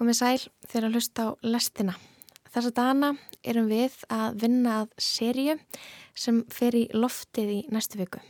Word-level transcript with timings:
Komið 0.00 0.16
sæl 0.16 0.44
þegar 0.64 0.84
að 0.86 0.94
hlusta 0.96 1.24
á 1.28 1.30
lestina. 1.44 1.94
Þessa 2.54 2.70
dana 2.72 3.08
erum 3.44 3.66
við 3.68 3.98
að 4.08 4.38
vinna 4.40 4.76
að 4.80 4.94
sériu 4.96 5.58
sem 6.16 6.38
fer 6.48 6.72
í 6.78 6.86
loftið 6.96 7.50
í 7.52 7.58
næstu 7.68 8.00
viku. 8.00 8.22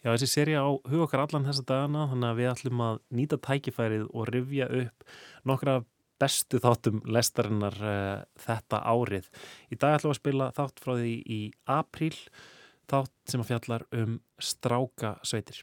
Já, 0.00 0.08
þessi 0.08 0.30
séri 0.32 0.56
á 0.56 0.64
hug 0.64 1.02
okkar 1.04 1.26
allan 1.26 1.44
þessa 1.44 1.66
dagana 1.68 2.06
þannig 2.14 2.30
að 2.30 2.40
við 2.40 2.48
ætlum 2.54 2.80
að 2.86 3.02
nýta 3.12 3.38
tækifærið 3.44 4.08
og 4.08 4.32
rifja 4.32 4.70
upp 4.80 5.06
nokkra 5.52 5.76
bestu 6.22 6.62
þáttum 6.64 7.04
lestarinnar 7.04 7.76
uh, 7.76 8.24
þetta 8.40 8.80
árið. 8.80 9.28
Í 9.68 9.76
dag 9.76 9.98
ætlum 9.98 10.14
við 10.14 10.16
að 10.16 10.22
spila 10.22 10.52
þátt 10.56 10.80
frá 10.80 10.94
því 10.96 11.16
í 11.28 11.42
apríl, 11.76 12.16
þátt 12.88 13.14
sem 13.28 13.44
að 13.44 13.52
fjallar 13.52 13.86
um 14.00 14.16
stráka 14.40 15.18
sveitir. 15.28 15.60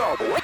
go. 0.00 0.40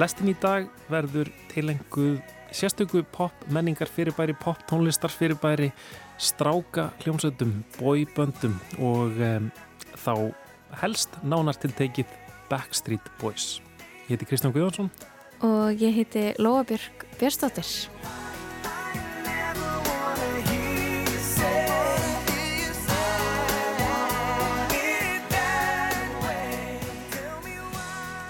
Lestin 0.00 0.30
í 0.30 0.36
dag 0.40 0.68
verður 0.88 1.28
tilenguð 1.50 2.20
sérstöku 2.56 3.02
pop 3.12 3.34
menningar 3.52 3.90
fyrirbæri, 3.90 4.32
pop 4.32 4.62
tónlistar 4.70 5.12
fyrirbæri, 5.12 5.68
stráka 6.16 6.86
hljómsöndum, 7.02 7.58
boyböndum 7.76 8.54
og 8.80 9.20
um, 9.20 9.50
þá 10.00 10.14
helst 10.80 11.20
nánar 11.20 11.58
tiltekið 11.60 12.08
Backstreet 12.48 13.12
Boys. 13.20 13.58
Ég 14.08 14.14
heiti 14.14 14.30
Kristján 14.30 14.56
Guðjónsson 14.56 14.88
og 15.44 15.84
ég 15.84 16.00
heiti 16.00 16.30
Lóabjörg 16.40 17.04
Björnstóttir. 17.20 17.68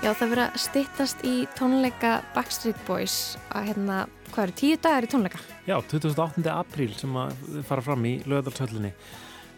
Já, 0.01 0.15
það 0.17 0.31
verið 0.33 0.43
að 0.47 0.55
stittast 0.63 1.23
í 1.29 1.33
tónleika 1.59 2.11
Backstreet 2.33 2.79
Boys 2.87 3.15
að 3.53 3.67
hérna, 3.69 3.97
hvað 4.31 4.47
eru, 4.47 4.55
tíu 4.57 4.79
dagar 4.81 5.05
í 5.05 5.11
tónleika? 5.13 5.41
Já, 5.67 5.75
28. 5.77 6.45
apríl 6.55 6.95
sem 6.97 7.19
að 7.21 7.43
fara 7.69 7.85
fram 7.85 8.07
í 8.09 8.15
lögadalshöllinni. 8.25 8.95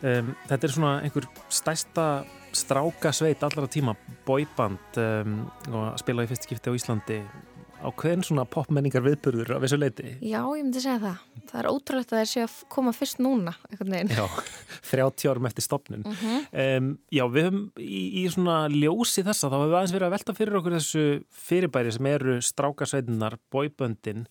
Um, 0.03 0.33
þetta 0.51 0.67
er 0.67 0.75
svona 0.75 0.97
einhver 1.07 1.29
stæsta 1.47 2.07
stráka 2.59 3.13
sveit 3.15 3.45
allara 3.47 3.71
tíma, 3.71 3.95
boyband 4.27 4.99
um, 4.99 5.37
og 5.71 5.81
að 5.93 6.03
spila 6.03 6.27
í 6.27 6.33
fyrst 6.33 6.49
skipti 6.49 6.75
á 6.75 6.79
Íslandi 6.81 7.21
á 7.82 7.88
hvern 7.98 8.22
svona 8.25 8.44
popmenningar 8.48 9.03
viðburður 9.04 9.56
af 9.56 9.65
þessu 9.65 9.78
leiti? 9.81 10.15
Já, 10.22 10.41
ég 10.54 10.62
myndi 10.62 10.82
segja 10.82 11.00
það. 11.03 11.26
Það 11.50 11.60
er 11.60 11.69
ótrúlegt 11.70 12.12
að 12.12 12.20
það 12.20 12.31
sé 12.31 12.44
að 12.47 12.56
koma 12.72 12.94
fyrst 12.94 13.22
núna. 13.22 13.54
Já, 13.72 14.25
30 14.93 15.31
árum 15.32 15.48
eftir 15.50 15.66
stopnun. 15.66 16.04
Mm 16.06 16.16
-hmm. 16.20 16.48
um, 16.65 16.91
já, 17.10 17.25
við 17.26 17.48
höfum 17.48 17.62
í, 17.82 18.03
í 18.22 18.25
svona 18.31 18.59
ljósi 18.70 19.26
þessa, 19.26 19.50
þá 19.50 19.59
hefur 19.59 19.72
við 19.72 19.78
aðeins 19.81 19.97
verið 19.97 20.09
að 20.09 20.16
velta 20.16 20.37
fyrir 20.38 20.59
okkur 20.60 20.76
þessu 20.78 21.06
fyrirbæri 21.48 21.93
sem 21.93 22.06
eru 22.06 22.41
strákasveitinnar, 22.41 23.38
boyböndin, 23.50 24.26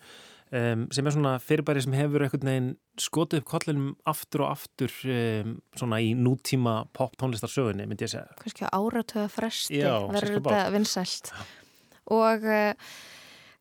um, 0.51 0.88
sem 0.91 1.07
er 1.07 1.12
svona 1.12 1.38
fyrirbæri 1.39 1.83
sem 1.83 1.94
hefur 2.00 2.23
einhvern 2.23 2.51
veginn 2.51 2.73
skotið 2.97 3.44
upp 3.44 3.47
kollinum 3.51 3.95
aftur 4.06 4.47
og 4.47 4.51
aftur 4.56 4.91
um, 5.06 5.57
svona 5.75 6.00
í 6.00 6.16
nútíma 6.16 6.85
pop 6.94 7.18
tónlistarsögunni, 7.19 7.85
myndi 7.85 8.07
ég 8.07 8.16
segja. 8.16 8.28
Kanski 8.39 8.68
áratöða 8.72 9.28
fresti 9.28 9.83
verður 9.83 10.39
þetta 10.39 10.69
vinsælt. 10.72 11.33
Og... 12.07 12.47
Uh, 12.47 12.75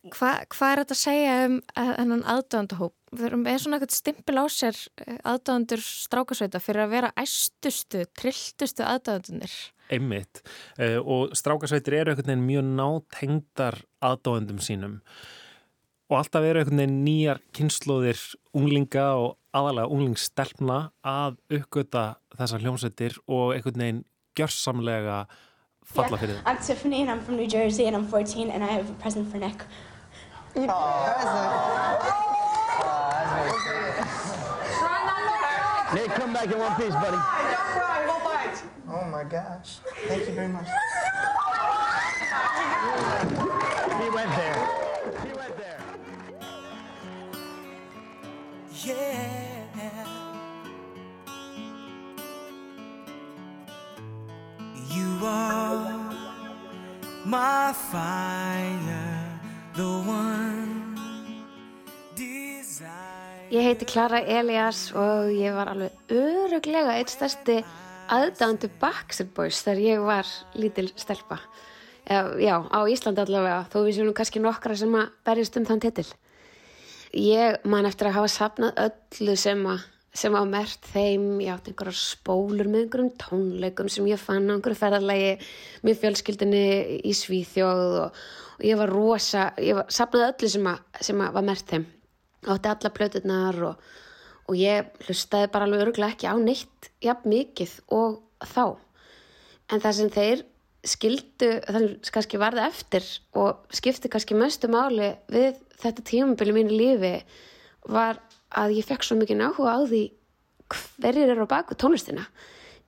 Hvað 0.01 0.47
hva 0.55 0.67
er 0.71 0.79
þetta 0.81 0.95
að 0.95 0.97
segja 0.97 1.33
um 1.45 1.57
hennan 1.77 2.23
aðdöðandahóp? 2.25 2.93
Við 3.11 3.25
erum 3.27 3.43
með 3.45 3.57
svona 3.61 3.77
eitthvað 3.77 3.93
stimpil 3.93 4.37
á 4.41 4.45
sér 4.49 4.79
eh, 5.03 5.19
aðdöðandur 5.29 5.83
strákasveita 5.85 6.61
fyrir 6.63 6.85
að 6.85 6.95
vera 6.95 7.11
æstustu, 7.21 8.01
trilltustu 8.17 8.87
aðdöðandunir. 8.87 9.53
Einmitt. 9.91 10.41
Uh, 10.79 10.97
og 11.03 11.35
strákasveitir 11.37 11.99
eru 11.99 12.15
einhvern 12.15 12.31
veginn 12.31 12.47
mjög 12.47 12.71
nátengdar 12.79 13.77
aðdöðandum 14.01 14.63
sínum 14.63 14.97
og 16.11 16.17
alltaf 16.17 16.47
eru 16.47 16.63
einhvern 16.63 16.81
veginn 16.81 16.97
nýjar 17.05 17.43
kynnslóðir 17.55 18.23
unglinga 18.57 19.05
og 19.19 19.37
aðalega 19.55 19.93
unglingsstelpna 19.93 20.79
að 21.07 21.37
uppgöta 21.59 22.05
þessar 22.39 22.65
hljómsveitir 22.65 23.21
og 23.27 23.53
einhvern 23.55 23.85
veginn 23.85 24.03
gjörsamlega 24.39 25.21
falla 25.85 26.17
fyrir 26.17 26.35
það. 26.35 26.41
Yeah, 26.41 26.51
I'm 26.51 26.65
Tiffany 26.65 27.01
and 27.01 27.11
I'm 27.13 27.23
from 27.23 27.37
New 27.37 27.47
Jersey 27.47 27.87
and 27.87 27.95
I'm 27.95 28.07
14 28.07 28.49
and 28.49 28.63
I 28.63 28.73
have 28.73 28.89
a 28.89 28.97
present 29.01 29.29
for 29.31 29.37
Nick. 29.37 29.63
Oh, 30.53 30.67
Nick, 35.93 36.09
come 36.11 36.33
back 36.33 36.45
in 36.45 36.57
one 36.59 36.75
piece, 36.75 36.93
buddy. 36.93 37.11
Don't 37.11 37.21
cry, 37.21 38.03
we'll 38.05 38.19
fight. 38.19 38.63
Oh 38.89 39.05
my 39.05 39.23
gosh. 39.23 39.79
Thank 40.07 40.27
you 40.27 40.33
very 40.33 40.47
much. 40.47 40.67
He 44.01 44.09
went 44.09 44.31
there. 44.35 44.67
He 45.25 45.33
went 45.33 45.57
there. 45.57 45.81
Yeah. 48.85 50.07
You 54.89 55.25
are 55.25 56.13
my 57.25 57.73
fire, 57.73 57.99
the 57.99 57.99
one 58.01 58.90
desire. 58.90 58.90
Ég 63.51 63.63
heiti 63.63 63.85
Klara 63.87 64.19
Elias 64.19 64.89
og 64.91 65.29
ég 65.31 65.53
var 65.55 65.71
alveg 65.71 66.11
öruglega 66.11 66.97
eitt 66.99 67.13
stærsti 67.13 67.61
aðdándu 68.11 68.67
Backstreet 68.81 69.31
Boys 69.31 69.61
þegar 69.63 69.79
ég 69.85 70.03
var 70.03 70.27
lítil 70.59 70.89
stelpa. 70.99 71.39
Já, 72.03 72.55
á 72.67 72.79
Íslandi 72.83 73.23
allavega, 73.23 73.63
þó 73.71 73.77
við 73.85 73.95
séum 73.95 74.11
nú 74.11 74.17
kannski 74.17 74.43
nokkra 74.43 74.75
sem 74.75 74.91
að 74.91 75.15
berjast 75.23 75.55
um 75.61 75.69
þann 75.69 75.83
titil. 75.87 76.07
Ég 77.15 77.63
man 77.63 77.87
eftir 77.87 78.11
að 78.11 78.17
hafa 78.19 78.35
sapnað 78.35 78.85
öllu 78.89 79.39
sem 79.39 79.63
að 79.71 79.87
sem 80.11 80.35
á 80.35 80.43
mert 80.43 80.83
þeim, 80.91 81.39
ég 81.39 81.53
átti 81.53 81.71
einhverjar 81.71 81.95
spólur 81.95 82.67
með 82.67 82.81
einhverjum 82.83 83.11
tónleikum 83.21 83.87
sem 83.91 84.09
ég 84.11 84.19
fann 84.19 84.49
á 84.51 84.55
einhverju 84.57 84.79
ferðarlægi 84.81 85.29
með 85.87 86.01
fjölskyldinni 86.01 86.63
í 87.07 87.13
Svíþjóð 87.15 87.83
og, 88.01 88.17
og 88.61 88.67
ég 88.69 88.77
var 88.77 88.91
rosa, 88.93 89.47
ég 89.57 89.73
var, 89.73 89.87
sapnaði 89.89 90.27
öllu 90.29 90.49
sem, 90.53 90.67
að, 90.69 90.81
sem 91.01 91.21
að 91.25 91.33
var 91.33 91.45
mert 91.47 91.71
þeim. 91.71 91.87
Átti 92.51 92.69
alla 92.69 92.91
plöturnar 92.93 93.57
og, 93.71 93.87
og 94.45 94.57
ég 94.59 94.91
hlustaði 95.07 95.49
bara 95.53 95.65
alveg 95.65 95.81
öruglega 95.87 96.13
ekki 96.13 96.29
á 96.29 96.37
neitt 96.37 96.91
jafn 97.01 97.33
mikið 97.33 97.73
og 97.97 98.19
þá. 98.45 98.77
En 99.73 99.81
það 99.81 99.97
sem 99.97 100.11
þeir 100.13 100.43
skildu, 100.91 101.49
sem 101.65 102.13
kannski 102.13 102.41
varði 102.41 102.67
eftir 102.67 103.09
og 103.37 103.65
skipti 103.73 104.09
kannski 104.13 104.37
mestu 104.37 104.69
máli 104.69 105.09
við 105.33 105.57
þetta 105.81 106.05
tímabili 106.05 106.55
mínu 106.57 106.77
lífi 106.77 107.13
var 107.89 108.21
að 108.57 108.77
ég 108.77 108.85
fekk 108.85 109.05
svo 109.07 109.17
mikið 109.17 109.41
áhuga 109.47 109.73
á 109.73 109.81
því 109.89 110.03
hverjir 111.01 111.33
eru 111.33 111.49
á 111.49 111.53
baku 111.57 111.77
tónlistina. 111.77 112.27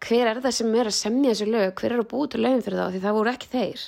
Hver 0.03 0.29
er 0.29 0.41
það 0.43 0.57
sem 0.59 0.77
er 0.77 0.89
að 0.89 0.97
semja 0.99 1.33
þessu 1.33 1.49
lög? 1.49 1.75
Hver 1.79 1.95
er 1.95 2.03
að 2.03 2.15
til 2.29 2.45
lögum 2.45 2.63
fyrir 2.65 2.81
þá? 2.81 2.87
Því 2.93 3.03
það 3.07 3.17
voru 3.17 3.33
ekki 3.33 3.53
þeir 3.53 3.85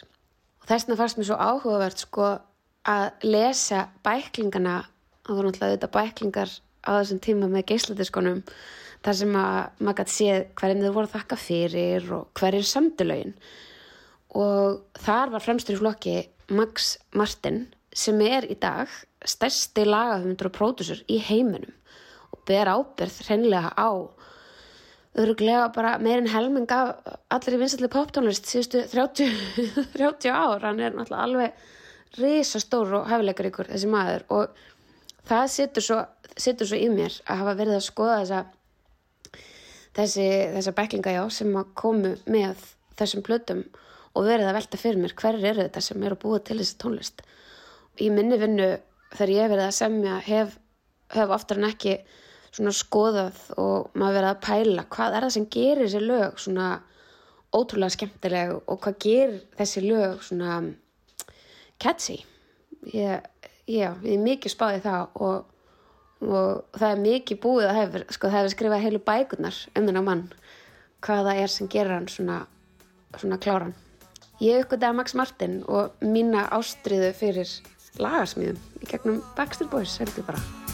þess 0.66 0.86
vegna 0.86 1.00
fannst 1.00 1.20
mér 1.20 1.30
svo 1.30 1.38
áhugavert 1.40 2.02
sko 2.06 2.30
að 2.86 3.26
lesa 3.26 3.86
bæklingana 4.06 4.80
það 5.26 5.38
voru 5.38 5.52
náttúrulega 5.52 5.76
þetta 5.78 5.94
bæklingar 5.96 6.56
á 6.86 6.90
þessum 7.00 7.22
tíma 7.26 7.50
með 7.50 7.68
geisladiskonum 7.72 8.42
þar 9.06 9.18
sem 9.20 9.38
að 9.38 9.58
maður 9.80 9.98
gæti 10.00 10.16
séð 10.16 10.42
hverjum 10.60 10.84
þau 10.84 10.96
voru 10.98 11.14
þakka 11.14 11.40
fyrir 11.42 12.12
og 12.18 12.28
hverjir 12.40 12.68
samdulögin 12.70 13.34
og 14.36 15.02
þar 15.06 15.34
var 15.34 15.46
fremstur 15.46 15.78
í 15.78 15.82
flokki 15.82 16.16
Max 16.54 16.96
Martin 17.18 17.66
sem 17.96 18.22
er 18.22 18.46
í 18.52 18.58
dag 18.62 18.92
stærsti 19.26 19.86
lagahöfundur 19.88 20.52
og 20.52 20.56
pródusur 20.58 21.02
í 21.10 21.18
heiminum 21.26 21.74
og 22.36 22.42
ber 22.50 22.70
ábyrð 22.70 23.22
hreinlega 23.26 23.72
á 23.74 23.90
öruglega 25.22 25.70
bara 25.76 25.96
meirinn 26.02 26.32
helming 26.32 26.72
af 26.76 27.16
allir 27.34 27.58
í 27.58 27.62
vinsalli 27.62 27.90
poptónlist 27.92 28.50
síðustu 28.50 28.84
30, 28.92 29.32
30 29.96 30.32
ár. 30.44 30.66
Hann 30.66 30.82
er 30.84 30.96
náttúrulega 30.96 31.24
alveg 31.24 32.20
risastór 32.20 33.00
og 33.00 33.10
hefileikar 33.12 33.50
ykkur 33.52 33.72
þessi 33.72 33.92
maður. 33.92 34.28
Og 34.36 35.24
það 35.28 35.48
situr 35.56 35.88
svo, 35.88 36.02
svo 36.38 36.80
í 36.80 36.90
mér 36.92 37.16
að 37.26 37.42
hafa 37.42 37.58
verið 37.62 37.80
að 37.80 37.88
skoða 37.88 38.20
þessa 38.24 38.44
þessi, 39.96 40.28
þessa 40.56 40.76
bæklinga 40.76 41.16
já 41.16 41.24
sem 41.32 41.56
að 41.56 41.72
komu 41.80 42.14
með 42.28 42.68
þessum 43.00 43.24
blötum 43.26 43.64
og 44.16 44.28
verið 44.28 44.50
að 44.50 44.58
velta 44.60 44.80
fyrir 44.80 45.02
mér 45.02 45.16
hverjir 45.20 45.50
eru 45.52 45.64
þetta 45.66 45.84
sem 45.84 46.04
eru 46.08 46.20
búa 46.20 46.42
til 46.44 46.60
þessi 46.60 46.78
tónlist. 46.82 47.24
Í 48.00 48.12
minni 48.12 48.40
vinnu 48.40 48.70
þegar 49.16 49.34
ég 49.34 49.52
verið 49.52 49.66
að 49.70 49.78
semja 49.78 50.20
hef, 50.26 50.56
hef 51.16 51.34
oftar 51.36 51.60
en 51.62 51.70
ekki 51.70 51.98
svona 52.56 52.74
skoðað 52.76 53.40
og 53.60 53.96
maður 53.98 54.20
verið 54.20 54.30
að 54.30 54.44
pæla 54.46 54.86
hvað 54.96 55.18
er 55.18 55.26
það 55.26 55.34
sem 55.36 55.48
gerir 55.56 55.84
þessi 55.84 56.04
lög 56.04 56.40
svona 56.40 56.70
ótrúlega 57.56 57.96
skemmtileg 57.96 58.54
og 58.58 58.80
hvað 58.84 58.98
gerir 59.06 59.36
þessi 59.60 59.84
lög 59.86 60.24
svona 60.24 60.62
catchy? 61.82 62.22
Ég, 62.94 63.26
já, 63.68 63.90
ég 64.06 64.14
er 64.16 64.24
mikið 64.24 64.54
spáðið 64.54 64.86
það 64.86 65.22
og, 65.28 65.48
og 66.24 66.80
það 66.80 66.90
er 66.92 67.06
mikið 67.06 67.42
búið 67.44 67.70
að 67.70 67.80
hefur, 67.82 68.06
sko 68.16 68.30
það 68.30 68.40
hefur 68.40 68.56
skrifað 68.56 68.86
heilu 68.86 69.02
bækurnar 69.10 69.62
um 69.74 69.88
þennan 69.90 70.10
mann 70.10 70.28
hvað 71.06 71.30
það 71.30 71.42
er 71.44 71.54
sem 71.54 71.72
gerir 71.72 71.98
hann 71.98 72.08
svona, 72.10 72.44
svona 73.20 73.40
kláran. 73.42 73.76
Ég 74.44 74.66
uppgötaði 74.66 75.00
Max 75.00 75.16
Martin 75.16 75.62
og 75.72 75.96
mína 76.04 76.48
ástriðu 76.56 77.14
fyrir 77.16 77.52
lagarsmíðum 78.02 78.60
í 78.84 78.92
gegnum 78.92 79.24
Backstreet 79.38 79.72
Boys 79.72 79.96
heldur 80.02 80.28
bara 80.28 80.65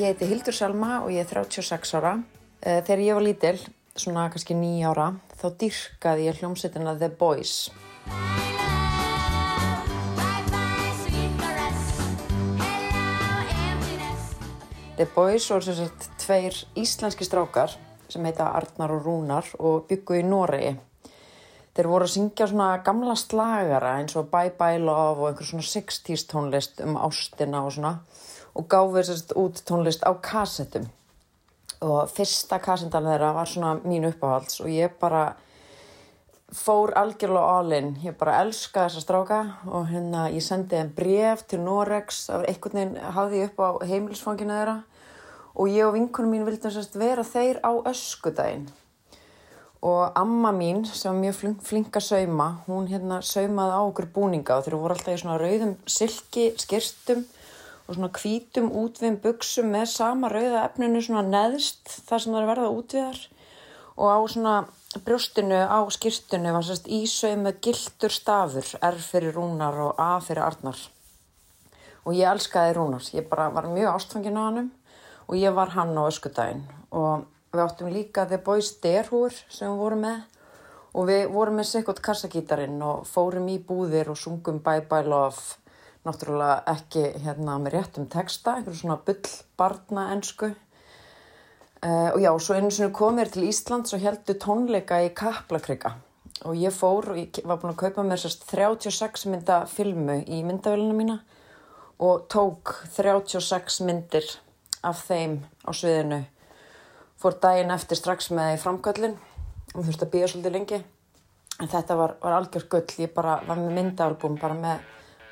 Ég 0.00 0.14
heiti 0.14 0.24
Hildur 0.30 0.54
Salma 0.56 1.02
og 1.04 1.10
ég 1.12 1.20
er 1.20 1.28
36 1.28 1.90
ára. 1.98 2.14
Eh, 2.64 2.78
Þegar 2.86 3.00
ég 3.04 3.16
var 3.18 3.24
lítil, 3.26 3.58
svona 3.92 4.22
kannski 4.32 4.54
9 4.56 4.86
ára, 4.88 5.10
þá 5.36 5.46
dyrkaði 5.60 6.24
ég 6.24 6.38
hljómsveitina 6.40 6.94
The 6.96 7.10
Boys. 7.20 7.68
The 14.96 15.06
Boys 15.14 15.50
voru 15.52 15.68
sem 15.68 15.76
sagt 15.82 16.08
tveir 16.24 16.56
íslenski 16.80 17.28
strákar 17.28 17.76
sem 18.08 18.24
heita 18.24 18.48
Arnar 18.56 18.96
og 18.96 19.04
Rúnar 19.04 19.52
og 19.58 19.84
byggu 19.92 20.22
í 20.22 20.24
Noregi. 20.24 20.72
Þeir 21.76 21.92
voru 21.92 22.08
að 22.08 22.14
syngja 22.16 22.48
svona 22.48 22.72
gamla 22.88 23.20
slagara 23.20 23.98
eins 24.00 24.16
og 24.16 24.32
Bye 24.32 24.56
Bye 24.56 24.80
Love 24.80 25.20
og 25.20 25.28
einhver 25.28 25.52
svona 25.52 25.68
60s 25.68 26.24
tónlist 26.32 26.80
um 26.88 26.96
ástina 26.96 27.66
og 27.68 27.76
svona 27.76 27.98
og 28.54 28.66
gáfið 28.70 29.06
sérst 29.08 29.36
út 29.38 29.62
tónlist 29.68 30.02
á 30.06 30.12
kassettum. 30.22 30.88
Og 31.80 32.10
fyrsta 32.12 32.58
kassettan 32.60 33.08
þeirra 33.08 33.32
var 33.36 33.48
svona 33.48 33.76
mín 33.84 34.08
uppáhalds 34.08 34.60
og 34.60 34.68
ég 34.72 34.96
bara 35.00 35.36
fór 36.52 36.92
algjörlega 36.98 37.56
all-in. 37.58 37.94
Ég 38.04 38.18
bara 38.18 38.40
elska 38.42 38.88
þessa 38.88 39.04
stráka 39.04 39.40
og 39.70 39.88
hérna 39.92 40.26
ég 40.34 40.44
sendi 40.44 40.76
þeim 40.76 40.92
bref 40.96 41.46
til 41.48 41.62
Norex 41.64 42.26
af 42.34 42.44
einhvern 42.48 42.80
veginn 42.80 43.14
hafði 43.16 43.42
ég 43.44 43.52
upp 43.52 43.64
á 43.64 43.70
heimilisfanginu 43.86 44.58
þeirra 44.58 44.76
og 45.54 45.72
ég 45.72 45.86
og 45.86 45.96
vinkunum 45.96 46.36
mín 46.36 46.46
vildum 46.46 46.74
sérst 46.74 46.98
vera 46.98 47.24
þeir 47.26 47.62
á 47.62 47.72
öskudaginn 47.90 48.68
og 49.82 50.12
amma 50.14 50.52
mín 50.52 50.84
sem 50.84 51.12
var 51.12 51.20
mjög 51.20 51.36
flink, 51.38 51.62
flink 51.64 51.96
að 51.96 52.04
sauma 52.04 52.48
hún 52.66 52.88
hérna 52.90 53.20
saumaði 53.24 53.72
á 53.72 53.80
okkur 53.80 54.10
búninga 54.12 54.58
og 54.58 54.66
þeir 54.66 54.76
voru 54.76 54.96
alltaf 54.96 55.14
í 55.14 55.20
svona 55.22 55.38
rauðum 55.40 55.76
silki 55.88 56.50
skýrstum 56.60 57.24
og 57.90 57.96
svona 57.96 58.12
hvítum 58.14 58.68
útviðum 58.70 59.16
buksum 59.24 59.72
með 59.74 59.88
sama 59.90 60.28
rauða 60.30 60.62
efninu 60.68 61.00
svona 61.02 61.24
neðst 61.26 61.90
þar 62.06 62.22
sem 62.22 62.34
það 62.36 62.40
er 62.40 62.50
verða 62.52 62.68
útviðar 62.76 63.22
og 63.96 64.06
á 64.06 64.18
svona 64.30 64.54
brjóstinu 65.04 65.58
á 65.66 65.78
skýrtinu 65.90 66.54
var 66.54 66.66
sérst 66.66 66.86
ísauð 66.86 67.42
með 67.42 67.58
gildur 67.66 68.14
stafur 68.14 68.70
R 68.78 68.98
fyrir 69.02 69.34
Rúnar 69.34 69.76
og 69.82 69.98
A 69.98 70.20
fyrir 70.22 70.44
Arnar. 70.46 70.78
Og 72.06 72.14
ég 72.14 72.30
elskaði 72.30 72.76
Rúnars 72.78 73.10
ég 73.14 73.28
bara 73.28 73.50
var 73.54 73.68
mjög 73.70 73.98
ástfangin 73.98 74.38
á 74.38 74.42
hannum 74.46 74.70
og 75.26 75.34
ég 75.36 75.54
var 75.54 75.74
hann 75.74 75.94
á 75.98 76.02
öskudaginn. 76.06 76.62
Og 76.90 77.26
við 77.52 77.64
áttum 77.66 77.90
líka 77.90 78.26
The 78.26 78.38
Boys 78.38 78.70
Derhúr 78.82 79.34
sem 79.50 79.66
við 79.66 79.82
vorum 79.82 80.06
með. 80.06 80.20
Og 80.94 81.06
við 81.06 81.26
vorum 81.30 81.60
með 81.60 81.68
sikkot 81.70 82.02
kassagítarinn 82.02 82.80
og 82.82 83.06
fórum 83.06 83.50
í 83.50 83.60
búðir 83.62 84.10
og 84.10 84.18
sungum 84.18 84.62
Bye 84.62 84.86
Bye 84.90 85.06
Love 85.06 85.59
náttúrulega 86.06 86.62
ekki 86.72 87.04
hérna 87.24 87.58
með 87.60 87.76
réttum 87.76 88.08
texta, 88.10 88.56
einhverju 88.56 88.82
svona 88.82 89.00
bull 89.04 89.38
barna 89.60 90.10
ensku 90.14 90.54
Uh, 91.80 92.12
og 92.12 92.20
já, 92.20 92.28
svo 92.38 92.54
einu 92.54 92.68
sinni 92.68 92.92
kom 92.92 93.14
mér 93.16 93.30
til 93.32 93.46
Íslands 93.48 93.94
og 93.96 94.02
heldur 94.04 94.36
tónleika 94.36 94.98
í 95.00 95.06
Kaplakrika. 95.16 95.94
Og 96.44 96.58
ég 96.60 96.74
fór 96.76 97.06
og 97.14 97.16
ég 97.16 97.38
var 97.40 97.56
búin 97.56 97.72
að 97.72 97.78
kaupa 97.80 98.04
mér 98.04 98.20
sérst 98.20 98.44
36 98.50 99.24
mynda 99.32 99.62
filmu 99.64 100.18
í 100.28 100.42
myndavélina 100.44 100.92
mína 100.98 101.16
og 101.96 102.26
tók 102.28 102.74
36 102.98 103.80
myndir 103.88 104.28
af 104.84 105.00
þeim 105.08 105.38
á 105.64 105.72
sviðinu. 105.72 106.20
Fór 107.16 107.38
daginn 107.40 107.72
eftir 107.72 107.96
strax 107.96 108.28
með 108.28 108.58
í 108.58 108.60
framkvöllin 108.60 109.16
og 109.72 109.80
þurfti 109.80 110.04
að 110.04 110.12
býja 110.12 110.28
svolítið 110.34 110.56
lengi. 110.58 110.84
En 111.64 111.72
þetta 111.78 111.96
var, 111.96 112.16
var 112.20 112.36
algjör 112.42 112.68
gull. 112.76 112.92
Ég 113.00 113.16
bara 113.16 113.40
var 113.48 113.56
með 113.56 113.72
myndaalbum 113.78 114.36
bara 114.36 114.60
með 114.60 114.84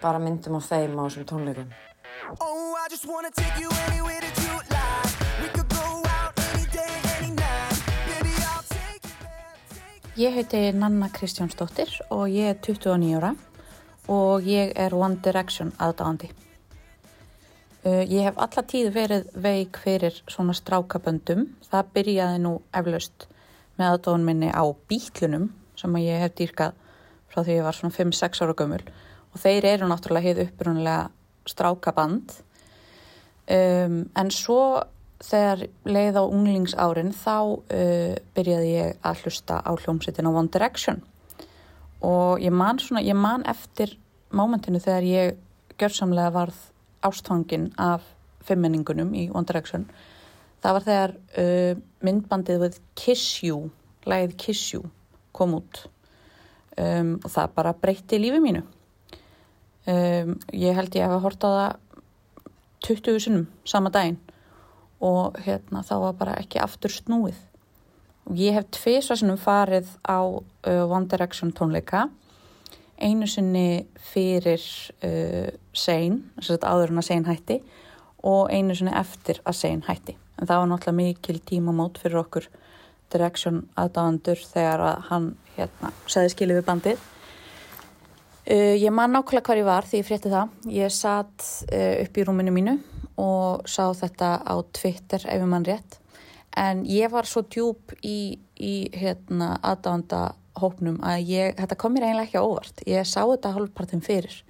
bara 0.03 0.19
myndum 0.23 0.59
af 0.59 0.69
þeim 0.71 0.97
á 0.99 1.03
þessum 1.07 1.29
tónleikum 1.29 1.71
Oh, 2.41 2.75
I 2.77 2.89
just 2.91 3.07
wanna 3.07 3.31
take 3.31 3.57
you 3.61 3.71
anywhere 3.89 4.21
that 4.21 4.37
you 4.43 4.55
like. 4.75 5.15
We 5.43 5.49
could 5.49 5.69
go 5.69 6.03
out 6.19 6.35
any 6.53 6.67
day, 6.73 6.97
any 7.19 7.31
night. 7.31 7.79
Baby, 8.09 8.35
I'll 8.51 8.65
take 8.69 9.05
you 9.05 9.17
there, 9.23 9.55
take 9.71 10.21
Ég 10.21 10.35
heiti 10.35 10.73
Nanna 10.73 11.09
Kristjánsdóttir 11.09 11.89
og 12.11 12.29
ég 12.29 12.51
er 12.53 12.59
29 12.61 13.15
ára 13.17 13.35
og 14.09 14.45
ég 14.45 14.73
er 14.77 14.95
One 14.95 15.17
Direction 15.25 15.73
aðdáðandi. 15.79 16.31
Uh, 17.87 18.05
ég 18.05 18.27
hef 18.27 18.37
alla 18.37 18.63
tíð 18.67 18.91
verið 18.93 19.29
veik 19.39 19.79
fyrir 19.85 20.17
svona 20.29 20.53
strákaböndum. 20.57 21.47
Það 21.71 21.93
byrjaði 21.95 22.41
nú 22.45 22.55
eflaust 22.75 23.29
með 23.79 23.95
aðdáðun 23.95 24.27
minni 24.27 24.51
á 24.51 24.65
bítlunum 24.91 25.53
sem 25.79 25.95
að 25.95 26.09
ég 26.09 26.25
hef 26.25 26.35
dýrkað 26.41 26.75
frá 27.31 27.45
því 27.45 27.61
ég 27.61 27.69
var 27.69 27.77
svona 27.77 27.95
5-6 27.95 28.43
ára 28.43 28.57
gömul 28.59 28.83
og 29.39 29.45
þeir 29.45 29.67
eru 29.77 29.87
náttúrulega 29.87 30.27
heið 30.27 30.45
upprunalega 30.49 31.11
strákaband. 31.49 32.33
Um, 33.49 34.01
en 34.19 34.31
svo 34.35 34.83
þegar 35.23 35.65
leið 35.87 36.19
á 36.19 36.25
unglingsárin 36.27 37.15
þá 37.15 37.37
uh, 37.39 38.17
byrjaði 38.35 38.73
ég 38.75 38.99
að 39.07 39.23
hlusta 39.23 39.61
á 39.63 39.71
hljómsveitin 39.79 40.27
á 40.27 40.31
One 40.35 40.51
Direction. 40.53 41.01
Og 42.03 42.43
ég 42.43 42.55
man, 42.55 42.79
svona, 42.83 43.03
ég 43.07 43.17
man 43.19 43.47
eftir 43.49 43.97
mómentinu 44.35 44.83
þegar 44.83 45.07
ég 45.07 45.39
gjörsamlega 45.79 46.35
varð 46.35 46.59
ástfangin 47.07 47.71
af 47.79 48.03
femmeningunum 48.47 49.15
í 49.15 49.29
One 49.31 49.47
Direction. 49.47 49.87
Það 50.63 50.77
var 50.77 50.89
þegar 50.89 51.15
uh, 51.15 51.85
myndbandið 52.03 52.65
við 52.65 52.81
Kiss 52.99 53.39
You 53.47 53.69
lægið 54.09 54.35
Kiss 54.43 54.75
You 54.75 54.83
kom 55.33 55.55
út. 55.61 55.85
Um, 56.79 57.17
og 57.25 57.31
það 57.31 57.55
bara 57.57 57.75
breytti 57.75 58.19
lífi 58.21 58.43
mínu 58.43 58.67
um, 59.89 60.35
ég 60.53 60.79
held 60.79 60.97
ég 60.97 61.05
hef 61.07 61.17
að 61.17 61.25
horta 61.27 61.53
það 61.57 61.77
20 62.89 63.21
sinum 63.25 63.47
sama 63.67 63.91
daginn 63.95 64.21
og 65.05 65.39
hérna 65.45 65.85
þá 65.87 65.95
var 66.05 66.17
bara 66.19 66.39
ekki 66.43 66.61
aftur 66.63 66.95
snúið 66.95 67.39
og 68.29 68.39
ég 68.39 68.57
hef 68.59 68.69
tvisasunum 68.77 69.41
farið 69.41 69.91
á 70.05 70.21
uh, 70.23 70.85
One 70.85 71.09
Direction 71.11 71.53
tónleika 71.57 72.09
einu 72.99 73.27
sinni 73.31 73.87
fyrir 74.11 74.63
uh, 75.07 75.51
sein, 75.73 76.23
þess 76.39 76.57
að 76.59 76.67
áður 76.67 76.95
en 76.95 77.03
að 77.03 77.09
sein 77.09 77.27
hætti 77.29 77.59
og 78.27 78.51
einu 78.51 78.75
sinni 78.75 78.95
eftir 78.99 79.39
að 79.47 79.59
sein 79.61 79.85
hætti. 79.87 80.17
En 80.39 80.49
það 80.49 80.63
var 80.63 80.71
náttúrulega 80.73 80.99
mikil 80.99 81.39
tímamót 81.47 82.01
fyrir 82.03 82.23
okkur 82.25 82.49
Direction 83.13 83.63
aðdáðandur 83.79 84.43
þegar 84.51 84.83
að 84.85 85.07
hann 85.09 85.29
hérna, 85.57 85.93
segði 86.11 86.35
skilið 86.35 86.61
við 86.61 86.67
bandið. 86.67 87.07
Uh, 88.49 88.75
ég 88.81 88.89
man 88.95 89.13
nákvæmlega 89.13 89.45
hvar 89.45 89.59
ég 89.61 89.67
var 89.69 89.85
því 89.85 89.99
ég 90.01 90.07
frétti 90.09 90.31
það. 90.33 90.53
Ég 90.73 90.93
satt 90.95 91.45
uh, 91.69 91.95
upp 92.01 92.17
í 92.17 92.23
rúminu 92.25 92.55
mínu 92.55 92.79
og 93.21 93.67
sá 93.69 93.91
þetta 93.93 94.39
á 94.41 94.55
Twitter 94.73 95.21
ef 95.27 95.43
ég 95.43 95.51
mann 95.51 95.67
rétt. 95.69 95.99
En 96.57 96.81
ég 96.89 97.13
var 97.13 97.29
svo 97.29 97.43
djúb 97.45 97.93
í, 98.01 98.39
í 98.57 98.75
hérna, 98.97 99.59
aðdáðanda 99.61 100.23
hópnum 100.59 100.97
að 101.05 101.29
ég, 101.29 101.59
þetta 101.59 101.77
kom 101.79 101.93
mér 101.95 102.09
eiginlega 102.09 102.25
ekki 102.31 102.41
á 102.41 102.49
óvart. 102.49 102.81
Ég 102.89 103.05
sá 103.07 103.21
þetta 103.21 103.53
hálfpartin 103.53 104.05
fyrir. 104.07 104.41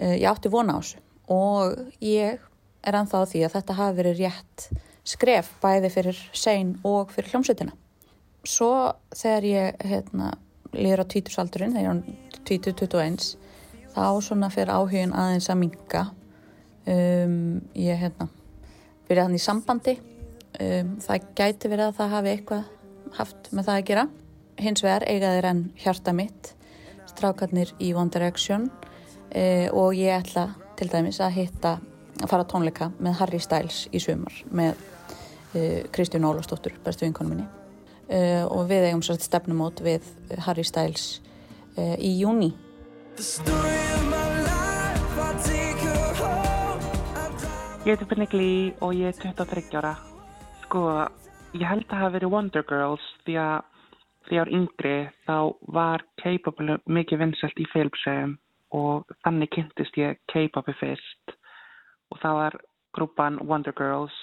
Uh, 0.00 0.16
ég 0.16 0.24
átti 0.32 0.52
vona 0.52 0.78
á 0.78 0.80
þessu 0.80 1.04
og 1.34 1.76
ég 2.04 2.40
er 2.84 2.98
ennþá 2.98 3.20
á 3.20 3.28
því 3.28 3.44
að 3.44 3.54
þetta 3.58 3.78
hafi 3.78 3.96
verið 4.00 4.18
rétt 4.24 4.66
skref 5.04 5.52
bæði 5.62 5.90
fyrir 5.92 6.20
sein 6.36 6.74
og 6.88 7.12
fyrir 7.12 7.32
hljómsveitina. 7.32 7.76
Svo 8.44 8.72
þegar 9.16 9.46
ég 9.48 9.84
hérna, 9.88 10.32
lýður 10.76 11.04
á 11.04 11.10
tvítursaldurinn, 11.12 11.74
þegar 11.74 12.00
ég 12.00 12.34
er 12.34 12.40
2021, 12.50 13.28
þá 13.94 14.04
svona 14.24 14.50
fyrir 14.52 14.74
áhugin 14.74 15.14
aðeins 15.16 15.48
að 15.52 15.60
minga. 15.62 16.04
Um, 16.84 17.62
ég 17.78 18.00
hérna, 18.02 18.28
byrjaði 19.08 19.28
hann 19.28 19.38
í 19.38 19.42
sambandi. 19.42 19.96
Um, 20.60 20.94
það 21.02 21.30
gæti 21.38 21.70
verið 21.72 21.88
að 21.88 21.96
það 22.00 22.14
hafi 22.14 22.32
eitthvað 22.34 23.16
haft 23.18 23.50
með 23.50 23.70
það 23.70 23.78
að 23.78 23.88
gera. 23.90 24.04
Hins 24.64 24.84
vegar 24.84 25.08
eigaðir 25.10 25.50
enn 25.50 25.64
hjarta 25.80 26.14
mitt, 26.14 26.52
strákarnir 27.10 27.74
í 27.82 27.90
One 27.96 28.12
Direction 28.14 28.68
uh, 28.68 29.68
og 29.72 29.96
ég 29.98 30.14
ætla 30.20 30.50
til 30.78 30.90
dæmis 30.92 31.20
að 31.22 31.36
hitta 31.40 31.76
að 32.20 32.30
fara 32.30 32.46
tónleika 32.46 32.92
með 33.02 33.18
Harry 33.20 33.42
Styles 33.42 33.84
í 33.90 34.02
sumar 34.02 34.36
með 34.54 34.78
uh, 34.78 35.82
Kristján 35.94 36.26
Ólafsdóttur, 36.28 36.78
bestu 36.86 37.08
vinkonum 37.08 37.34
minni 37.34 37.63
uh, 38.08 38.44
og 38.48 38.68
við 38.70 38.88
eigum 38.90 39.04
sérst 39.04 39.28
stefnumót 39.28 39.82
við 39.84 40.06
Harry 40.46 40.64
Styles 40.66 41.20
uh, 41.78 41.96
í 41.98 42.16
júni 42.20 42.52
Ég 47.84 47.92
heiti 47.92 48.06
Benny 48.08 48.26
Glee 48.32 48.72
og 48.80 48.94
ég 48.96 49.12
er 49.12 49.16
23 49.20 49.76
ára. 49.76 49.90
Sko, 50.62 50.80
ég 51.52 51.66
held 51.68 51.84
að 51.90 52.00
hafa 52.00 52.14
verið 52.14 52.32
Wonder 52.32 52.64
Girls 52.64 53.04
því 53.26 53.34
að 53.42 53.66
því 54.24 54.38
var 54.40 54.50
yngri 54.58 54.94
þá 55.28 55.36
var 55.76 56.04
K-pop 56.22 56.62
mikið 56.88 57.20
vinsælt 57.20 57.60
í 57.60 57.66
félpsegum 57.74 58.38
og 58.74 59.12
þannig 59.26 59.52
kynntist 59.52 59.98
ég 60.00 60.16
K-popi 60.32 60.72
fyrst 60.80 61.36
og 62.08 62.22
það 62.22 62.40
var 62.40 62.56
grúpan 62.96 63.36
Wonder 63.44 63.76
Girls. 63.76 64.16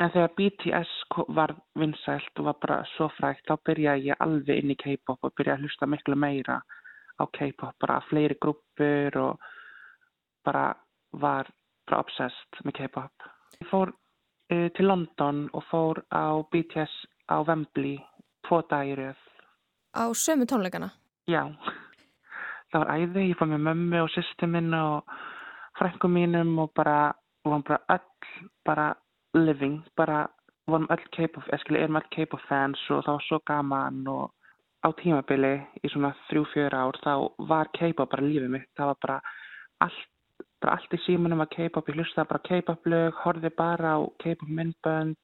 En 0.00 0.08
þegar 0.08 0.30
BTS 0.38 0.92
var 1.36 1.52
vinsælt 1.76 2.38
og 2.40 2.46
var 2.48 2.60
bara 2.62 2.78
svo 2.94 3.10
frækt 3.18 3.44
þá 3.48 3.58
byrjaði 3.68 4.06
ég 4.08 4.22
alveg 4.24 4.62
inn 4.62 4.72
í 4.72 4.78
K-pop 4.80 5.20
og 5.20 5.34
byrjaði 5.36 5.58
að 5.58 5.66
hlusta 5.66 5.88
miklu 5.90 6.16
meira 6.16 6.62
á 7.20 7.24
K-pop, 7.28 7.74
bara 7.80 8.00
fleiri 8.08 8.38
grúpur 8.40 9.18
og 9.20 9.50
bara 10.46 10.70
var 11.12 11.50
bara 11.86 12.00
obsessed 12.00 12.64
með 12.64 12.78
K-pop. 12.78 13.28
Ég 13.60 13.68
fór 13.68 13.92
uh, 13.92 14.68
til 14.76 14.88
London 14.88 15.44
og 15.52 15.66
fór 15.68 16.00
á 16.08 16.40
BTS 16.52 16.94
á 17.28 17.44
Wembley 17.44 17.98
tvo 18.48 18.62
dagir 18.70 19.12
Á 19.92 20.08
sömu 20.16 20.48
tónleikana? 20.48 20.88
Já, 21.28 21.52
það 22.72 22.80
var 22.80 22.90
æði, 22.96 23.28
ég 23.28 23.36
fór 23.36 23.50
með 23.52 23.66
mömmu 23.68 24.00
og 24.06 24.10
sýstu 24.14 24.48
minn 24.48 24.72
og 24.74 25.04
frænkum 25.78 26.16
mínum 26.16 26.56
og 26.64 26.72
bara, 26.74 27.12
varum 27.44 27.64
bara 27.68 27.82
öll, 27.92 28.40
bara 28.64 28.86
living, 29.34 29.82
bara 29.96 30.26
vorum 30.68 30.86
öll 30.90 31.04
K-pop, 31.16 31.44
eða 31.48 31.60
skilja, 31.62 31.82
erum 31.86 31.98
öll 32.00 32.08
K-pop 32.14 32.42
fans 32.48 32.80
og 32.90 33.02
það 33.06 33.16
var 33.16 33.26
svo 33.26 33.38
gaman 33.48 34.06
og 34.10 34.30
á 34.82 34.88
tímabili 34.98 35.52
í 35.82 35.90
svona 35.90 36.12
þrjú, 36.28 36.44
fjör 36.52 36.76
ár 36.76 36.98
þá 37.02 37.12
var 37.50 37.70
K-pop 37.78 38.10
bara 38.12 38.26
lífið 38.26 38.50
mitt, 38.56 38.70
það 38.78 38.92
var 38.92 39.00
bara 39.06 39.18
allt, 39.86 40.08
bara 40.62 40.76
allt 40.76 40.96
í 40.96 41.02
símanum 41.06 41.42
var 41.42 41.50
K-pop, 41.54 41.90
ég 41.90 41.98
hlustaði 41.98 42.30
bara 42.32 42.46
K-pop 42.48 42.88
lög, 42.94 43.20
horfði 43.24 43.52
bara 43.58 43.94
á 43.96 44.00
K-pop 44.22 44.48
myndbönd, 44.48 45.18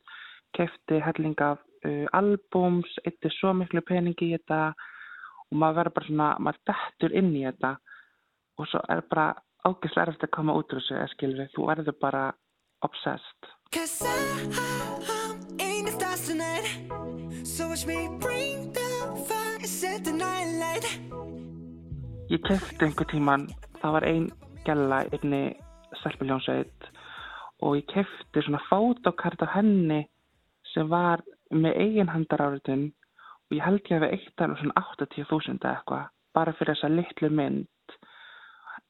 kefti 0.57 1.00
helling 1.05 1.37
af 1.45 1.61
uh, 1.85 2.07
albúms, 2.17 2.95
eitti 3.05 3.31
svo 3.37 3.53
miklu 3.57 3.83
peningi 3.87 4.31
í 4.31 4.37
þetta 4.37 4.73
og 5.49 5.61
maður 5.61 5.83
verður 5.83 5.97
bara 5.99 6.11
svona, 6.11 6.31
maður 6.38 6.65
dettur 6.71 7.15
inn 7.21 7.35
í 7.37 7.45
þetta 7.47 7.77
og 8.59 8.71
svo 8.71 8.83
er 8.91 9.05
bara 9.11 9.29
erfitt 9.69 10.25
að 10.25 10.35
koma 10.35 10.55
út 10.57 10.73
úr 10.73 10.81
þessu, 10.81 10.97
eða 10.97 11.12
skilur 11.12 11.43
við, 11.43 11.50
þú 11.55 11.67
verður 11.69 11.97
bara 12.00 12.23
obsessed. 12.87 13.50
Cause 13.70 14.02
I'm 14.02 15.60
in 15.60 15.84
the 15.84 15.92
stars 15.92 16.26
tonight. 16.26 16.64
So 17.44 17.68
watch 17.68 17.84
me 17.84 18.08
bring 18.18 18.72
the 18.72 18.88
fire, 19.28 19.66
set 19.66 20.04
the 20.04 20.12
night 20.12 20.48
light. 20.56 20.87
Ég 22.32 22.40
kefti 22.48 22.87
einhver 22.87 23.04
tíman, 23.12 23.44
það 23.82 23.92
var 23.92 24.06
ein 24.08 24.30
gælla 24.64 25.02
einni 25.12 25.42
stelpiljónsveit 26.00 26.88
og 27.60 27.76
ég 27.76 27.87
kefti 27.92 28.46
svona 28.46 28.62
fótokart 28.70 29.44
af 29.44 29.52
henni 29.58 30.00
sem 30.72 30.88
var 30.88 31.20
með 31.52 31.76
eigin 31.84 32.12
handaráritun 32.14 32.88
og 32.88 33.56
ég 33.58 33.64
held 33.68 33.84
ég 33.84 33.98
að 34.00 34.06
við 34.06 34.16
eitt 34.16 34.44
alveg 34.46 34.64
svona 34.64 34.87
80.000 34.96 35.60
eða 35.60 35.75
eitthvað 35.76 36.12
bara 36.32 36.56
fyrir 36.56 36.72
þessa 36.72 36.94
litlu 36.96 37.34
mynd 37.37 37.96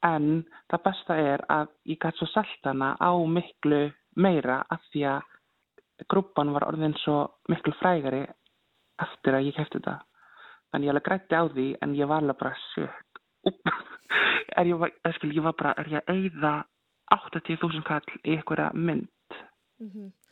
en 0.07 0.45
það 0.71 0.85
besta 0.87 1.23
er 1.35 1.49
að 1.51 1.71
ég 1.83 1.99
gæti 1.99 2.23
svo 2.23 2.31
seltana 2.31 2.95
á 2.95 3.11
miklu 3.27 3.89
meira 4.15 4.63
af 4.69 4.81
því 4.91 5.05
að 5.13 6.07
grúpan 6.09 6.53
var 6.55 6.67
orðin 6.67 6.95
svo 7.03 7.21
miklu 7.51 7.73
frægari 7.79 8.23
eftir 9.03 9.35
að 9.35 9.49
ég 9.49 9.57
kefti 9.57 9.79
þetta. 9.79 9.99
Þannig 10.71 10.87
ég 10.87 10.93
alveg 10.93 11.07
grætti 11.07 11.35
á 11.39 11.43
því 11.49 11.67
en 11.81 11.95
ég 11.97 12.09
var 12.09 12.23
alveg 12.23 12.39
bara 12.39 12.55
Úp. 13.47 13.69
er 14.59 14.67
ég, 14.67 14.81
skil, 15.15 15.31
ég 15.35 15.43
var 15.45 15.55
bara, 15.57 15.73
er 15.79 15.87
ég 15.93 16.01
að 16.03 16.15
eyða 16.15 16.53
80.000 17.15 17.85
kall 17.87 18.17
í 18.23 18.35
einhverja 18.35 18.69
mynd 18.75 19.07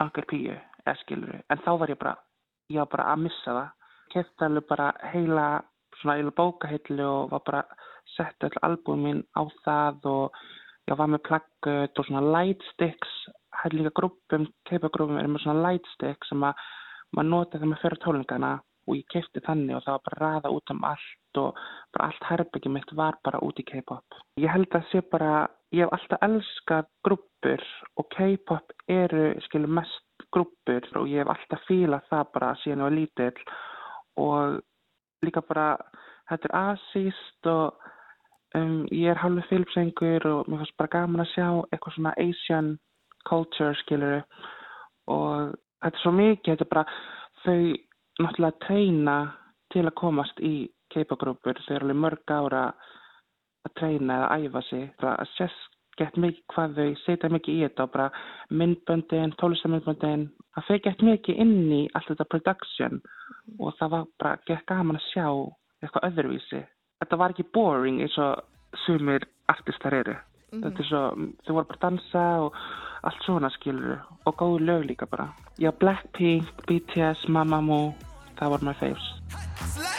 angar 0.03 0.25
píu, 0.27 0.57
eða 0.83 0.95
skilur 1.01 1.37
en 1.39 1.61
þá 1.63 1.71
var 1.79 1.91
ég 1.93 1.99
bara, 2.01 2.17
ég 2.69 2.81
var 2.83 2.89
bara 2.91 3.05
að 3.13 3.23
missa 3.23 3.55
það. 3.55 3.69
Kefti 4.11 4.45
alveg 4.47 4.67
bara 4.67 4.91
heila 5.13 5.47
svona 6.01 6.17
eiginlega 6.17 6.37
bókahillu 6.37 7.07
og 7.07 7.31
var 7.31 7.43
bara 7.47 7.63
sett 8.15 8.43
öll 8.43 8.61
albúmin 8.67 9.23
á 9.35 9.41
það 9.63 10.07
og 10.11 10.37
ég 10.87 10.99
var 10.99 11.11
með 11.11 11.23
plaggut 11.27 11.99
og 11.99 12.07
svona 12.07 12.23
lightsticks 13.63 13.63
hætti 13.63 13.77
líka 13.77 13.91
grúpum, 13.95 14.47
keipagrúpum 14.69 15.17
er 15.17 15.27
með 15.27 15.43
svona 15.43 15.71
lightstick 15.71 16.25
sem 16.25 16.43
að 16.43 16.53
maður 17.13 17.29
nota 17.29 17.57
þegar 17.57 17.67
maður 17.67 17.81
fyrir 17.81 18.01
tólingana 18.03 18.51
og 18.87 18.95
ég 18.95 19.07
kefti 19.11 19.41
þannig 19.43 19.75
og 19.75 19.83
það 19.83 19.93
var 19.93 20.03
bara 20.05 20.19
raða 20.21 20.51
út 20.55 20.71
um 20.71 20.83
allt 20.83 21.37
og 21.37 21.57
bara 21.93 22.07
allt 22.07 22.27
herbyggi 22.29 22.69
mitt 22.69 22.91
var 22.95 23.17
bara 23.23 23.39
út 23.43 23.59
í 23.59 23.65
K-pop. 23.67 24.05
Ég 24.39 24.49
held 24.49 24.73
að 24.73 24.87
sé 24.91 25.01
bara, 25.11 25.47
ég 25.71 25.83
hef 25.83 25.93
alltaf 25.93 26.23
elskað 26.23 26.87
grúpur 27.03 27.63
og 27.97 28.09
K-pop 28.15 28.71
eru 28.87 29.33
skilur 29.47 29.73
mest 29.79 30.27
grúpur 30.31 30.87
og 30.95 31.09
ég 31.11 31.23
hef 31.23 31.33
alltaf 31.33 31.67
fílað 31.67 32.07
það 32.09 32.31
bara 32.33 32.55
síðan 32.63 32.79
ég 32.79 32.87
var 32.87 32.97
lítill 32.97 33.43
og 34.17 34.57
líka 35.25 35.43
bara 35.45 35.67
þetta 36.29 36.49
er 36.49 36.57
asíst 36.63 37.51
og 37.51 37.75
um, 38.55 38.87
ég 38.91 39.11
er 39.11 39.21
halvur 39.21 39.45
fylgsengur 39.51 40.25
og 40.31 40.47
mér 40.47 40.63
fannst 40.63 40.77
bara 40.79 40.95
gaman 40.95 41.25
að 41.25 41.33
sjá 41.35 41.47
eitthvað 41.71 41.97
svona 41.97 42.15
Asian 42.23 42.77
culture 43.27 43.75
skilur 43.83 44.23
og 45.11 45.53
þetta 45.83 45.93
er 45.93 46.03
svo 46.03 46.13
mikið, 46.15 46.51
þetta 46.53 46.65
er 46.65 46.73
bara 46.73 46.85
þau 47.43 47.59
náttúrulega 48.23 48.65
treyna 48.65 49.17
til 49.73 49.85
að 49.85 49.97
komast 49.99 50.39
í 50.41 50.53
keipagrúpur, 50.93 51.59
þau 51.65 51.73
eru 51.75 51.87
alveg 51.87 52.01
mörg 52.03 52.33
ára 52.33 52.63
að 53.67 53.75
treyna 53.79 54.21
eða 54.21 54.47
æfa 54.47 54.63
sig, 54.69 54.87
bara 55.01 55.17
að 55.21 55.33
sérst 55.35 55.73
gett 55.97 56.17
mikið 56.21 56.43
hvað 56.53 56.75
þau 56.77 56.89
setja 57.03 57.29
mikið 57.33 57.55
í 57.55 57.63
þetta 57.65 57.85
og 57.87 57.93
bara 57.95 58.09
myndböndin, 58.53 59.33
tólistamyndböndin 59.41 60.27
það 60.57 60.67
fyrir 60.67 60.83
gett 60.87 61.03
mikið 61.05 61.41
inn 61.43 61.71
í 61.73 61.83
allt 61.93 62.09
þetta 62.11 62.29
production. 62.33 63.01
Og 63.61 63.75
það 63.79 63.93
var 63.93 64.07
bara 64.19 64.39
gett 64.49 64.65
gaman 64.69 64.99
að 64.99 65.05
sjá 65.11 65.27
eitthvað 65.83 66.07
öðruvísi. 66.09 66.63
Þetta 67.01 67.19
var 67.21 67.33
ekki 67.33 67.51
boring 67.53 68.01
eins 68.01 68.17
og 68.21 68.81
sumir 68.85 69.27
artistar 69.51 69.95
eru 69.95 70.17
þetta 70.51 70.83
er 70.83 70.89
svo, 70.89 71.03
þau 71.45 71.53
voru 71.57 71.69
bara 71.71 71.79
að 71.79 71.85
dansa 71.85 72.25
og 72.45 72.61
allt 73.07 73.23
svona 73.25 73.51
skilur 73.53 73.99
og 74.25 74.35
góðu 74.39 74.63
lög 74.65 74.87
líka 74.91 75.07
bara. 75.09 75.29
Já, 75.57 75.71
Blackpink, 75.71 76.65
BTS, 76.67 77.27
Mamamoo 77.27 77.93
það 78.37 78.53
voru 78.53 78.69
my 78.69 78.75
faves 78.77 79.96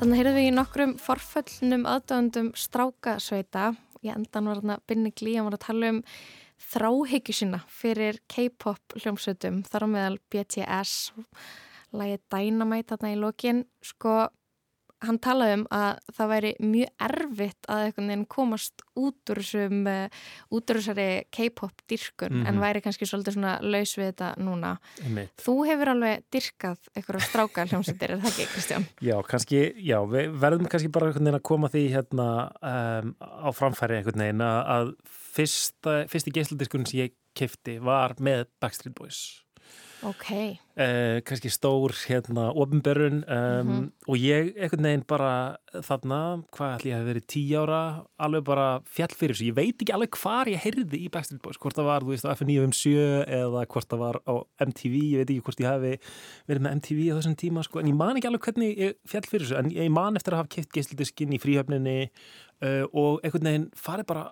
Þannig 0.00 0.16
heyrðum 0.16 0.36
við 0.38 0.46
í 0.48 0.52
nokkrum 0.56 0.92
forföllnum 0.96 1.82
aðdöndum 1.84 2.46
strákasveita. 2.56 3.66
Í 4.00 4.08
endan 4.08 4.46
var 4.48 4.62
þarna 4.62 4.76
Binni 4.88 5.10
Glí, 5.12 5.34
hann 5.36 5.44
var 5.44 5.58
að 5.58 5.66
tala 5.66 5.90
um 5.92 5.98
þráhyggju 6.70 7.34
sína 7.36 7.58
fyrir 7.68 8.16
K-pop 8.32 8.96
hljómsveitum, 8.96 9.58
þar 9.68 9.84
á 9.84 9.88
meðal 9.92 10.16
BTS, 10.32 10.94
lagið 11.92 12.24
Dynamite 12.32 12.94
þarna 12.94 13.12
í 13.12 13.20
lokin. 13.20 13.60
Sko, 13.84 14.14
hann 15.02 15.18
talaði 15.18 15.54
um 15.58 15.66
að 15.72 15.98
það 16.16 16.28
væri 16.34 16.50
mjög 16.60 16.90
erfitt 17.06 17.68
að 17.72 17.84
einhvern 17.86 18.10
veginn 18.10 18.24
komast 18.28 18.82
út 19.00 19.32
úr 19.32 19.40
þessum, 19.40 19.78
uh, 19.88 20.08
út 20.52 20.70
úr 20.72 20.80
þessari 20.80 21.06
K-pop 21.32 21.72
dyrkun, 21.88 22.34
Mhm. 22.40 22.46
en 22.46 22.60
væri 22.60 22.82
kannski 22.84 23.08
svolítið 23.08 23.36
svona 23.38 23.54
laus 23.62 23.94
við 23.96 24.12
þetta 24.12 24.30
núna. 24.38 24.74
Einmitt. 25.04 25.32
Þú 25.40 25.54
hefur 25.70 25.88
alveg 25.94 26.24
dyrkað 26.30 26.78
einhverja 26.96 27.26
stráka 27.28 27.66
hljómsveitir, 27.66 28.10
er 28.10 28.18
það 28.18 28.30
ekki, 28.30 28.48
Kristján? 28.54 28.86
Já, 29.00 29.16
kannski, 29.22 29.62
já, 29.80 29.98
við 30.06 30.36
verðum 30.38 30.68
kannski 30.68 30.92
bara 30.92 31.06
einhvern 31.10 31.24
veginn 31.24 31.40
að 31.40 31.48
koma 31.48 31.68
því 31.68 31.84
hérna 31.94 32.28
um, 32.62 33.14
á 33.20 33.48
framfæri 33.56 33.96
einhvern 34.00 34.20
veginn 34.24 34.44
að, 34.44 34.94
fyrsta, 35.34 36.04
fyrsti 36.10 36.32
geisladiskurinn 36.34 36.86
sem 36.90 37.00
ég 37.06 37.12
kefti 37.38 37.78
var 37.80 38.14
með 38.20 38.46
Backstreet 38.60 38.94
Boys. 38.98 39.42
Ok. 40.06 40.30
Uh, 40.80 41.18
kannski 41.28 41.50
stór 41.52 41.92
hérna 42.08 42.46
ofinberun 42.56 43.18
um, 43.28 43.68
Mhm. 43.68 43.88
og 44.08 44.16
ég 44.16 44.54
einhvern 44.56 44.86
veginn 44.86 45.02
bara 45.06 45.58
þarna, 45.74 46.20
hvað 46.56 46.70
ætli 46.78 46.88
ég 46.88 46.96
hef 46.96 47.08
verið 47.10 47.26
tí 47.28 47.42
ára, 47.52 47.80
alveg 48.18 48.44
bara 48.44 48.68
fjall 48.88 49.12
fyrir 49.12 49.34
þessu, 49.36 49.50
ég 49.50 49.58
veit 49.58 49.76
ekki 49.84 49.92
alveg 49.92 50.16
hvar 50.22 50.48
ég 50.48 50.62
heyrði 50.64 51.02
í 51.04 51.10
Backstreet 51.12 51.42
Boys, 51.44 51.58
hvort 51.60 51.76
það 51.76 51.84
var, 51.90 52.00
þú 52.00 52.14
veist, 52.14 52.24
á 52.24 52.32
F957 52.32 53.28
eða 53.28 53.66
hvort 53.68 53.88
það 53.92 53.98
var 54.06 54.20
á 54.24 54.34
MTV 54.64 54.96
ég 55.12 55.20
veit 55.20 55.30
ekki 55.34 55.44
hvort 55.44 55.60
ég 55.60 55.68
hafi 55.68 55.92
verið 56.48 56.64
með 56.64 56.74
MTV 56.80 56.98
á 57.12 57.16
þessum 57.20 57.36
tíma, 57.44 57.62
sko, 57.68 57.80
en 57.84 57.92
ég 57.92 58.00
man 58.00 58.16
ekki 58.16 58.30
alveg 58.32 58.40
hvernig 58.48 58.78
ég 58.80 58.94
fjall 59.04 59.28
fyrir 59.28 59.44
þessu, 59.46 59.58
en 59.60 59.70
ég 59.76 59.90
man 59.92 60.16
eftir 60.16 60.32
að 60.32 60.40
hafa 60.46 60.54
keift 60.56 60.72
geisladiskinn 60.72 61.36
í 61.36 61.42
fríhöfninni 61.44 61.98
uh, 62.64 62.84
og 62.94 63.20
einhvern 63.20 63.44
veginn 63.52 63.70
farið 63.76 64.06
bara 64.06 64.30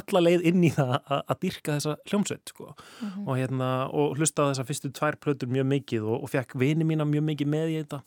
alla 0.00 0.22
leið 0.22 0.46
inn 0.50 0.64
í 0.66 0.72
það 0.74 0.94
að, 0.96 1.36
dyrka 1.44 1.76
þessa 1.76 1.96
hljómsveit 2.10 2.52
sko. 2.52 2.72
Mhm. 3.02 3.26
og, 3.26 3.32
hérna, 3.36 3.70
og 3.92 4.16
hlusta 4.16 4.46
á 4.46 4.50
þessa 4.50 4.66
fyrstu 4.68 4.92
tvær 4.96 5.20
plötur 5.22 5.52
mjög 5.52 5.70
mikið 5.74 6.08
og, 6.08 6.26
og 6.26 6.32
fekk 6.32 6.56
vini 6.60 6.88
mína 6.88 7.08
mjög 7.08 7.26
mikið 7.30 7.52
með 7.52 7.72
í 7.72 7.78
þetta 7.82 8.02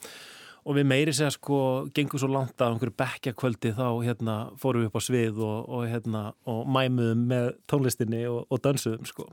og 0.69 0.77
við 0.77 0.85
meiri 0.85 1.13
segja 1.15 1.31
sko 1.33 1.59
gengur 1.95 2.21
svo 2.21 2.29
langt 2.31 2.61
að 2.61 2.75
einhverju 2.75 2.95
bekkjakvöldi 2.99 3.71
þá 3.77 3.85
hérna 4.05 4.35
fórum 4.61 4.83
við 4.83 4.91
upp 4.91 4.99
á 4.99 5.01
svið 5.01 5.41
og, 5.45 5.57
og 5.65 5.85
hérna 5.89 6.23
og 6.49 6.61
mæmuðum 6.69 7.23
með 7.31 7.49
tónlistinni 7.71 8.21
og, 8.29 8.43
og 8.47 8.61
dansuðum 8.65 9.09
sko 9.09 9.25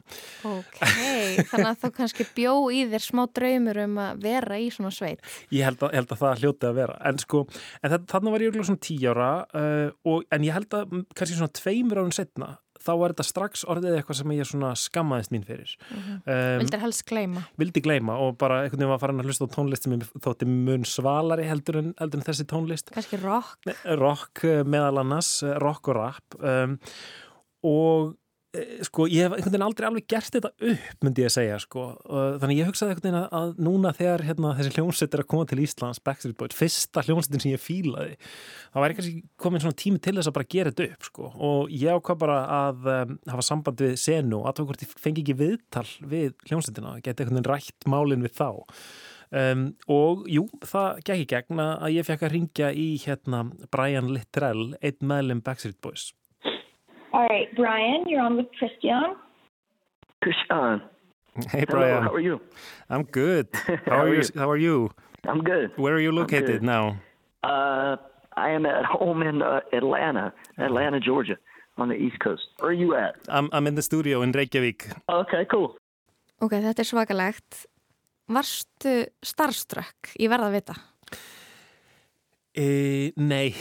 Ok, 0.49 0.81
þannig 1.51 1.69
að 1.69 1.81
þú 1.85 1.93
kannski 2.01 2.29
bjó 2.37 2.55
í 2.73 2.83
þér 2.91 3.05
smá 3.05 3.25
draumur 3.37 3.83
um 3.85 3.99
að 4.03 4.23
vera 4.25 4.59
í 4.61 4.69
svona 4.73 4.93
sveit. 4.95 5.25
Ég 5.53 5.67
held 5.67 5.83
að, 5.85 5.97
held 5.99 6.15
að 6.15 6.23
það 6.23 6.45
hljóti 6.45 6.69
að 6.69 6.79
vera 6.81 6.99
en 7.11 7.21
sko, 7.23 7.43
en 7.83 7.97
þannig 8.13 8.37
var 8.37 8.45
ég 8.47 8.61
svona 8.61 8.85
tí 8.89 8.99
ára 9.07 9.33
uh, 9.51 9.89
og, 10.09 10.25
en 10.33 10.47
ég 10.47 10.57
held 10.57 10.79
að 10.79 10.97
kannski 11.13 11.37
svona 11.37 11.57
tveimur 11.61 12.03
árum 12.03 12.15
setna 12.15 12.55
þá 12.87 12.93
var 13.01 13.15
þetta 13.15 13.27
strax 13.27 13.65
orðið 13.69 13.97
eitthvað 13.99 14.19
sem 14.21 14.35
ég 14.37 14.49
svona 14.51 14.71
skammaðist 14.79 15.33
mín 15.35 15.45
fyrir 15.47 15.75
Mhm. 15.91 16.21
um, 16.27 16.61
Vildir 16.63 16.81
helst 16.85 17.05
gleyma. 17.11 17.43
vildi 17.59 17.83
gleyma 17.83 18.17
og 18.23 18.39
bara 18.39 18.63
einhvern 18.65 18.79
veginn 18.79 18.95
var 18.95 19.03
farin 19.03 19.21
að 19.21 19.27
hlusta 19.31 19.47
á 19.47 19.55
tónlist 19.57 19.83
sem 19.89 19.99
þótti 20.25 20.47
mun 20.47 20.85
svalari 20.85 21.45
heldur 21.51 21.79
en, 21.83 21.95
heldur 22.01 22.23
en 22.23 22.27
þessi 22.31 22.47
tónlist 22.47 22.93
Kannski 22.95 23.19
rock. 23.23 23.59
rock 23.99 24.45
eh, 24.45 24.63
meðal 24.65 25.01
annars, 25.03 25.43
eh, 25.43 25.59
rock 25.59 25.89
og 25.89 25.97
rap 25.97 26.39
um, 26.41 26.79
og 27.67 28.15
sko 28.87 29.07
ég 29.11 29.27
hef 29.27 29.35
einhvern 29.37 29.53
veginn 29.53 29.65
aldrei 29.67 29.87
alveg 29.89 30.07
gert 30.11 30.37
þetta 30.37 30.51
upp 30.53 31.05
myndi 31.07 31.25
ég 31.25 31.31
að 31.31 31.35
segja 31.37 31.59
sko. 31.63 31.87
Þannig 32.43 32.61
ég 32.61 32.71
hugsaði 32.71 32.95
einhvern 32.95 33.07
veginn 33.09 33.39
að, 33.41 33.55
núna 33.67 33.93
þegar 33.97 34.25
hérna, 34.27 34.53
þessi 34.59 34.75
hljómsveit 34.77 35.17
er 35.17 35.23
að 35.25 35.29
koma 35.33 35.49
til 35.51 35.61
Íslands 35.65 36.03
Backstreet 36.07 36.39
Boys, 36.41 36.57
fyrsta 36.59 37.05
hljómsveitin 37.07 37.45
sem 37.45 37.55
ég 37.55 37.63
fílaði 37.63 38.15
þá 38.73 38.79
væri 38.83 38.99
kannski 38.99 39.25
komin 39.41 39.65
svona 39.65 39.81
tími 39.83 40.03
til 40.05 40.17
þess 40.19 40.31
að 40.31 40.37
bara 40.39 40.51
gera 40.57 40.73
þetta 40.73 40.89
upp 40.93 41.11
sko. 41.11 41.33
Og 41.49 41.75
ég 41.75 41.99
ákvað 41.99 42.23
bara 42.23 42.39
að 42.61 42.89
um, 42.95 43.19
hafa 43.33 43.49
samband 43.49 43.85
við 43.85 43.99
senu 44.03 44.41
og 44.43 44.49
að 44.51 44.65
hvort 44.67 44.87
ég 44.87 44.97
fengi 45.01 45.25
ekki 45.25 45.39
viðtal 45.41 45.87
við 46.01 46.33
hljómsveitina, 46.49 46.97
geti 47.03 47.25
einhvern 47.25 47.41
veginn 47.41 47.51
rætt 47.53 47.91
málinn 47.91 48.27
við 48.27 48.37
þá. 48.39 48.51
Um, 49.35 49.73
og 49.91 50.27
jú, 50.31 50.45
það 50.63 51.01
gekk 51.09 51.25
í 51.25 51.31
gegn 51.33 51.63
að 51.63 51.73
að 51.87 51.97
ég 51.97 52.07
fekk 52.07 52.23
að 52.29 52.33
ringja 52.37 52.69
í 52.71 52.87
hérna 53.03 53.43
Brian 53.75 54.13
Littrell, 54.15 54.69
einn 54.79 55.11
meðlum 55.11 55.43
Backstreet 55.47 55.81
Boys. 55.83 56.13
All 57.17 57.27
right, 57.31 57.49
Brian, 57.57 58.05
you're 58.07 58.21
on 58.21 58.37
with 58.37 58.45
Christian. 58.59 59.17
Krishan. 60.23 60.83
Hey 61.49 61.65
Hello, 61.67 61.81
Brian. 61.81 62.03
how 62.03 62.13
are 62.13 62.21
you? 62.21 62.43
I'm 62.91 63.05
good. 63.05 63.49
How, 63.55 63.77
How 63.87 64.01
are 64.03 64.15
you? 64.15 64.23
How 64.35 64.51
are 64.51 64.59
you? 64.59 64.91
I'm 65.25 65.41
good. 65.43 65.71
Where 65.77 65.95
are 65.95 66.01
you 66.01 66.13
located 66.13 66.63
now? 66.63 67.01
Uh, 67.43 67.97
I 68.37 68.51
am 68.51 68.67
at 68.67 68.85
home 68.85 69.23
in 69.23 69.41
uh, 69.41 69.61
Atlanta, 69.73 70.35
Atlanta, 70.59 71.01
Georgia, 71.01 71.39
on 71.79 71.89
the 71.89 71.95
East 71.95 72.19
Coast. 72.21 72.43
Where 72.59 72.73
are 72.73 72.75
you 72.75 72.95
at? 72.95 73.15
I'm, 73.29 73.49
I'm 73.51 73.67
in 73.67 73.77
the 73.77 73.83
studio 73.83 74.21
in 74.21 74.33
Reykjavík. 74.33 74.93
Okay, 75.09 75.47
cool. 75.51 75.73
Ok, 76.45 76.53
þetta 76.61 76.85
er 76.85 76.91
svakalegt. 76.91 77.65
Varstu 78.29 79.07
starstruck? 79.25 80.13
Ég 80.21 80.29
verða 80.29 80.53
vita. 80.53 80.77
E, 82.53 83.13
nei, 83.17 83.55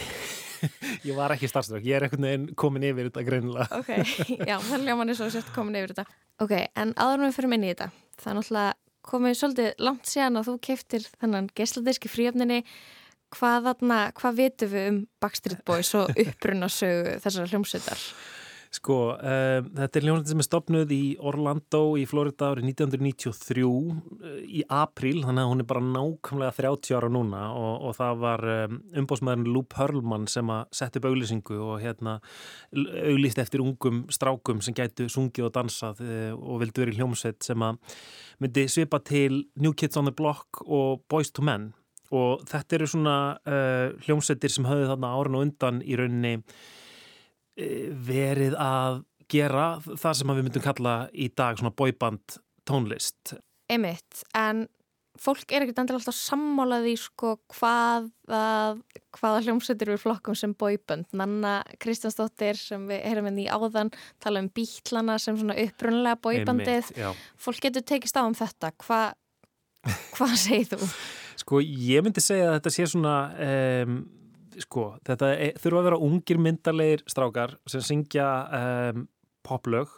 ég 1.08 1.18
var 1.18 1.34
ekki 1.36 1.50
starfstökk. 1.50 1.86
Ég 1.88 1.98
er 1.98 2.08
einhvern 2.08 2.28
veginn 2.28 2.48
komin 2.60 2.88
yfir 2.88 3.10
þetta 3.10 3.26
greinilega. 3.28 3.80
Ok, 3.80 3.92
já, 4.50 4.56
það 4.60 4.86
ljóma 4.88 4.98
manni 5.02 5.18
svo 5.18 5.30
sért 5.34 5.52
komin 5.56 5.80
yfir 5.80 5.96
þetta. 5.96 6.20
Ok, 6.44 6.56
en 6.76 6.94
áður 6.98 7.20
en 7.20 7.26
við 7.28 7.38
fyrir 7.40 7.58
inn 7.58 7.66
í 7.66 7.72
þetta. 7.74 7.90
Það 8.22 8.32
er 8.32 8.40
náttúrulega 8.40 8.76
komið 9.06 9.38
svolítið 9.40 9.84
langt 9.86 10.10
síðan 10.10 10.40
að 10.40 10.48
þú 10.50 10.56
keiftir 10.70 11.10
þennan 11.22 11.50
geisladisk 11.58 12.08
í 12.08 12.14
fríöfninni. 12.14 12.62
Hvað, 13.36 13.68
hvað 14.16 14.40
vitum 14.40 14.72
við 14.72 14.90
um 14.90 14.98
Backstreet 15.22 15.66
Boys 15.68 15.92
og 15.98 16.12
upprunasögu 16.22 17.18
þessara 17.24 17.50
hljómsveitar? 17.52 18.04
Sko, 18.76 18.96
um, 19.14 19.68
þetta 19.78 20.00
er 20.00 20.06
hljómsveit 20.08 20.32
sem 20.32 20.42
er 20.42 20.48
stopnuð 20.48 20.92
í 20.92 21.02
Orlando 21.24 21.82
í 22.00 22.04
Florida 22.10 22.50
árið 22.52 22.68
1993 22.74 23.64
uh, 23.64 24.34
í 24.44 24.64
apríl, 24.74 25.22
þannig 25.24 25.44
að 25.44 25.52
hún 25.52 25.64
er 25.64 25.70
bara 25.70 25.84
nákvæmlega 25.86 26.56
30 26.58 26.98
ára 26.98 27.12
núna 27.14 27.44
og, 27.56 27.86
og 27.88 27.96
það 28.00 28.20
var 28.26 28.46
um, 28.56 28.78
umbóðsmaðurinn 29.04 29.54
Lou 29.54 29.64
Pearlman 29.72 30.28
sem 30.32 30.52
að 30.52 30.76
setja 30.76 31.02
upp 31.02 31.10
auglýsingu 31.12 31.62
og 31.62 31.80
hérna 31.86 32.18
auglýst 32.76 33.40
eftir 33.46 33.64
ungum 33.64 34.04
strákum 34.14 34.64
sem 34.66 34.76
gætu 34.76 35.08
sungið 35.12 35.50
og 35.50 35.56
dansað 35.56 36.04
uh, 36.04 36.30
og 36.36 36.64
vildu 36.66 36.84
verið 36.84 37.00
hljómsveit 37.00 37.46
sem 37.48 37.66
að 37.66 38.00
myndi 38.44 38.68
svipa 38.72 39.00
til 39.06 39.46
New 39.62 39.76
Kids 39.78 40.02
on 40.02 40.10
the 40.10 40.16
Block 40.16 40.66
og 40.66 41.06
Boys 41.12 41.32
to 41.32 41.46
Men. 41.46 41.72
Og 42.16 42.44
þetta 42.50 42.78
eru 42.78 42.88
svona 42.90 43.20
uh, 43.40 43.94
hljómsveitir 44.04 44.52
sem 44.52 44.68
höfðu 44.68 44.90
þarna 44.92 45.14
árun 45.16 45.40
og 45.40 45.48
undan 45.48 45.80
í 45.86 45.96
rauninni 45.98 46.40
eh, 46.40 46.66
verið 47.56 48.56
að 48.60 49.04
gera 49.32 49.68
það 49.82 50.18
sem 50.20 50.32
við 50.34 50.48
myndum 50.48 50.66
kalla 50.66 50.96
í 51.14 51.30
dag 51.34 51.60
svona 51.60 51.74
boyband 51.76 52.40
tónlist. 52.68 53.36
Einmitt, 53.72 54.22
en 54.38 54.66
fólk 55.22 55.52
er 55.54 55.64
ekkert 55.64 55.80
endilega 55.82 56.04
alltaf 56.04 56.18
sammálaði 56.18 56.94
sko 57.00 57.36
hvaða, 57.56 58.42
hvaða 59.16 59.44
hljómsveitir 59.46 59.94
við 59.94 60.02
flokkum 60.04 60.38
sem 60.38 60.54
boyband. 60.60 61.08
Nanna 61.18 61.58
Kristjánsdóttir 61.82 62.60
sem 62.60 62.86
við 62.90 63.04
heyrum 63.08 63.30
henni 63.30 63.48
í 63.48 63.52
áðan 63.52 63.94
tala 64.24 64.44
um 64.44 64.50
bítlana 64.54 65.18
sem 65.22 65.38
svona 65.40 65.58
upprunlega 65.66 66.20
já. 66.96 67.12
Fólk 67.38 67.62
getur 67.64 67.86
tekist 67.86 68.18
á 68.20 68.28
um 68.28 68.36
þetta. 68.36 68.74
Hva, 68.84 69.02
hvað 70.18 70.36
segir 70.42 70.76
þú? 70.76 70.92
Sko, 71.42 71.60
ég 71.62 72.04
myndi 72.04 72.24
segja 72.24 72.50
að 72.50 72.60
þetta 72.60 72.72
sé 72.72 72.86
svona, 72.88 73.16
um, 73.44 73.98
sko, 74.64 74.86
þetta 75.08 75.34
er, 75.34 75.60
þurfa 75.62 75.82
að 75.82 75.90
vera 75.90 76.00
ungir 76.08 76.40
myndarlegir 76.42 77.04
strákar 77.10 77.58
sem 77.70 77.84
syngja 77.84 78.30
um, 78.60 79.06
poplög 79.46 79.92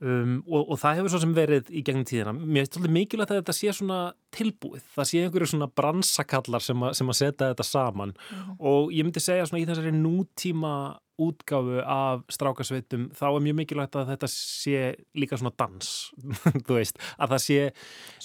um, 0.00 0.38
og, 0.46 0.64
og 0.64 0.80
það 0.80 1.00
hefur 1.00 1.14
svo 1.14 1.20
sem 1.24 1.34
verið 1.36 1.70
í 1.72 1.82
gegnum 1.86 2.06
tíðina. 2.08 2.34
Mér 2.36 2.64
finnst 2.64 2.78
svolítið 2.78 2.96
mikilvægt 2.96 3.34
að 3.34 3.40
þetta 3.42 3.56
sé 3.56 3.74
svona 3.76 4.00
tilbúið. 4.36 4.86
Það 4.96 5.10
sé 5.10 5.22
einhverju 5.24 5.50
svona 5.52 5.70
bransakallar 5.80 6.64
sem, 6.64 6.86
a, 6.86 6.92
sem 6.96 7.12
að 7.12 7.20
setja 7.20 7.52
þetta 7.52 7.66
saman 7.66 8.16
og 8.58 8.94
ég 8.94 9.06
myndi 9.06 9.22
segja 9.24 9.48
svona 9.48 9.62
í 9.62 9.68
þessari 9.68 9.94
nútíma 9.96 10.74
útgáfu 11.20 11.80
af 11.84 12.24
strákasveitum 12.32 13.08
þá 13.16 13.24
er 13.28 13.44
mjög 13.44 13.58
mikilvægt 13.60 13.98
að 14.00 14.12
þetta 14.14 14.30
sé 14.32 14.82
líka 15.18 15.38
svona 15.40 15.52
dans, 15.60 15.90
veist, 16.70 17.00
að 17.18 17.34
það 17.34 17.44
sé 17.46 17.58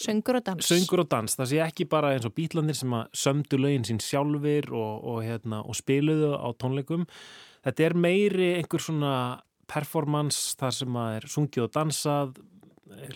Söngur 0.06 0.40
og 0.40 0.46
dans. 0.48 0.70
Söngur 0.70 1.04
og 1.04 1.10
dans, 1.12 1.38
það 1.40 1.52
sé 1.52 1.62
ekki 1.66 1.90
bara 1.92 2.14
eins 2.16 2.28
og 2.28 2.36
bítlandir 2.38 2.78
sem 2.78 2.96
að 2.96 3.20
sömdu 3.26 3.60
lögin 3.62 3.88
sín 3.88 4.02
sjálfur 4.04 4.72
og, 4.74 4.94
og, 5.04 5.22
hérna, 5.26 5.62
og 5.66 5.78
spiluðu 5.78 6.34
á 6.36 6.48
tónleikum. 6.62 7.06
Þetta 7.66 7.88
er 7.88 7.98
meiri 7.98 8.50
einhver 8.60 8.84
svona 8.84 9.14
performance 9.72 10.54
þar 10.60 10.76
sem 10.80 11.00
að 11.02 11.16
er 11.20 11.32
sungið 11.32 11.66
og 11.66 11.74
dansað, 11.74 12.36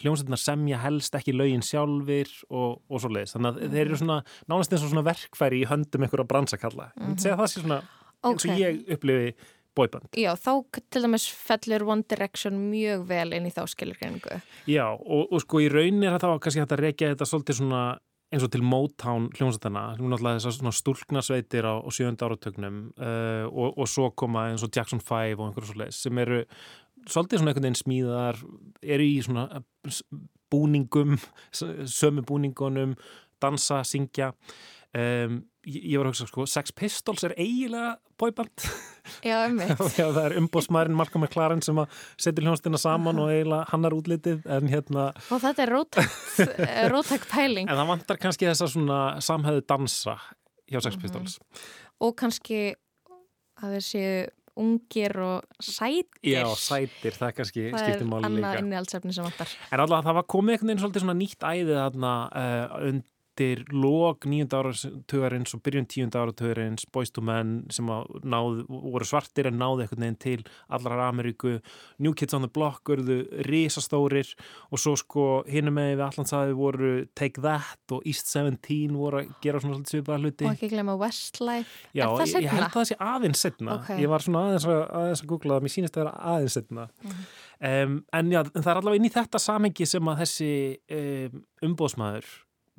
hljómsveitnar 0.02 0.42
semja 0.42 0.80
helst 0.82 1.16
ekki 1.16 1.36
lögin 1.36 1.64
sjálfur 1.66 2.32
og, 2.50 2.82
og 2.90 3.02
svo 3.02 3.12
leiðis. 3.14 3.36
Þannig 3.36 3.52
að 3.52 3.76
þeir 3.76 3.84
eru 3.86 4.00
svona 4.02 4.20
nánast 4.50 4.74
eins 4.74 4.84
og 4.84 4.92
svona 4.92 5.06
verkfæri 5.08 5.62
í 5.62 5.70
höndum 5.70 6.06
einhverja 6.06 6.28
bransakalla. 6.30 6.90
Segja 7.16 7.36
að 7.36 7.44
það 7.44 7.52
sé 7.52 7.64
svona 7.64 7.80
eins 8.28 8.46
og 8.46 8.60
ég 8.60 8.82
upplifi 8.96 9.32
boyband. 9.80 10.12
Já, 10.20 10.34
þá 10.40 10.52
til 10.92 11.06
dæmis 11.06 11.30
fellur 11.32 11.88
One 11.96 12.06
Direction 12.10 12.60
mjög 12.70 13.08
vel 13.10 13.34
inn 13.38 13.48
í 13.50 13.54
þá 13.56 13.64
skilurgreiningu. 13.72 14.42
Já, 14.70 14.86
og, 14.92 15.26
og 15.32 15.42
sko 15.46 15.64
í 15.64 15.72
raunin 15.72 16.06
er 16.06 16.18
það 16.18 16.36
þá 16.36 16.46
kannski 16.46 16.64
hægt 16.64 16.78
að 16.78 16.86
reykja 16.86 17.12
þetta 17.16 17.30
svolítið 17.32 17.60
svona 17.62 17.84
eins 18.30 18.46
og 18.46 18.52
til 18.54 18.62
Motown 18.62 19.26
hljómsveitana, 19.34 19.84
náttúrulega 19.98 20.38
þessar 20.38 20.54
svona 20.60 20.74
stúlknasveitir 20.78 21.66
á, 21.66 21.82
á 21.82 21.90
sjönda 21.90 22.28
áratögnum 22.28 22.84
uh, 22.94 23.48
og, 23.50 23.80
og 23.82 23.90
svo 23.90 24.12
koma 24.14 24.52
eins 24.52 24.66
og 24.66 24.70
Jackson 24.76 25.02
5 25.02 25.40
og 25.40 25.48
einhverjum 25.48 25.72
svo 25.72 25.80
leis 25.82 26.02
sem 26.06 26.22
eru 26.22 26.44
svolítið 27.10 27.42
svona 27.42 27.54
einhvern 27.54 27.66
veginn 27.66 27.80
smíðar, 27.80 28.42
eru 28.84 29.08
í 29.08 29.16
svona 29.26 29.64
búningum, 30.50 31.18
sömu 31.54 32.26
búningunum, 32.28 32.96
dansa, 33.42 33.84
syngja. 33.88 34.34
Um, 34.90 35.44
ég, 35.68 35.98
var 36.00 36.08
að 36.08 36.14
hugsa 36.14 36.28
sko, 36.30 36.46
Sex 36.50 36.74
Pistols 36.76 37.26
er 37.28 37.36
eiginlega 37.38 37.98
boyband 38.20 38.66
Já. 39.26 39.48
Já, 40.00 40.06
það 40.06 40.22
er 40.24 40.38
umbóðsmærin 40.40 40.98
Malcolm 40.98 41.26
McLaren 41.26 41.64
sem 41.66 41.80
að 41.82 42.02
setja 42.22 42.46
hljónstina 42.46 42.80
saman 42.82 43.22
og 43.22 43.32
eiginlega 43.34 43.70
hannar 43.74 43.96
útlitið 43.98 44.48
en 44.58 44.72
hérna 44.72 45.10
Og 45.30 45.44
þetta 45.44 45.66
er 45.66 45.74
rótækt, 45.76 47.28
eh, 47.28 47.30
pæling 47.36 47.70
en 47.70 47.80
það 47.82 47.94
vantar 47.94 48.22
kannski 48.22 48.50
þessa 48.50 48.70
svona 48.72 49.00
samhæðu 49.26 49.66
dansa 49.70 50.20
hjá 50.70 50.84
Sex. 50.86 51.00
Pistols 51.02 51.40
og 52.00 52.16
kannski 52.20 52.76
að 53.60 53.80
séu 53.84 54.28
ungir 54.60 55.16
og 55.24 55.64
sætir. 55.64 56.20
Já, 56.26 56.44
sætir, 56.60 57.16
það 57.16 57.36
kannski 57.38 57.66
Það 57.72 57.84
skiptir 57.84 58.04
er 58.04 58.10
máli 58.10 58.28
annað 58.28 58.42
líka 58.42 58.64
innihaldsefni 58.64 59.16
sem 59.16 59.28
vantar. 59.28 59.54
En 59.72 59.84
alltaf 59.84 60.04
það 60.08 60.18
var 60.20 60.28
komið 60.34 60.56
einhvern 60.56 60.72
veginn 60.72 60.84
svolítið 60.84 61.06
svona 61.06 61.18
nýtt 61.20 61.46
æði 61.48 61.78
þarna 61.78 62.14
uh, 62.28 62.98
undir 63.40 63.64
lók 63.72 64.26
nýjunda 64.28 64.60
áratugarins 64.60 65.54
og 65.56 65.62
byrjun 65.64 65.88
tíunda 65.88 66.26
to 66.36 67.22
Men 67.22 67.66
sem 67.72 67.86
náð, 67.86 68.66
voru 68.68 69.06
svartir 69.06 69.48
en 69.48 69.58
náðu 69.60 69.84
einhvern 69.84 70.04
veginn 70.04 70.20
til 70.20 70.44
allar 70.70 71.10
Ameríku. 71.10 71.62
New 72.00 72.14
Kids 72.14 72.34
on 72.34 72.42
the 72.42 72.50
Block 72.50 72.84
verðu 72.90 73.24
risastórir 73.48 74.34
og 74.72 74.80
svo 74.80 74.96
sko 74.96 75.44
hinum 75.48 75.76
með 75.76 75.96
við 75.96 76.06
allansaði 76.08 76.56
voru 76.58 77.06
Take 77.16 77.42
That 77.42 77.92
og 77.92 78.04
East 78.06 78.28
17 78.28 78.96
voru 78.96 79.22
að 79.24 79.32
gera 79.42 79.60
svona 79.60 79.84
svipaða 79.86 80.20
hluti. 80.20 80.46
Og 80.46 80.56
ekki 80.56 80.72
glemma 80.74 80.98
Westlife. 81.00 81.88
Já, 81.94 82.08
ég, 82.10 82.36
ég 82.44 82.52
held 82.52 82.74
það 82.74 82.90
sé 82.92 83.00
aðeins 83.00 83.46
setna 83.46 83.80
Ok. 83.80 83.94
ég 84.00 84.10
var 84.12 84.26
svona 84.26 84.44
aðeins 84.50 84.68
að, 84.68 84.82
aðeins 85.00 85.24
að 85.24 85.32
googla 85.32 85.56
það 85.56 85.66
mér 85.66 85.76
sýnist 85.76 85.96
að 85.96 86.02
það 86.02 86.10
er 86.10 86.30
aðeins 86.34 86.58
setna 86.58 86.88
um, 87.00 87.96
en 88.20 88.34
já, 88.34 88.42
en 88.44 88.64
það 88.66 88.72
er 88.74 88.82
allavega 88.82 89.00
inn 89.00 89.10
í 89.10 89.14
þetta 89.14 89.42
samengi 89.44 89.88
sem 89.90 90.12
að 90.12 90.22
þessi 90.24 90.52
um, 91.00 91.42
umbóðsmaður 91.70 92.30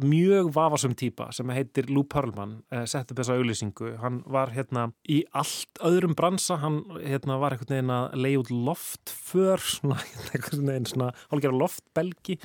mjög 0.07 0.51
vafasum 0.55 0.95
típa 0.99 1.31
sem 1.35 1.51
heitir 1.55 1.91
Lou 1.91 2.05
Pearlman 2.09 2.59
uh, 2.73 2.85
sett 2.89 3.11
upp 3.11 3.21
þessa 3.21 3.37
auðlýsingu 3.39 3.95
hann 4.03 4.21
var 4.31 4.53
hérna 4.55 4.89
í 5.11 5.21
allt 5.37 5.81
öðrum 5.87 6.17
bransa 6.19 6.59
hann 6.63 6.83
hérna 6.99 7.39
var 7.43 7.57
einhvern 7.57 7.75
veginn 7.75 7.95
að 7.95 8.19
leiða 8.21 8.43
út 8.43 8.53
loftför 8.69 9.65
svona, 9.65 9.99
einhvern 10.35 10.67
veginn 10.73 10.89
svona 10.91 11.11
hálfgerða 11.31 11.61
loftbelgi. 11.61 12.39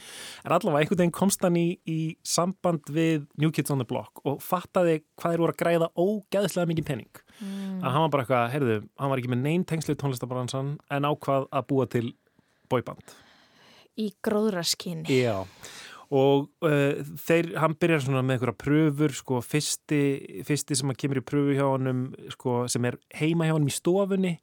En 0.46 0.56
allavega 0.56 0.84
einhvern 0.84 1.04
veginn 1.04 1.16
komst 1.16 1.46
hann 1.46 1.60
í, 1.60 1.68
í 1.86 2.00
samband 2.26 2.92
við 2.94 3.28
New 3.42 3.54
Kids 3.56 3.74
on 3.74 3.84
the 3.84 3.88
Block 3.90 4.24
og 4.26 4.42
fattaði 4.44 5.02
hvað 5.16 5.36
þeir 5.36 5.46
voru 5.46 5.56
að 5.56 5.62
græða 5.62 5.92
ógeðslega 5.96 6.72
mikið 6.74 6.90
pening. 6.92 7.24
Mm. 7.36 7.82
að 7.84 7.92
hann 7.92 8.04
var 8.06 8.12
bara 8.14 8.24
eitthvað, 8.24 8.46
heyrðu, 8.54 8.76
hann 9.02 9.12
var 9.12 9.20
ekki 9.20 9.32
með 9.34 9.42
neyn 9.44 9.64
tengslu 9.68 9.96
tónlistabransan 10.00 10.76
en 10.96 11.08
ákvað 11.10 11.50
að 11.52 11.66
búa 11.72 11.88
til 11.92 12.06
boyband. 12.72 13.16
Í 14.00 14.10
gróðraskinni. 14.24 15.08
Já, 15.08 15.44
og 16.14 16.48
uh, 16.66 17.02
þeir, 17.26 17.54
hann 17.62 17.78
byrjar 17.80 18.06
svona 18.06 18.24
með 18.26 18.38
einhverja 18.38 18.60
pröfur, 18.62 19.16
sko, 19.18 19.42
fyrsti, 19.46 20.02
fyrsti 20.48 20.78
sem 20.78 20.94
að 20.94 21.00
kemur 21.02 21.22
í 21.22 21.26
pröfu 21.26 21.58
hjá 21.58 21.66
honum, 21.66 22.08
sko, 22.36 22.64
sem 22.72 22.86
er 22.90 23.00
heima 23.18 23.48
hjá 23.48 23.56
honum 23.56 23.72
í 23.72 23.76
stofunni, 23.76 24.36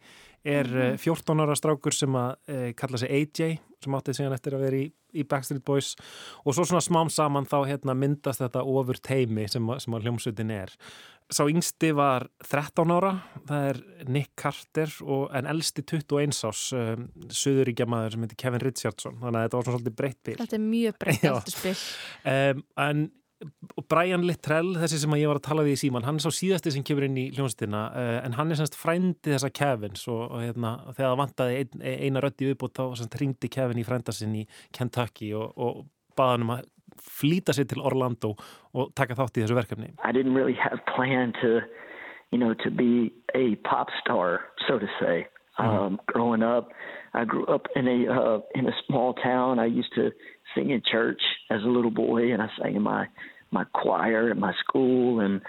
er 0.43 0.73
uh, 0.75 0.89
14 0.99 1.45
ára 1.45 1.59
strákur 1.59 1.95
sem 1.95 2.19
að 2.19 2.35
uh, 2.51 2.67
kalla 2.79 3.01
sig 3.01 3.15
AJ, 3.15 3.61
sem 3.83 3.97
átti 3.99 4.17
síðan 4.17 4.37
eftir 4.37 4.57
að 4.57 4.67
vera 4.67 4.81
í, 4.83 4.85
í 5.19 5.25
Backstreet 5.29 5.65
Boys 5.67 5.93
og 6.47 6.55
svo 6.55 6.65
svona 6.67 6.83
smám 6.85 7.11
saman 7.13 7.49
þá 7.51 7.59
hérna 7.69 7.97
myndast 7.99 8.43
þetta 8.43 8.63
ofur 8.63 9.01
teimi 9.03 9.49
sem, 9.51 9.73
sem 9.83 9.97
að 9.97 10.07
hljómsutin 10.07 10.55
er. 10.55 10.75
Sá 11.33 11.47
yngsti 11.49 11.93
var 11.97 12.27
13 12.45 12.93
ára, 12.93 13.15
það 13.49 13.67
er 13.71 13.81
Nick 14.13 14.33
Carter 14.37 14.91
og 15.07 15.31
en 15.39 15.49
elsti 15.49 15.85
21 15.89 16.37
ás 16.51 16.67
um, 16.77 17.07
söðuríkja 17.33 17.87
maður 17.89 18.17
sem 18.17 18.27
heitir 18.27 18.41
Kevin 18.45 18.65
Richardson 18.67 19.17
þannig 19.23 19.41
að 19.41 19.47
þetta 19.49 19.59
var 19.61 19.67
svona 19.69 19.79
svolítið 19.81 19.99
breytt 20.03 20.21
bíl 20.29 20.37
Þetta 20.43 20.59
er 20.59 20.65
mjög 20.69 21.01
breytt 21.01 21.25
Já. 21.27 21.33
aldurspil. 21.39 21.75
um, 22.35 22.63
en 22.87 23.05
Brian 23.91 24.23
Littrell, 24.23 24.77
þessi 24.79 25.01
sem 25.03 25.15
ég 25.19 25.27
var 25.27 25.41
að 25.41 25.47
tala 25.49 25.65
við 25.67 25.75
í 25.75 25.81
síman 25.81 26.05
hann 26.07 26.21
er 26.21 26.23
sá 26.23 26.31
síðasti 26.37 26.71
sem 26.77 26.85
kemur 26.87 27.09
inn 27.09 27.17
í 27.19 27.25
hljónstina 27.35 27.81
uh, 27.91 28.19
en 28.23 28.37
hann 28.39 28.53
er 28.55 28.61
semst 28.61 28.77
frændi 28.79 29.33
þessa 29.33 29.51
Kevins 29.57 30.05
og, 30.13 30.21
og 30.29 30.45
hérna, 30.45 30.77
þegar 30.93 31.09
það 31.09 31.19
vantaði 31.23 31.57
ein, 31.65 31.83
eina 32.07 32.23
í 32.31 32.51
viðbútt 32.53 32.77
þá 32.79 32.85
semst 33.01 33.19
ringdi 33.19 33.51
Kevin 33.51 33.83
í 33.83 33.87
frænda 33.89 34.15
sinn 34.15 34.37
í 34.39 34.45
Kentucky 34.77 35.33
og, 35.35 35.57
og 35.59 35.83
baða 36.19 36.37
hann 36.37 36.47
um 36.47 36.55
að 36.59 36.69
flýta 37.03 37.53
sér 37.57 37.69
til 37.69 37.83
Orlando 37.83 38.35
og 38.75 38.95
taka 38.95 39.17
þátt 39.19 39.39
í 39.39 39.45
þessu 39.45 39.59
verkefni 39.59 39.93
I 40.05 40.13
didn't 40.13 40.35
really 40.35 40.57
have 40.57 40.81
planned 40.95 41.35
to, 41.43 41.61
you 42.31 42.39
know, 42.39 42.55
to 42.65 42.71
be 42.71 43.13
a 43.35 43.57
pop 43.69 43.89
star, 44.01 44.41
so 44.67 44.79
to 44.79 44.89
say. 45.01 45.27
Um, 45.59 46.01
growing 46.07 46.43
up, 46.43 46.71
I 47.13 47.25
grew 47.25 47.45
up 47.47 47.67
in 47.77 47.87
a 47.87 48.13
uh, 48.13 48.41
in 48.55 48.67
a 48.67 48.73
small 48.87 49.13
town. 49.15 49.59
I 49.59 49.67
used 49.67 49.95
to 49.95 50.11
sing 50.55 50.71
in 50.71 50.83
church 50.91 51.21
as 51.51 51.61
a 51.63 51.69
little 51.69 51.91
boy, 51.91 52.33
and 52.33 52.41
I 52.41 52.49
sang 52.61 52.75
in 52.75 52.83
my 52.83 53.07
my 53.51 53.65
choir 53.65 54.31
at 54.31 54.39
my 54.39 54.55
school, 54.65 55.21
and 55.21 55.43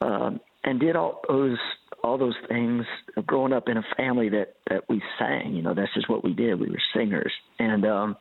um, 0.00 0.40
and 0.64 0.80
did 0.80 0.96
all 0.96 1.22
those 1.28 1.58
all 2.02 2.18
those 2.18 2.34
things. 2.48 2.84
Growing 3.24 3.52
up 3.52 3.68
in 3.68 3.76
a 3.76 3.84
family 3.96 4.28
that 4.30 4.56
that 4.68 4.88
we 4.88 5.00
sang, 5.18 5.54
you 5.54 5.62
know, 5.62 5.74
that's 5.74 5.94
just 5.94 6.10
what 6.10 6.24
we 6.24 6.34
did. 6.34 6.60
We 6.60 6.68
were 6.68 6.82
singers, 6.92 7.32
and 7.60 7.86
um, 7.86 8.16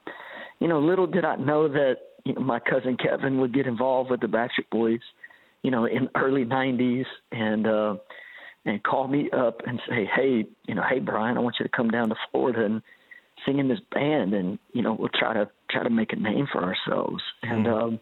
you 0.59 0.67
know, 0.67 0.79
little 0.79 1.07
did 1.07 1.25
I 1.25 1.35
know 1.35 1.67
that 1.67 1.95
you 2.23 2.33
know, 2.33 2.41
my 2.41 2.59
cousin 2.59 2.97
Kevin 2.97 3.39
would 3.39 3.53
get 3.53 3.67
involved 3.67 4.09
with 4.09 4.21
the 4.21 4.27
Backstreet 4.27 4.69
Boys, 4.71 5.01
you 5.61 5.71
know, 5.71 5.85
in 5.85 6.09
early 6.15 6.45
'90s, 6.45 7.05
and 7.31 7.67
uh, 7.67 7.95
and 8.65 8.83
call 8.83 9.07
me 9.07 9.29
up 9.31 9.61
and 9.65 9.79
say, 9.87 10.09
"Hey, 10.13 10.45
you 10.67 10.75
know, 10.75 10.83
hey 10.89 10.99
Brian, 10.99 11.37
I 11.37 11.41
want 11.41 11.57
you 11.59 11.65
to 11.65 11.71
come 11.71 11.89
down 11.89 12.09
to 12.09 12.15
Florida 12.31 12.65
and 12.65 12.81
sing 13.45 13.59
in 13.59 13.67
this 13.67 13.79
band, 13.91 14.33
and 14.33 14.57
you 14.73 14.81
know, 14.81 14.93
we'll 14.93 15.09
try 15.09 15.33
to 15.33 15.49
try 15.69 15.83
to 15.83 15.89
make 15.89 16.13
a 16.13 16.17
name 16.17 16.47
for 16.51 16.63
ourselves." 16.63 17.23
And 17.43 17.67
um, 17.67 17.99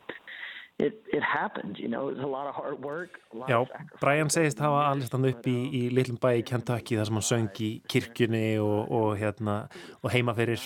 it 0.80 0.94
it 1.14 1.22
happened. 1.24 1.78
You 1.78 1.88
know, 1.88 2.10
it 2.10 2.16
was 2.16 2.24
a 2.24 2.28
lot 2.28 2.48
of 2.48 2.56
hard 2.56 2.84
work. 2.84 3.20
Já. 3.50 3.66
Brian 4.02 4.30
segist 4.30 4.60
hafa 4.60 4.88
alveg 4.92 5.06
stand 5.08 5.26
upp 5.30 5.46
í, 5.48 5.58
í 5.70 5.82
litlum 5.94 6.18
bæ 6.22 6.40
í 6.42 6.46
Kentucky 6.46 6.98
þar 6.98 7.06
sem 7.10 7.20
hann 7.20 7.28
söng 7.30 7.62
í 7.62 7.70
kirkjunni 7.90 8.46
og, 8.62 8.90
og, 8.92 9.12
hérna, 9.22 9.60
og 10.04 10.12
heima 10.14 10.34
fyrir 10.38 10.58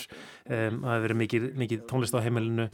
um, 0.48 0.80
það 0.80 0.94
hefur 0.94 1.04
verið 1.08 1.20
mikið, 1.24 1.46
mikið 1.64 1.84
tónlist 1.90 2.16
á 2.16 2.24
heimilinu 2.24 2.68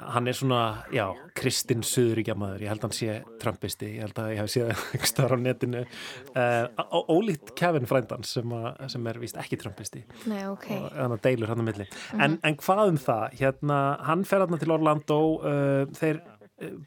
hann 0.00 0.30
er 0.30 0.32
svona, 0.32 0.60
já, 0.96 1.04
Kristinn 1.36 1.82
Suðuríkjamaður, 1.84 2.62
ég 2.64 2.70
held 2.72 2.80
að 2.80 2.86
hann 2.88 2.96
sé 2.96 3.16
trumpisti, 3.42 3.90
ég 3.98 4.06
held 4.06 4.20
að 4.22 4.30
ég 4.32 4.38
hef 4.40 4.48
séð 4.54 4.70
einhver 4.72 5.10
starf 5.10 5.34
á 5.36 5.38
netinu 5.42 5.82
uh, 5.84 7.04
ólíkt 7.12 7.52
Kevin 7.58 7.84
Frændans 7.90 8.32
sem, 8.38 8.54
a, 8.56 8.72
sem 8.88 9.06
er 9.12 9.20
víst 9.20 9.36
ekki 9.42 9.58
trumpisti 9.60 10.02
Nei, 10.30 10.46
ok. 10.48 10.66
og 10.78 10.96
hann 10.96 11.18
deilur 11.26 11.52
hann 11.52 11.60
á 11.60 11.66
milli 11.68 11.86
Mhm. 11.90 12.20
en, 12.24 12.38
en 12.48 12.56
hvað 12.62 12.94
um 12.94 12.98
það, 13.02 13.36
hérna 13.42 13.80
hann 14.08 14.24
fer 14.24 14.40
hann 14.46 14.58
til 14.62 14.72
Orlando 14.72 15.20
uh, 15.42 15.84
þeir 16.00 16.22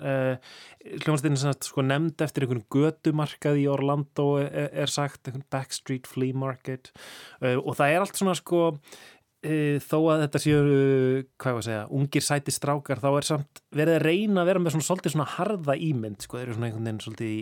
Sem 1.06 1.36
sagt, 1.38 1.68
sko, 1.68 1.84
nefnd 1.86 2.24
eftir 2.24 2.42
einhvern 2.42 2.64
götumarkað 2.74 3.60
í 3.60 3.68
Orlando 3.70 4.32
er, 4.42 4.66
er 4.82 4.90
sagt, 4.90 5.28
einhvern 5.28 5.46
backstreet 5.54 6.10
flea 6.10 6.34
market. 6.34 6.90
Uh, 7.38 7.60
og 7.60 7.76
það 7.78 7.94
er 7.94 8.02
allt 8.02 8.18
svona 8.18 8.34
sko 8.34 8.64
þó 9.40 9.94
að 10.12 10.22
þetta 10.26 10.40
séu, 10.42 10.56
hvað 11.40 11.48
ég 11.48 11.54
var 11.56 11.60
að 11.62 11.66
segja 11.66 11.84
ungir 11.96 12.24
sæti 12.26 12.52
strákar, 12.52 12.98
þá 13.00 13.06
er 13.16 13.26
samt 13.28 13.60
verið 13.72 13.94
að 13.96 14.02
reyna 14.04 14.42
að 14.42 14.48
vera 14.50 14.60
með 14.60 14.74
svona 14.74 14.86
svolítið 14.90 15.14
svona 15.14 15.26
harða 15.38 15.76
ímynd 15.80 16.26
sko, 16.26 16.36
þeir 16.36 16.44
eru 16.50 16.56
svona 16.58 16.68
einhvern 16.68 16.88
veginn 16.90 17.00
svolítið 17.06 17.30
í 17.32 17.38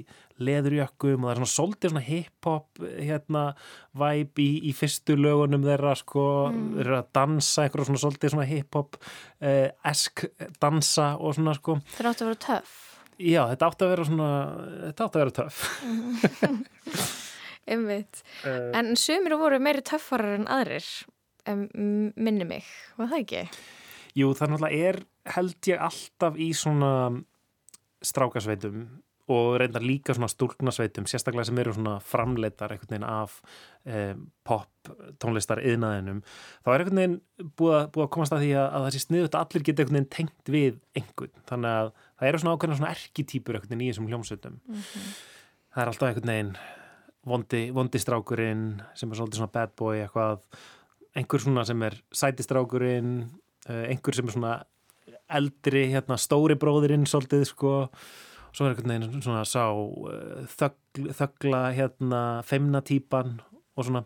leðurjökkum 0.48 1.16
og 1.18 1.26
það 1.26 1.32
er 1.32 1.40
svona 1.40 1.52
svolítið 1.54 1.92
svona 1.94 2.04
hip-hop 2.06 2.82
hérna 3.08 3.42
væp 4.04 4.42
í, 4.44 4.48
í 4.70 4.74
fyrstu 4.78 5.16
lögunum 5.18 5.66
þeirra 5.66 5.96
sko, 5.98 6.26
Mm. 6.48 6.68
þeir 6.78 6.84
eru 6.86 6.96
að 7.00 7.10
dansa 7.18 7.64
eitthvað 7.66 7.88
svona 7.90 8.02
svolítið 8.04 8.32
svona 8.36 8.46
hip-hop 8.52 9.00
uh, 9.02 9.68
esk 9.90 10.24
dansa 10.62 11.08
og 11.18 11.34
svona 11.34 11.56
sko 11.58 11.80
Þeir 11.96 12.10
áttu 12.12 12.24
að 12.24 12.30
vera 12.30 12.42
töff. 12.46 12.76
já, 13.18 13.42
þetta 13.50 13.66
átti 13.72 13.84
að 13.88 13.92
vera 13.96 14.06
svona 14.12 14.30
þetta 14.86 15.08
átti 15.08 15.18
að 15.18 15.24
vera 15.24 15.36
töff 15.42 15.58
Einmitt. 17.68 18.22
Eh. 18.48 18.70
En 18.78 18.94
sumir 18.96 19.34
voru 19.36 19.58
meiri 19.60 19.82
töffarar 19.84 20.38
en 20.38 20.46
aðrir, 20.48 20.86
um, 21.50 21.66
minni 22.16 22.46
mig, 22.48 22.68
var 22.98 23.12
það 23.12 23.24
ekki? 23.24 23.42
Jú, 24.18 24.32
það 24.36 24.54
náttúrulega 24.54 24.88
er 24.88 25.02
held 25.34 25.70
ég 25.70 25.84
alltaf 25.88 26.38
í 26.40 26.48
svona 26.56 26.92
strákasveitum 28.04 28.86
og 29.28 29.58
reyndar 29.60 29.84
líka 29.84 30.14
svona 30.16 30.30
stúlknasveitum 30.32 31.06
sérstaklega 31.08 31.44
sem 31.44 31.58
eru 31.60 31.74
svona 31.76 31.98
framleitar 32.00 32.72
einhvern 32.72 32.94
veginn 32.94 33.08
af 33.08 33.34
um, 33.84 34.22
pop 34.48 34.92
tónlistar 35.20 35.60
yðnaðinum 35.60 36.22
þá 36.24 36.70
er 36.72 36.84
einhvern 36.84 37.00
veginn 37.02 37.18
búið 37.58 37.76
að, 37.76 37.90
búið 37.92 38.06
að 38.06 38.10
komast 38.16 38.36
að 38.36 38.44
því 38.46 38.50
að, 38.54 38.68
að 38.78 38.86
þessi 38.86 39.02
sniðut 39.04 39.38
allir 39.42 39.66
geta 39.66 39.84
einhvern 39.84 39.98
veginn 39.98 40.10
tengt 40.16 40.52
við 40.54 40.80
einhvern. 40.96 41.44
Þannig 41.50 41.76
að 41.82 41.92
það 42.08 42.30
eru 42.30 42.42
svona 42.42 42.56
ákveðna 42.56 42.80
svona 42.80 42.94
erkitýpur 42.96 43.58
einhvern 43.58 43.74
veginn 43.74 43.84
í 43.84 43.90
þessum 43.92 44.08
hljómsveitum. 44.12 44.58
Það 45.68 45.84
er 45.84 45.92
alltaf 45.92 46.08
einhvern 46.08 46.32
veginn 46.32 46.54
vondi, 47.28 47.62
vondi 47.76 48.00
strákurinn 48.00 48.66
sem 48.96 49.12
er 49.12 49.20
svolítið 49.20 49.42
svona 49.42 49.56
bad 49.58 49.76
boy 49.76 50.00
eitthvað 50.00 50.40
einhver 51.18 51.42
svona 51.42 51.64
sem 51.68 51.82
er 51.88 51.98
sætistrákurinn 52.14 53.12
uh, 53.68 53.84
einhver 53.90 54.16
sem 54.16 54.28
er 54.30 54.36
svona 54.38 54.54
eldri, 55.28 55.86
hérna, 55.92 56.16
stóri 56.20 56.56
bróðirinn 56.56 57.04
svolítið, 57.08 57.44
sko 57.50 57.72
svo 58.56 58.64
er 58.64 58.72
einhvern 58.72 58.94
veginn 58.94 59.22
svona 59.24 59.42
sá 59.48 59.66
uh, 59.68 60.46
þögl, 60.56 61.10
þögla, 61.18 61.62
hérna 61.76 62.22
feimnatýpan 62.48 63.36
og 63.78 63.84
svona 63.86 64.00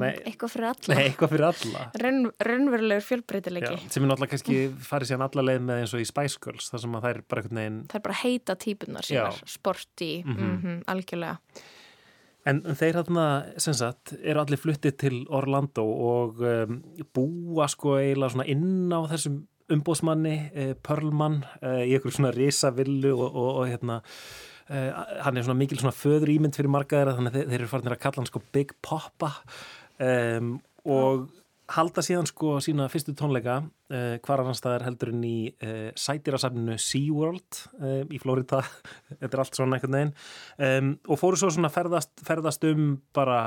nei, 0.00 0.14
Eitthvað 0.30 0.52
fyrir 0.54 0.68
alla. 0.70 0.94
nei, 0.94 1.02
eitthvað 1.10 1.32
fyrir 1.34 1.46
alla 1.50 1.80
Raun, 2.00 2.20
raunverulegur 2.46 3.04
fjölbreytileiki. 3.04 3.74
Já, 3.74 3.90
sem 3.92 4.06
er 4.06 4.08
náttúrulega 4.08 4.32
kannski 4.32 4.60
farið 4.86 5.10
síðan 5.10 5.24
alla 5.26 5.44
leið 5.50 5.66
með 5.66 5.82
eins 5.82 5.92
og 5.98 6.00
í 6.00 6.06
Spice 6.08 6.40
Girls 6.40 6.70
þar 6.72 6.84
sem 6.86 6.94
að 6.96 7.04
það 7.04 7.10
er 7.16 7.20
bara 7.28 7.42
einhvern 7.42 7.60
veginn 7.60 7.82
Það 7.90 7.98
er 8.00 8.06
bara 8.06 8.18
heita 8.22 8.56
típunar 8.62 9.08
sínar, 9.10 9.42
sporti, 9.58 10.10
mm 10.24 10.38
Mhm. 10.46 10.78
algjörlega. 10.94 11.36
En 12.48 12.62
þeir 12.64 12.96
hérna, 13.00 13.24
sem 13.60 13.74
sagt, 13.76 14.14
eru 14.22 14.40
allir 14.40 14.60
fluttið 14.60 14.94
til 15.02 15.16
Orlando 15.28 15.84
og 15.84 16.40
um, 16.40 16.78
búa 17.12 17.66
sko 17.68 17.98
eiginlega 17.98 18.32
svona 18.32 18.46
inn 18.48 18.88
á 18.88 19.00
þessum 19.10 19.42
umbóðsmanni, 19.70 20.36
eh, 20.50 20.72
Perlman, 20.82 21.44
eh, 21.60 21.84
í 21.86 21.92
einhverju 21.94 22.16
svona 22.16 22.32
risavillu 22.34 23.12
og, 23.14 23.28
og, 23.28 23.50
og 23.60 23.68
hérna, 23.70 24.00
eh, 24.66 24.88
hann 25.22 25.36
er 25.36 25.46
svona 25.46 25.60
mikil 25.60 25.78
svona 25.78 25.94
föður 25.94 26.32
ímynd 26.32 26.58
fyrir 26.58 26.72
margaðir 26.74 27.14
þannig 27.18 27.36
að 27.36 27.36
þeir, 27.38 27.58
eru 27.58 27.68
farinir 27.70 27.94
að 27.94 28.02
kalla 28.02 28.22
hann 28.22 28.30
sko 28.30 28.42
Big 28.50 28.74
Poppa. 28.82 29.30
Um, 30.00 30.56
og 30.88 31.28
halda 31.76 32.02
síðan 32.02 32.26
sko 32.26 32.56
sína 32.64 32.88
fyrstu 32.90 33.14
tónleika 33.14 33.60
hvar 33.90 34.42
annars 34.42 34.60
staðar 34.62 34.84
heldur 34.86 35.10
en 35.10 35.24
í 35.26 35.50
uh, 35.50 35.90
sætirasafninu 35.98 36.76
SeaWorld 36.80 37.60
uh, 37.80 38.02
í 38.06 38.20
Florida, 38.22 38.60
þetta 39.20 39.30
er 39.30 39.42
allt 39.42 39.58
svona 39.58 39.78
einhvern 39.78 39.96
veginn. 39.98 40.12
Um, 40.68 40.92
og 41.10 41.20
fóru 41.20 41.40
svo 41.40 41.50
svona 41.50 41.72
ferðast, 41.74 42.12
ferðast 42.26 42.66
um 42.70 42.88
bara 43.16 43.38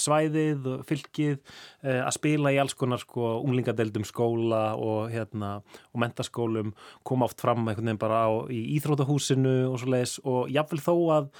svæðið 0.00 0.66
og 0.70 0.84
fylkið 0.88 1.38
að 1.86 2.12
spila 2.14 2.52
í 2.52 2.58
alls 2.60 2.74
konar 2.78 3.00
sko 3.00 3.36
unglingadeldum 3.40 4.04
skóla 4.06 4.62
og 4.78 5.12
hérna 5.12 5.56
og 5.92 6.00
mentaskólum, 6.02 6.74
koma 7.06 7.28
oft 7.28 7.40
fram 7.42 7.64
einhvern 7.64 7.88
veginn 7.88 8.02
bara 8.02 8.24
á, 8.28 8.30
í 8.52 8.76
íþrótahúsinu 8.76 9.56
og 9.70 9.78
svo 9.80 9.92
leiðis 9.94 10.18
og 10.24 10.52
jafnvel 10.52 10.82
þó 10.82 10.94
að 11.16 11.30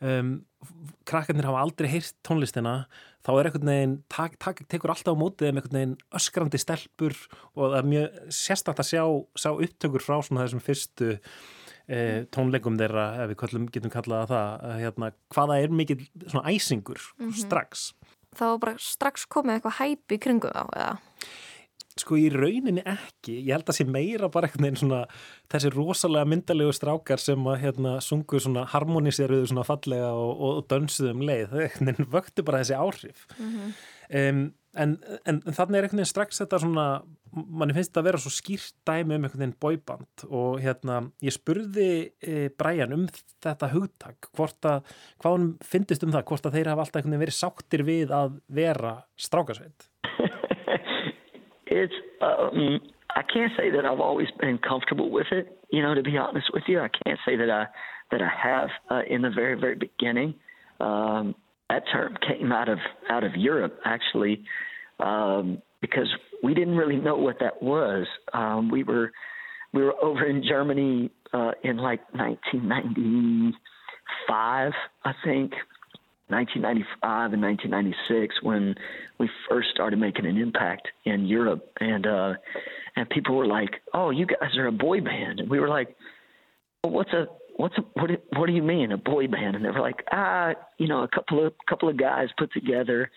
um, 0.00 0.32
krakkarnir 1.06 1.46
hafa 1.46 1.62
aldrei 1.64 1.88
heyrt 1.90 2.16
tónlistina 2.26 2.86
þá 3.26 3.30
er 3.34 3.48
einhvern 3.48 3.70
veginn, 3.70 3.94
tekur 4.70 4.92
alltaf 4.92 5.16
á 5.18 5.18
mótið 5.18 5.50
með 5.50 5.64
einhvern 5.64 5.78
veginn 5.78 5.96
öskrandi 6.18 6.60
stelpur 6.62 7.16
og 7.58 7.65
það 7.72 7.78
er 7.78 7.90
mjög 7.92 8.18
sérstakt 8.40 8.82
að 8.82 8.90
sjá, 8.92 9.04
sjá 9.42 9.50
upptökur 9.54 10.04
frá 10.04 10.16
svona 10.22 10.44
þessum 10.46 10.62
fyrstu 10.64 11.10
e, 11.86 11.98
tónleikum 12.34 12.78
þeirra, 12.80 13.06
ef 13.22 13.32
við 13.32 13.40
köllum, 13.44 13.66
getum 13.74 13.92
kallað 13.94 14.30
það, 14.32 14.54
að, 14.70 14.78
hérna, 14.84 15.10
hvaða 15.34 15.58
er 15.62 15.74
mikil 15.82 15.98
svona 16.26 16.46
æsingur 16.50 17.02
Mhm. 17.20 17.34
strax 17.44 17.92
Það 18.36 18.50
var 18.52 18.58
bara 18.58 18.78
strax 18.78 19.24
komið 19.32 19.54
eitthvað 19.56 19.78
hæpi 19.80 20.18
kringu 20.20 20.50
þá, 20.52 20.64
eða? 20.76 20.96
Sko 21.96 22.18
í 22.20 22.26
rauninni 22.28 22.82
ekki, 22.84 23.38
ég 23.46 23.54
held 23.54 23.70
að 23.72 23.76
sé 23.78 23.86
meira 23.88 24.28
bara 24.28 24.44
einhvern 24.50 24.66
veginn 24.66 24.80
svona 24.82 24.98
þessi 25.48 25.70
rosalega 25.72 26.28
myndalegu 26.28 26.74
strákar 26.76 27.22
sem 27.22 27.40
að 27.48 27.62
hérna 27.62 27.94
sungu 28.04 28.36
svona 28.44 28.66
harmoniseruðu 28.68 29.46
svona 29.48 29.64
fallega 29.64 30.10
og, 30.12 30.34
og, 30.36 30.58
og 30.58 30.66
dönsuðu 30.68 31.14
um 31.14 31.24
leið, 31.24 31.46
þau 31.54 31.62
einhvern 31.62 31.88
veginn 31.88 32.10
vöktu 32.12 32.44
bara 32.44 32.60
þessi 32.60 32.76
áhrif. 32.76 33.24
Mhm. 33.38 33.72
Um, 34.06 34.42
en, 34.76 34.92
en, 35.24 35.40
en 35.46 35.56
þannig 35.56 35.78
er 35.78 35.86
einhvern 35.88 36.02
veginn 36.02 36.12
strax 36.12 36.42
þetta 36.42 36.60
svona, 36.60 36.86
manni 37.34 37.74
finnst 37.76 37.90
þetta 37.90 38.02
að 38.02 38.08
vera 38.08 38.20
svo 38.22 38.32
skýrt 38.32 38.76
dæmi 38.88 39.16
um 39.16 39.26
einhvern 39.26 39.42
veginn 39.42 39.56
bóiband 39.62 40.24
og 40.28 40.60
hérna 40.62 41.00
ég 41.24 41.34
spurði 41.34 41.88
e, 42.22 42.48
Brian 42.56 42.94
um 42.96 43.06
þetta 43.44 43.70
hugtak, 43.74 44.30
hvort 44.36 44.68
að, 44.68 44.94
hvað 45.22 45.36
hann 45.36 45.50
finnist 45.64 46.06
um 46.06 46.14
það, 46.14 46.26
hvort 46.30 46.48
að 46.48 46.58
þeir 46.58 46.72
hafa 46.72 46.86
alltaf 46.86 47.00
einhvern 47.00 47.16
veginn 47.16 47.26
verið 47.26 47.38
sáttir 47.40 47.86
við 47.86 48.14
að 48.16 48.40
vera 48.62 48.96
strákasveit. 49.26 49.90
Um, 52.26 52.80
I 53.14 53.22
can't 53.22 53.52
say 53.56 53.70
that 53.70 53.84
I've 53.84 54.00
always 54.00 54.28
been 54.40 54.58
comfortable 54.58 55.10
with 55.10 55.26
it. 55.30 55.58
You 55.70 55.82
know, 55.82 55.94
to 55.94 56.02
be 56.02 56.16
honest 56.16 56.48
with 56.52 56.64
you, 56.66 56.80
I 56.80 56.88
can't 57.04 57.18
say 57.26 57.36
that 57.36 57.50
I 57.50 57.66
that 58.10 58.22
I 58.22 58.30
have 58.42 58.68
uh, 58.90 59.02
in 59.08 59.22
the 59.22 59.30
very 59.30 59.58
very 59.58 59.74
beginning. 59.74 60.34
Um, 60.80 61.34
that 61.68 61.82
term 61.92 62.16
came 62.26 62.52
out 62.52 62.68
of 62.68 62.78
out 63.10 63.24
of 63.24 63.34
Europe 63.34 63.78
actually, 63.84 64.44
um, 65.00 65.60
because 65.80 66.08
we 66.42 66.54
didn't 66.54 66.76
really 66.76 66.96
know 66.96 67.16
what 67.16 67.38
that 67.40 67.62
was. 67.62 68.06
Um, 68.32 68.70
we 68.70 68.82
were 68.82 69.12
we 69.72 69.82
were 69.82 69.94
over 70.02 70.24
in 70.24 70.42
Germany 70.42 71.10
uh, 71.32 71.52
in 71.62 71.76
like 71.76 72.00
1995, 72.14 74.72
I 75.04 75.12
think. 75.24 75.52
1995 76.28 77.34
and 77.34 77.42
1996 77.42 78.42
when 78.42 78.74
we 79.18 79.30
first 79.48 79.68
started 79.72 79.96
making 79.96 80.26
an 80.26 80.36
impact 80.36 80.88
in 81.04 81.24
Europe 81.24 81.70
and 81.78 82.04
uh 82.04 82.34
and 82.96 83.08
people 83.10 83.36
were 83.36 83.46
like 83.46 83.80
oh 83.94 84.10
you 84.10 84.26
guys 84.26 84.56
are 84.56 84.66
a 84.66 84.72
boy 84.72 85.00
band 85.00 85.38
and 85.38 85.48
we 85.48 85.60
were 85.60 85.68
like 85.68 85.94
well, 86.82 86.94
what's 86.94 87.12
a 87.12 87.28
what's 87.56 87.78
a 87.78 87.82
what 87.94 88.08
do, 88.08 88.16
what 88.36 88.46
do 88.46 88.52
you 88.52 88.62
mean 88.62 88.90
a 88.90 88.96
boy 88.96 89.28
band 89.28 89.54
and 89.54 89.64
they 89.64 89.70
were 89.70 89.78
like 89.78 90.02
ah 90.10 90.52
you 90.78 90.88
know 90.88 91.04
a 91.04 91.08
couple 91.08 91.46
of 91.46 91.52
couple 91.68 91.88
of 91.88 91.96
guys 91.96 92.26
put 92.36 92.52
together 92.52 93.08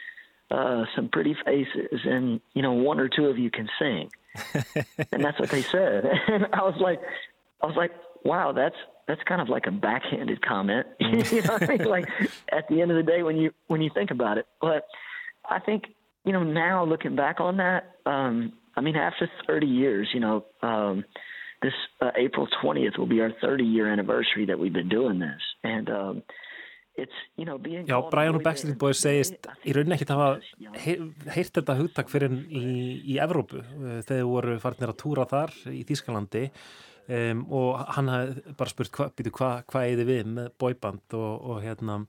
uh 0.52 0.84
some 0.96 1.10
pretty 1.10 1.36
faces 1.46 2.00
and 2.06 2.42
you 2.54 2.62
know 2.62 2.74
one 2.74 3.00
or 3.00 3.08
two 3.08 3.26
of 3.26 3.38
you 3.38 3.52
can 3.52 3.70
sing 3.78 4.10
and 5.12 5.24
that's 5.24 5.40
what 5.40 5.50
they 5.50 5.62
said 5.62 6.06
and 6.28 6.48
I 6.54 6.62
was 6.62 6.76
like 6.80 7.00
I 7.62 7.66
was 7.66 7.76
like 7.76 7.92
wow 8.24 8.52
that's 8.52 8.76
that's 9.10 9.24
kind 9.24 9.42
of 9.42 9.50
like 9.50 9.66
a 9.66 9.72
backhanded 9.72 10.46
comment. 10.46 10.86
you 11.00 11.42
know 11.42 11.58
I 11.60 11.66
mean? 11.66 11.84
Like 11.84 12.08
at 12.52 12.68
the 12.70 12.80
end 12.80 12.92
of 12.92 12.98
the 12.98 13.04
day 13.04 13.24
when 13.24 13.38
you 13.38 13.52
when 13.66 13.82
you 13.82 13.90
think 13.92 14.12
about 14.12 14.38
it. 14.38 14.46
But 14.62 14.86
I 15.50 15.60
think, 15.60 15.86
you 16.26 16.32
know, 16.32 16.44
now 16.44 16.86
looking 16.86 17.16
back 17.16 17.40
on 17.40 17.58
that, 17.58 17.96
um, 18.06 18.54
I 18.78 18.82
mean 18.82 18.96
after 18.96 19.28
thirty 19.48 19.66
years, 19.66 20.08
you 20.14 20.20
know, 20.20 20.46
um 20.62 21.04
this 21.64 21.74
uh, 22.02 22.12
April 22.16 22.48
twentieth 22.62 22.94
will 23.00 23.08
be 23.08 23.20
our 23.20 23.32
thirty 23.42 23.64
year 23.64 23.92
anniversary 23.92 24.46
that 24.46 24.60
we've 24.60 24.72
been 24.72 24.90
doing 24.90 25.18
this. 25.18 25.42
And 25.64 25.90
um 25.90 26.24
Já, 27.88 27.96
Brian 28.12 28.36
boy 28.36 28.42
og 28.42 28.46
Backstreet 28.46 28.80
Boys 28.82 29.02
segist 29.04 29.50
í 29.64 29.74
rauninni 29.76 29.98
ekkert 29.98 30.14
hafa 30.16 30.30
heyr- 30.84 31.08
heyrt 31.36 31.56
þetta 31.60 31.78
hugtak 31.80 32.12
fyrir 32.12 32.36
í, 32.50 32.66
í 33.14 33.18
Evrópu 33.22 33.62
eh, 33.64 34.00
þegar 34.04 34.12
þeir 34.12 34.30
voru 34.30 34.60
farnir 34.64 34.94
að 34.94 35.02
túra 35.04 35.28
þar 35.30 35.56
í 35.72 35.84
Þýskalandi 35.88 36.44
um, 37.10 37.44
og 37.60 37.84
hann 37.96 38.12
hafði 38.14 38.56
bara 38.60 38.74
spurt 38.74 38.94
hvað 38.96 39.14
hva, 39.16 39.34
hva, 39.40 39.52
hva 39.74 39.86
eði 39.88 40.08
við 40.10 40.34
með 40.36 40.52
boyband 40.62 41.18
og, 41.18 41.48
og 41.54 41.62
hérna 41.66 42.00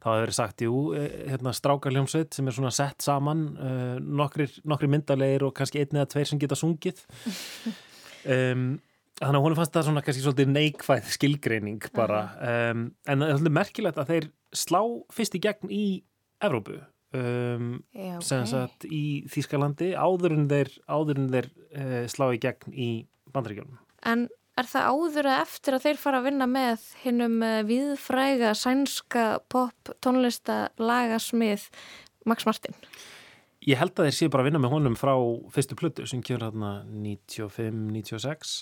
þá 0.00 0.08
hafði 0.10 0.24
verið 0.26 0.38
sagt, 0.40 0.64
jú, 0.66 0.82
eh, 0.98 1.14
hérna 1.32 1.54
strákarljómsveit 1.56 2.36
sem 2.36 2.50
er 2.50 2.56
svona 2.56 2.74
sett 2.74 3.06
saman 3.06 3.46
uh, 3.56 3.96
nokkrir, 4.00 4.52
nokkrir 4.68 4.92
myndalegir 4.96 5.46
og 5.48 5.54
kannski 5.56 5.82
einn 5.82 6.00
eða 6.00 6.10
tveir 6.14 6.32
sem 6.32 6.42
geta 6.42 6.58
sungið. 6.58 7.04
Um, 8.20 8.74
Þannig 9.20 9.36
að 9.36 9.44
hún 9.44 9.56
fannst 9.58 9.74
það 9.74 9.86
svona 9.86 10.02
kannski 10.04 10.22
svolítið 10.24 10.52
neikvæð 10.54 11.10
skilgreining 11.12 11.88
bara 11.96 12.22
um, 12.40 12.86
en 13.04 13.20
það 13.20 13.26
er 13.26 13.36
svolítið 13.36 13.56
merkilegt 13.58 14.00
að 14.00 14.12
þeir 14.14 14.28
slá 14.56 14.80
fyrst 15.12 15.36
í 15.36 15.42
gegn 15.44 15.74
í 15.76 15.84
Evrópu 16.40 16.78
um, 16.80 17.66
Já, 17.92 18.14
ok. 18.16 18.24
sem 18.30 18.46
sagt 18.48 18.88
í 18.88 19.04
Þýskalandi 19.28 19.92
áður 19.92 20.38
en 20.38 20.48
þeir, 20.48 20.72
áður 20.88 21.20
en 21.20 21.30
þeir 21.34 21.50
uh, 21.52 22.02
slá 22.08 22.26
í 22.32 22.40
gegn 22.40 22.72
í 22.72 22.90
bandaríkjunum. 23.34 23.76
En 24.08 24.24
er 24.56 24.68
það 24.72 24.88
áður 24.88 25.28
eða 25.28 25.44
eftir 25.44 25.76
að 25.76 25.86
þeir 25.86 26.00
fara 26.00 26.22
að 26.22 26.28
vinna 26.30 26.48
með 26.50 26.88
hinnum 27.04 27.38
viðfræga 27.68 28.54
sænska 28.56 29.26
pop 29.52 29.92
tónlista 30.00 30.62
lagasmið 30.80 31.68
Max 32.28 32.48
Martin? 32.48 32.76
Ég 33.68 33.76
held 33.76 33.92
að 33.92 34.06
þeir 34.08 34.14
séu 34.16 34.30
bara 34.32 34.40
að 34.40 34.46
vinna 34.48 34.60
með 34.62 34.72
honum 34.72 34.94
frá 34.96 35.12
fyrstu 35.52 35.76
plötu 35.76 36.06
sem 36.08 36.22
kjör 36.24 36.46
hérna 36.46 36.70
95-96 36.88 38.54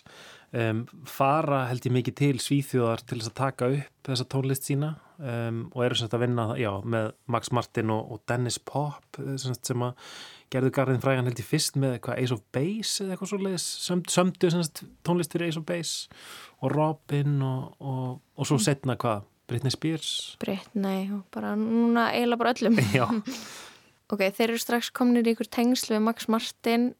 um, 0.58 0.80
fara 1.06 1.60
held 1.68 1.86
ég 1.86 1.94
mikið 1.94 2.16
til 2.18 2.40
Svíþjóðar 2.42 3.04
til 3.06 3.20
þess 3.20 3.30
að 3.30 3.36
taka 3.38 3.68
upp 3.76 4.08
þessa 4.08 4.26
tónlist 4.34 4.66
sína. 4.66 4.96
Um, 5.18 5.64
og 5.74 5.82
eru 5.82 5.98
semst 5.98 6.14
að 6.14 6.22
vinna 6.22 6.48
já, 6.58 6.70
með 6.86 7.08
Max 7.30 7.50
Martin 7.54 7.90
og, 7.90 8.10
og 8.14 8.20
Dennis 8.30 8.58
Pop 8.62 9.18
eh, 9.18 9.32
semst, 9.38 9.64
sem 9.66 9.82
að 9.82 10.10
gerðu 10.54 10.70
garðin 10.76 11.02
frægan 11.02 11.26
held 11.26 11.42
ég 11.42 11.48
fyrst 11.48 11.78
með 11.78 11.96
eitthvað 11.96 12.20
Ace 12.22 12.36
of 12.36 12.44
Base 12.54 13.02
eða 13.02 13.16
eitthvað 13.16 13.32
svo 13.32 13.40
leiðis 13.42 13.66
sömdu, 14.14 14.52
semst, 14.54 14.84
tónlist 15.06 15.34
fyrir 15.34 15.50
Ace 15.50 15.58
of 15.58 15.66
Base 15.66 16.22
og 16.62 16.74
Robin 16.74 17.42
og, 17.42 17.74
og, 17.82 18.04
og 18.38 18.50
svo 18.50 18.60
setna 18.62 18.94
hvað 18.98 19.26
Britney 19.50 19.74
Spears? 19.74 20.12
Britney 20.42 21.08
og 21.16 21.24
bara 21.34 21.54
núna 21.58 22.12
eiginlega 22.12 22.42
bara 22.42 22.54
öllum. 22.54 22.78
Já. 22.94 23.08
Ok, 24.08 24.22
þeir 24.32 24.48
eru 24.54 24.60
strax 24.62 24.88
kominir 24.96 25.26
í 25.28 25.34
ykkur 25.34 25.50
tengsl 25.52 25.92
við 25.94 26.04
Max 26.06 26.28
Martin. 26.32 26.90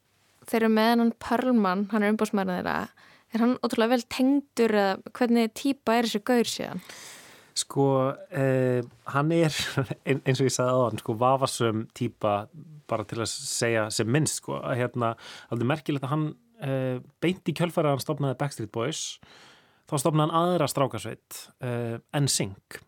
Þeir 0.48 0.62
eru 0.66 0.72
með 0.74 0.90
hann 0.94 1.12
Perlman, 1.24 1.86
hann 1.92 2.04
er 2.04 2.12
umbúsmærið 2.14 2.58
þeirra. 2.58 2.74
Er 3.36 3.42
hann 3.44 3.54
ótrúlega 3.64 3.94
vel 3.94 4.04
tengdur 4.12 4.72
eða 4.80 5.12
hvernig 5.16 5.54
típa 5.56 5.98
er 5.98 6.08
þessi 6.08 6.20
gaur 6.28 6.48
síðan? 6.48 6.82
Sko, 7.58 7.86
eh, 8.30 8.80
hann 9.12 9.32
er 9.34 9.52
ein- 10.08 10.22
eins 10.24 10.40
og 10.40 10.46
ég 10.48 10.54
sagði 10.54 10.76
aðan, 10.76 11.00
sko, 11.02 11.16
vafasum 11.20 11.82
típa 11.96 12.34
bara 12.88 13.04
til 13.08 13.18
að 13.24 13.28
segja 13.32 13.88
sem 13.92 14.08
minnst, 14.08 14.38
sko, 14.40 14.60
hérna, 14.68 15.14
alveg 15.52 15.68
merkilegt 15.72 16.06
að 16.06 16.12
hann 16.14 16.26
eh, 16.64 17.00
beint 17.20 17.48
í 17.50 17.56
kjölfæri 17.58 17.90
að 17.90 17.96
hann 17.98 18.04
stopnaði 18.04 18.38
Backstreet 18.40 18.72
Boys, 18.72 19.02
þá 19.90 19.96
stopnaði 20.04 20.28
hann 20.30 20.38
aðra 20.54 20.68
strákasveit, 20.72 21.40
eh, 21.64 21.98
NSYNC 22.16 22.78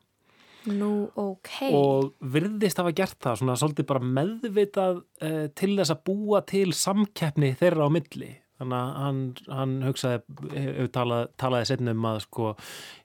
Nú, 0.69 1.09
ok. 1.17 1.55
og 1.73 2.11
virðist 2.21 2.81
hafa 2.83 2.93
gert 2.97 3.17
það 3.23 3.41
svona 3.41 3.57
svolítið 3.57 3.89
bara 3.89 4.13
meðvitað 4.19 5.01
uh, 5.01 5.47
til 5.57 5.73
þess 5.79 5.95
að 5.95 6.05
búa 6.11 6.43
til 6.49 6.69
samkeppni 6.77 7.55
þeirra 7.61 7.89
á 7.89 7.95
milli 7.95 8.35
þannig 8.61 8.77
að 8.77 8.91
hann, 9.01 9.21
hann 9.49 9.71
hugsaði 9.87 10.19
hefur 10.53 10.91
talað, 10.93 11.23
talaði 11.41 11.69
setnum 11.71 11.97
um 11.97 12.09
að 12.11 12.19
sko 12.27 12.51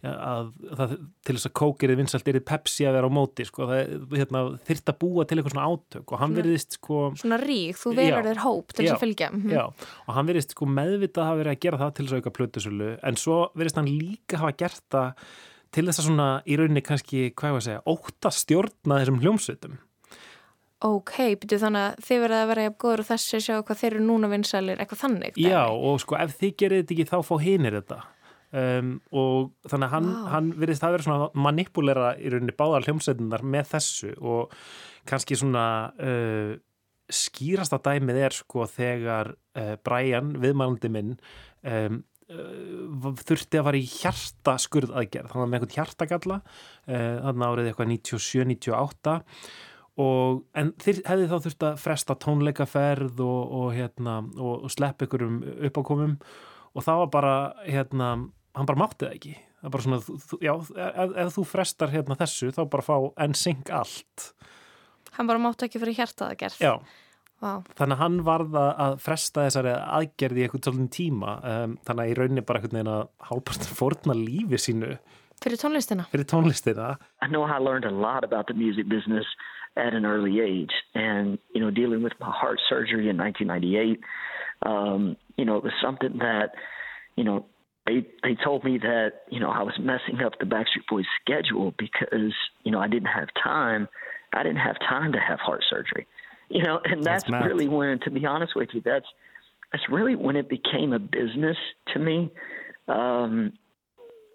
að 0.10 0.50
það, 0.80 0.96
til 1.28 1.36
þess 1.38 1.50
að 1.50 1.56
kókerið 1.62 2.00
vinsalt 2.02 2.30
er 2.32 2.39
Pepsi 2.52 2.88
að 2.89 2.98
vera 2.98 3.10
á 3.10 3.15
móti 3.15 3.48
sko 3.48 3.70
það 3.70 3.94
hérna, 4.20 4.44
þyrft 4.68 4.91
að 4.91 5.00
búa 5.06 5.26
til 5.26 5.39
eitthvað 5.39 5.56
svona 5.56 5.70
átök 5.72 6.12
og 6.13 6.24
hann 6.24 6.36
veriðist 6.36 6.78
sko 6.80 7.02
Svona 7.22 7.39
rík, 7.39 7.80
þú 7.80 7.96
Já. 7.96 8.20
þér 8.28 8.44
hóp 8.44 8.76
til 8.76 8.84
þess 8.84 8.98
að 8.98 9.04
fylgja. 9.06 9.32
Mhm. 9.32 9.56
Já, 9.56 9.63
og 10.06 10.13
hann 10.18 10.30
verðist 10.30 10.56
sko 10.56 10.68
meðvitað 10.68 11.30
hafa 11.30 11.41
verið 11.44 11.56
að 11.56 11.63
gera 11.65 11.82
það 11.86 11.96
til 11.96 12.06
þess 12.06 12.15
að 12.15 12.24
auka 12.24 12.38
plötusölu 12.39 12.94
en 13.00 13.20
svo 13.24 13.41
verðist 13.56 13.80
hann 13.80 13.91
líka 13.91 14.44
hafa 14.44 14.58
gert 14.60 14.84
það 14.91 15.28
til 15.76 15.86
þess 15.90 16.02
að 16.02 16.08
svona 16.10 16.30
í 16.48 16.58
rauninni 16.60 16.84
kannski, 16.86 17.28
hvað 17.36 17.52
ég 17.52 17.58
var 17.58 17.64
að 17.64 17.68
segja, 17.68 17.84
óta 17.92 18.32
stjórna 18.34 19.02
þessum 19.02 19.22
hljómsveitum. 19.24 19.78
Ok, 20.86 21.14
byrju 21.42 21.62
þannig 21.62 21.86
að 21.86 22.04
þið 22.06 22.20
verða 22.26 22.42
að 22.44 22.50
vera 22.52 22.66
jafn 22.66 22.82
góður 22.84 23.02
og 23.02 23.08
þessi 23.10 23.40
sjá 23.42 23.56
hvað 23.56 23.80
þeir 23.80 23.94
eru 23.94 24.04
núna 24.06 24.30
vinsælir, 24.30 24.82
eitthvað 24.82 25.02
þannig. 25.06 25.40
Já, 25.40 25.62
og 25.72 26.02
sko 26.04 26.18
ef 26.20 26.36
þið 26.42 26.54
gerir 26.62 26.84
þetta 26.84 26.96
ekki 26.96 27.08
þá 27.10 27.18
fá 27.26 27.34
hinir 27.42 27.78
þetta. 27.80 28.02
Um, 28.56 28.92
og 29.12 29.50
þannig 29.68 29.88
að 29.88 29.94
hann, 29.96 30.12
Vá. 30.12 30.28
hann 30.32 30.52
verðist 30.62 30.84
það 30.84 30.94
vera 30.96 31.06
svona 31.08 31.46
manipulera 31.48 32.12
í 32.16 32.30
rauninni 32.32 32.54
báðar 32.56 32.86
hljómsveitunar 32.86 33.44
með 33.44 33.72
þessu 33.74 34.14
og 34.22 34.54
kannski 35.10 35.36
svona 35.40 35.66
uh, 36.00 36.54
skýrasta 37.12 37.82
dæmið 37.84 38.22
er 38.28 38.38
sko 38.38 38.68
þegar 38.70 39.34
uh, 39.34 39.74
Brian, 39.84 40.36
viðmælandi 40.40 40.92
minn 40.94 41.16
um, 41.68 42.00
þurfti 42.28 43.60
að 43.60 43.68
fara 43.68 43.78
í 43.80 43.86
hjarta 43.86 44.56
skurðaðgerð 44.64 45.32
þannig 45.32 45.52
með 45.52 45.58
einhvern 45.60 45.76
hjartagalla 45.76 46.38
uh, 46.42 47.16
þannig 47.28 47.48
árið 47.50 47.70
eitthvað 47.72 47.92
97-98 47.94 49.16
og 50.06 50.42
en 50.60 50.72
þeir 50.84 50.98
hefði 51.08 51.28
þá 51.32 51.36
þurft 51.46 51.66
að 51.70 51.78
fresta 51.86 52.16
tónleikaferð 52.26 53.22
og, 53.24 53.54
og, 53.60 53.68
hérna, 53.78 54.16
og, 54.36 54.66
og 54.68 54.74
slepp 54.74 55.06
ykkur 55.06 55.24
um 55.24 55.38
uppákomum. 55.70 56.18
Og 56.76 56.84
það 56.84 56.98
var 57.06 57.12
bara 57.14 57.36
hérna, 57.64 58.10
hann 58.58 58.68
bara 58.68 58.82
mátti 58.82 59.06
það 59.06 59.14
ekki. 59.16 59.32
Það 59.62 59.70
er 59.70 59.74
bara 59.78 59.86
svona, 59.86 60.02
þú- 60.26 60.42
já, 60.44 60.52
ef, 60.60 61.14
ef 61.24 61.32
þú 61.38 61.46
frestar 61.48 61.94
hérna 61.96 62.18
þessu 62.20 62.52
þá 62.58 62.60
bara 62.74 62.84
fá 62.90 62.98
NSYNC 63.30 63.72
allt. 63.78 64.26
Hann 65.16 65.32
bara 65.32 65.40
mátti 65.46 65.70
ekki 65.70 65.80
fyrir 65.86 65.96
hjartaða 66.02 66.36
gerð. 66.44 66.60
já, 66.60 66.74
Vá. 67.43 67.62
þannig 67.76 67.95
að 67.98 68.02
hann 68.04 68.19
varða 68.24 68.63
að 68.86 68.93
fresta 69.04 69.43
þessari 69.48 69.74
aðgerði 69.76 70.39
í 70.39 70.45
eitthvað 70.45 70.69
svolítið 70.69 70.93
tíma 70.95 71.34
um, 71.43 71.76
þannig 71.86 72.04
að 72.06 72.12
í 72.12 72.15
rauninni 72.19 72.45
bara 72.48 72.62
einhvern 72.62 72.78
veginn 72.80 72.93
að 72.95 73.04
hálfpartin 73.30 73.78
fórna 73.82 74.15
lífi 74.17 74.62
sínu 74.67 74.95
Fyrir 75.43 75.60
tónlistina. 75.60 76.06
fyrir 76.13 76.26
tónlistina 76.32 76.95
I 77.21 77.28
know 77.28 77.43
I 77.43 77.60
learned 77.60 77.86
a 77.86 77.91
lot 77.91 78.24
about 78.24 78.48
the 78.48 78.54
music 78.56 78.88
business 78.88 79.26
at 79.78 79.93
an 79.93 80.06
early 80.06 80.39
age. 80.39 80.71
And, 80.95 81.38
you 81.54 81.60
know, 81.60 81.69
dealing 81.69 82.02
with 82.02 82.13
my 82.21 82.32
heart 82.32 82.62
surgery 82.69 83.10
in 83.10 83.17
1998, 83.17 84.00
um, 84.65 85.17
you 85.38 85.43
know, 85.43 85.58
it 85.58 85.63
was 85.63 85.74
something 85.84 86.17
that, 86.19 86.52
you 87.17 87.26
know, 87.26 87.45
they, 87.86 88.08
they 88.24 88.36
told 88.41 88.63
me 88.63 88.78
that, 88.80 89.28
you 89.30 89.39
know, 89.41 89.50
I 89.50 89.63
was 89.63 89.74
messing 89.78 90.24
up 90.26 90.39
the 90.39 90.45
Backstreet 90.45 90.88
Boys 90.89 91.06
schedule 91.21 91.74
because, 91.78 92.34
you 92.63 92.71
know, 92.71 92.80
I 92.80 92.88
didn't 92.88 93.12
have 93.12 93.28
time. 93.43 93.89
I 94.34 94.43
didn't 94.43 94.63
have 94.63 94.80
time 94.80 95.12
to 95.12 95.19
have 95.19 95.39
heart 95.39 95.63
surgery. 95.69 96.08
You 96.50 96.64
know, 96.64 96.80
and 96.84 97.04
That's 97.04 97.24
that's, 97.24 97.46
really 97.46 97.68
when, 97.68 98.00
to 98.02 98.12
be 98.12 98.26
honest 98.26 98.54
with 98.56 98.70
you, 98.74 98.82
that's, 98.84 99.06
that's 99.72 99.84
really 99.90 100.16
when 100.16 100.36
it 100.36 100.48
became 100.50 100.94
a 100.94 101.00
business 101.00 101.58
to 101.94 102.00
me. 102.00 102.32
Um, 102.88 103.54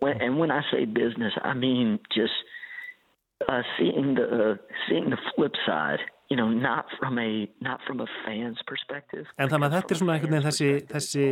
when, 0.00 0.20
and 0.20 0.38
when 0.38 0.50
I 0.50 0.62
say 0.72 0.84
business, 0.86 1.32
I 1.42 1.54
mean 1.54 1.98
just 2.12 2.32
uh, 3.48 3.62
seeing 3.78 4.14
the 4.14 4.58
seeing 4.88 5.10
the 5.10 5.18
flip 5.34 5.52
side. 5.66 6.00
You 6.30 6.36
know, 6.36 6.48
not 6.48 6.86
from 6.98 7.18
a 7.18 7.48
not 7.60 7.80
from 7.86 8.00
a 8.00 8.06
fan's 8.24 8.58
perspective. 8.66 9.26
En 9.36 9.50
þannig 9.50 9.66
að 9.66 9.76
þetta 9.76 9.94
er 9.94 9.98
svona 9.98 10.14
einhvern 10.14 10.34
veginn 10.36 10.46
þessi, 10.46 10.68
þessi 10.86 11.24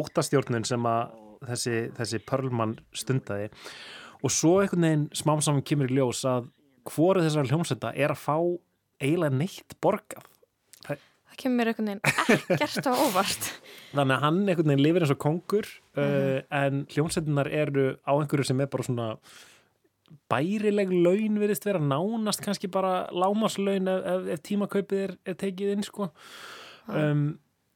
óttastjórnun 0.00 0.64
sem 0.64 0.86
að 0.88 1.10
þessi, 1.50 1.74
þessi 1.98 2.20
Perlman 2.24 2.72
stundaði 2.96 3.50
og 4.22 4.32
svo 4.32 4.54
einhvern 4.62 4.86
veginn 4.86 5.04
smám 5.16 5.42
saman 5.44 5.66
kemur 5.66 5.92
í 5.92 5.98
ljós 5.98 6.22
að 6.28 6.48
hvoru 6.88 7.24
þessar 7.24 7.50
hljómsveita 7.50 7.92
er 7.92 8.14
að 8.14 8.22
fá 8.22 8.38
eiginlega 9.02 9.36
neitt 9.36 9.76
borgað. 9.82 10.28
Það, 10.86 11.02
kemur 11.40 11.70
einhvern 11.70 11.92
veginn 11.92 12.56
ekkert 12.56 12.88
á 12.88 12.92
óvart. 12.94 13.50
þannig 13.96 14.16
að 14.16 14.24
hann 14.24 14.40
einhvern 14.44 14.72
veginn 14.72 14.84
lifir 14.86 15.06
eins 15.06 15.14
og 15.14 15.20
kongur 15.22 15.68
uh, 15.98 16.40
en 16.54 16.86
hljómsveitinar 16.92 17.50
eru 17.52 17.86
á 18.04 18.12
einhverju 18.16 18.48
sem 18.48 18.62
er 18.64 18.72
bara 18.72 18.86
svona 18.86 19.10
bærileg 20.30 20.92
laun 20.92 21.40
virðist 21.42 21.66
vera 21.66 21.82
nánast 21.82 22.42
kannski 22.44 22.70
bara 22.72 23.06
lámaslaun 23.10 23.90
ef, 23.90 24.04
ef, 24.12 24.28
ef 24.36 24.44
tímakaupið 24.46 25.02
er, 25.02 25.16
er 25.26 25.38
tekið 25.38 25.72
inn 25.74 25.86
sko. 25.86 26.10
um, 26.86 27.24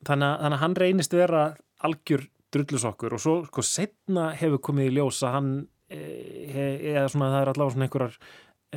þannig, 0.06 0.26
að, 0.28 0.36
þannig 0.44 0.56
að 0.56 0.62
hann 0.64 0.76
reynist 0.78 1.16
vera 1.16 1.42
algjör 1.86 2.28
drullusokkur 2.54 3.16
og 3.16 3.22
svo 3.22 3.34
sko 3.46 3.64
setna 3.66 4.30
hefur 4.38 4.62
komið 4.70 4.90
í 4.90 4.94
ljós 4.98 5.20
að 5.26 5.34
hann 5.36 5.50
eh, 5.90 6.94
eða 6.94 7.08
svona 7.12 7.30
það 7.34 7.42
er 7.42 7.52
allavega 7.52 7.74
svona 7.74 7.88
einhverjar 7.88 8.16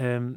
um, 0.07 0.27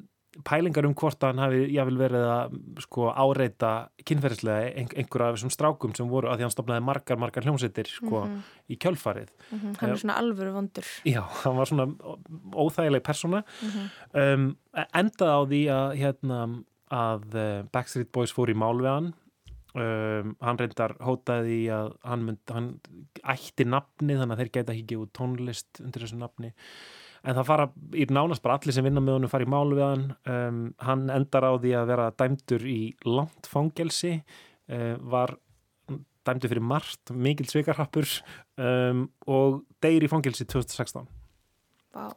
pælingar 0.45 0.85
um 0.87 0.95
hvort 0.95 1.23
hann 1.25 1.39
hafi 1.39 1.63
jáfnvel 1.73 1.97
verið 1.97 2.25
að 2.29 2.57
sko 2.85 3.07
áreita 3.13 3.71
kynferðislega 4.05 4.75
ein, 4.77 4.89
einhverja 4.97 5.29
af 5.33 5.37
þessum 5.39 5.53
strákum 5.55 5.95
sem 5.97 6.09
voru 6.09 6.29
að 6.29 6.37
því 6.39 6.47
hann 6.47 6.55
stopnaði 6.57 6.85
margar, 6.85 7.17
margar 7.19 7.43
hljómsveitir 7.47 7.87
sko 7.89 8.25
Mhm. 8.27 8.43
í 8.71 8.77
kjölfarið 8.79 9.29
Mhm, 9.53 9.77
Hann 9.81 9.91
er 9.91 9.97
svona 9.97 10.17
alvöru 10.21 10.53
vondur. 10.53 10.85
Já, 11.05 11.23
hann 11.45 11.57
var 11.57 11.67
svona 11.67 11.87
óþægileg 12.53 13.03
persóna 13.03 13.45
Mhm. 13.63 13.91
um, 14.15 14.57
endaði 14.95 15.33
á 15.33 15.41
því 15.47 15.63
að 15.71 15.97
hérna 16.01 16.65
að 16.91 17.35
eh, 17.35 17.63
Backstreet 17.73 18.13
Boys 18.13 18.33
fór 18.33 18.49
í 18.51 18.55
mál 18.55 18.77
við 18.79 18.93
hann 18.95 19.15
um, 19.77 20.37
hann 20.41 20.57
reyndar 20.59 20.95
hótaði 21.01 21.67
að 21.69 21.97
hann, 22.05 22.25
mynd, 22.25 22.39
hann 22.49 22.81
ætti 23.25 23.65
nafni 23.67 24.15
þannig 24.17 24.33
að 24.37 24.39
þeir 24.41 24.53
geta 24.53 24.73
ekki 24.73 24.87
gefið 24.95 25.11
tónlist 25.19 25.81
undir 25.83 26.03
þessu 26.07 26.17
nafni 26.21 26.53
en 27.27 27.35
það 27.35 27.49
fara 27.49 27.67
í 27.97 28.07
nánast 28.15 28.45
bara 28.45 28.59
allir 28.61 28.75
sem 28.77 28.87
vinna 28.87 29.03
með 29.03 29.19
honum 29.19 29.33
fara 29.33 29.47
í 29.47 29.51
mál 29.51 29.73
við 29.73 29.83
hann 29.83 30.05
um, 30.31 30.61
hann 30.87 31.09
endar 31.13 31.49
á 31.51 31.53
því 31.59 31.75
að 31.79 31.91
vera 31.91 32.07
dæmdur 32.23 32.67
í 32.71 32.81
langt 33.09 33.51
fangelsi 33.51 34.15
uh, 34.21 34.95
var 35.03 35.35
dæmdur 36.27 36.51
fyrir 36.51 36.65
margt, 36.65 37.13
mikil 37.15 37.47
svikarhappur 37.51 38.09
um, 38.59 39.07
og 39.31 39.63
deyr 39.85 40.07
í 40.07 40.11
fangelsi 40.11 40.47
2016 40.49 41.07
Vá. 41.97 42.11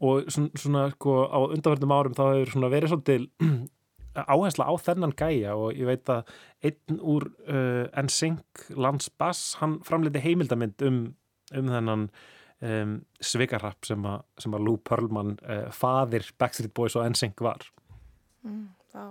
og 0.00 0.30
svona, 0.32 0.62
svona 0.62 0.86
sko, 0.94 1.20
á 1.28 1.38
undanverðum 1.48 1.94
árum 1.94 2.16
þá 2.16 2.24
hefur 2.32 2.72
verið 2.72 2.92
svolítil 2.94 3.28
áhersla 4.34 4.66
á 4.66 4.74
þennan 4.82 5.14
gæja 5.16 5.54
og 5.54 5.76
ég 5.78 5.86
veit 5.86 6.10
að 6.10 6.32
einn 6.66 6.98
úr 6.98 7.28
uh, 7.46 7.86
NSYNC 8.00 8.74
Lance 8.76 9.12
Bass, 9.20 9.54
hann 9.60 9.78
framleiti 9.86 10.22
heimildamind 10.24 10.84
um, 10.88 11.02
um 11.54 11.72
þennan 11.76 12.08
um, 12.66 12.98
svikarrapp 13.20 13.88
sem, 13.88 14.06
sem 14.40 14.56
að 14.56 14.66
Lou 14.66 14.76
Pearlman 14.84 15.36
uh, 15.40 15.66
faðir 15.74 16.28
Backstreet 16.40 16.74
Boys 16.76 16.96
og 16.98 17.08
NSYNC 17.10 17.44
var. 17.44 17.66
Mm, 18.46 18.68
vá. 18.94 19.04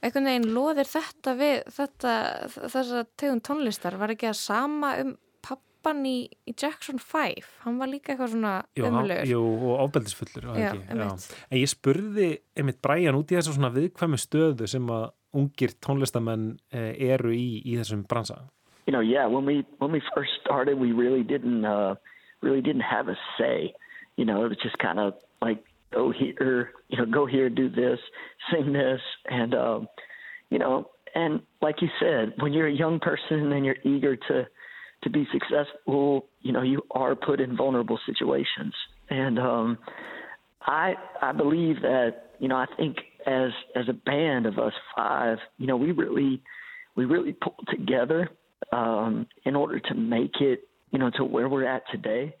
Einhvern 0.00 0.30
veginn 0.30 0.52
loðir 0.54 0.88
þetta 0.88 1.34
við 1.36 1.56
þetta, 1.76 2.12
þessa 2.72 3.02
tegund 3.20 3.44
tónlistar. 3.44 3.98
Var 4.00 4.14
ekki 4.14 4.30
að 4.30 4.38
sama 4.40 4.94
um 5.02 5.16
pappan 5.44 6.04
í, 6.08 6.16
í 6.48 6.54
Jackson 6.56 7.00
5 7.00 7.46
hann 7.64 7.78
var 7.80 7.88
líka 7.88 8.12
eitthvað 8.12 8.34
svona 8.34 8.54
umlegur 8.76 9.28
jú, 9.28 9.40
og 9.72 9.94
það 9.94 10.58
Já, 10.60 10.72
einmitt. 10.76 11.28
En 11.48 11.60
ég 11.60 11.72
spurði 11.72 12.28
einmitt 12.56 12.80
Brian 12.84 13.16
út 13.16 13.32
í 13.32 13.38
þessu 13.38 13.56
svona 13.56 13.72
viðkvæmu 13.74 14.20
stöðu 14.20 14.68
sem 14.68 14.88
að 14.92 15.10
ungir 15.40 15.76
tónlistamenn 15.80 16.54
eh, 16.74 16.92
eru 17.14 17.32
í 17.32 17.60
í 17.64 17.76
þessum 17.78 18.04
bransa. 18.08 18.42
You 18.86 18.92
know, 18.92 19.00
yeah, 19.00 19.26
when 19.26 19.46
we 19.46 19.64
when 19.78 19.92
we 19.92 20.02
first 20.14 20.32
started, 20.42 20.78
we 20.78 20.92
really 20.92 21.22
didn't 21.22 21.64
uh, 21.64 21.94
really 22.42 22.60
didn't 22.60 22.82
have 22.82 23.08
a 23.08 23.16
say. 23.38 23.74
You 24.16 24.24
know, 24.24 24.44
it 24.44 24.48
was 24.48 24.58
just 24.62 24.78
kind 24.78 24.98
of 24.98 25.14
like 25.40 25.62
go 25.92 26.12
here, 26.12 26.72
you 26.88 26.98
know, 26.98 27.06
go 27.06 27.26
here, 27.26 27.48
do 27.48 27.68
this, 27.68 27.98
sing 28.52 28.72
this, 28.72 29.00
and 29.26 29.54
um, 29.54 29.88
you 30.50 30.58
know, 30.58 30.90
and 31.14 31.40
like 31.60 31.82
you 31.82 31.88
said, 31.98 32.34
when 32.40 32.52
you're 32.52 32.68
a 32.68 32.72
young 32.72 33.00
person 33.00 33.52
and 33.52 33.64
you're 33.64 33.76
eager 33.84 34.16
to 34.16 34.46
to 35.02 35.10
be 35.10 35.26
successful, 35.32 36.26
you 36.42 36.52
know, 36.52 36.62
you 36.62 36.82
are 36.90 37.14
put 37.14 37.40
in 37.40 37.56
vulnerable 37.56 37.98
situations, 38.06 38.74
and 39.08 39.38
um, 39.38 39.78
I 40.62 40.94
I 41.22 41.32
believe 41.32 41.80
that 41.82 42.32
you 42.38 42.48
know 42.48 42.56
I 42.56 42.66
think 42.76 42.98
as 43.26 43.50
as 43.74 43.88
a 43.88 43.92
band 43.92 44.46
of 44.46 44.58
us 44.58 44.72
five, 44.96 45.38
you 45.58 45.66
know, 45.66 45.76
we 45.76 45.92
really 45.92 46.42
we 46.96 47.04
really 47.04 47.32
pulled 47.32 47.66
together 47.70 48.28
um, 48.72 49.26
in 49.44 49.56
order 49.56 49.80
to 49.80 49.94
make 49.94 50.40
it, 50.40 50.68
you 50.92 50.98
know, 50.98 51.10
to 51.10 51.24
where 51.24 51.48
we're 51.48 51.66
at 51.68 51.84
today. 51.90 52.32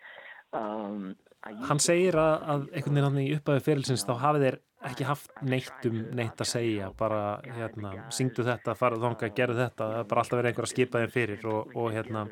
Um, 0.52 1.14
Hann 1.40 1.78
segir 1.80 2.18
að, 2.20 2.34
að 2.52 2.64
einhvern 2.76 2.98
veginn 3.00 3.20
í 3.22 3.36
upphæðu 3.38 3.62
fyrirlsins 3.64 4.02
þá 4.04 4.12
hafið 4.20 4.42
þeir 4.44 4.56
ekki 4.90 5.04
haft 5.08 5.30
neitt 5.48 5.86
um 5.88 5.94
neitt 6.18 6.40
að 6.44 6.48
segja, 6.50 6.90
bara 6.96 7.20
hérna, 7.44 7.92
syngdu 8.12 8.44
þetta, 8.44 8.74
farðu 8.76 9.00
þanga, 9.06 9.30
gerðu 9.38 9.56
þetta, 9.62 9.86
það 9.94 10.00
er 10.02 10.08
bara 10.10 10.24
alltaf 10.24 10.38
verið 10.40 10.50
einhver 10.50 10.66
að 10.68 10.72
skipa 10.74 11.00
þeim 11.02 11.14
fyrir 11.14 11.46
og, 11.48 11.72
og 11.80 11.88
hérna, 11.96 12.26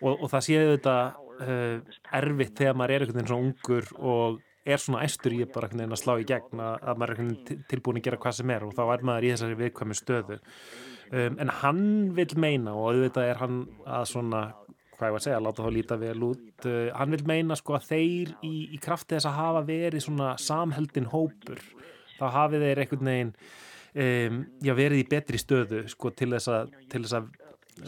og, 0.00 0.14
og 0.14 0.24
það 0.32 0.46
séu 0.48 0.62
þetta 0.70 0.94
uh, 1.16 1.98
erfitt 2.20 2.54
þegar 2.62 2.78
maður 2.80 2.94
er 2.96 3.04
einhvern 3.04 3.20
veginn 3.20 3.30
svona 3.34 3.50
ungur 3.50 3.90
og 4.14 4.40
er 4.70 4.80
svona 4.86 5.04
æstur 5.08 5.36
í 5.36 5.42
bara 5.44 5.68
einhvern 5.68 5.82
veginn 5.84 5.96
að 5.98 6.02
slá 6.04 6.14
í 6.20 6.28
gegn 6.32 6.64
að, 6.64 6.74
að 6.80 7.00
maður 7.02 7.12
er 7.12 7.18
einhvern 7.18 7.34
veginn 7.34 7.48
til- 7.50 7.60
tilbúin 7.74 8.00
að 8.00 8.06
gera 8.08 8.22
hvað 8.24 8.38
sem 8.40 8.54
er 8.56 8.64
og 8.70 8.76
þá 8.76 8.82
er 8.96 9.04
maður 9.10 9.28
í 9.28 9.34
þessari 9.34 9.60
viðkvæmi 9.60 9.98
stöðu 10.00 10.40
um, 10.40 11.38
en 11.44 11.54
hann 11.60 11.84
vil 12.16 12.28
meina 12.40 12.76
og 12.76 12.90
auðvitað 12.94 13.32
er 13.34 13.40
hann 13.44 13.60
að 13.84 14.08
svona 14.14 14.42
hvað 15.00 15.10
ég 15.10 15.16
var 15.16 15.22
að 15.22 15.26
segja, 15.26 15.42
láta 15.46 15.64
þá 15.64 15.70
líta 15.74 16.00
vel 16.00 16.28
út. 16.28 16.46
Uh, 16.68 16.86
hann 16.94 17.16
vil 17.16 17.24
meina 17.32 17.56
sko 17.58 17.78
að 17.78 17.88
þeir 17.88 18.34
í, 18.46 18.54
í 18.76 18.80
krafti 18.82 19.16
þess 19.16 19.30
að 19.30 19.38
hafa 19.40 19.66
verið 19.72 20.06
svona 20.06 20.34
samheldin 20.40 21.10
hópur 21.10 21.64
þá 22.20 22.26
hafið 22.36 22.66
þeir 22.66 22.82
einhvern 22.84 23.10
veginn 23.10 23.34
um, 23.34 24.40
já, 24.62 24.74
verið 24.76 25.02
í 25.02 25.06
betri 25.10 25.40
stöðu 25.40 25.84
sko 25.90 26.12
til 26.16 26.32
þess 26.34 26.52
að, 26.52 26.74
til 26.92 27.04
þess 27.04 27.18
að 27.20 27.30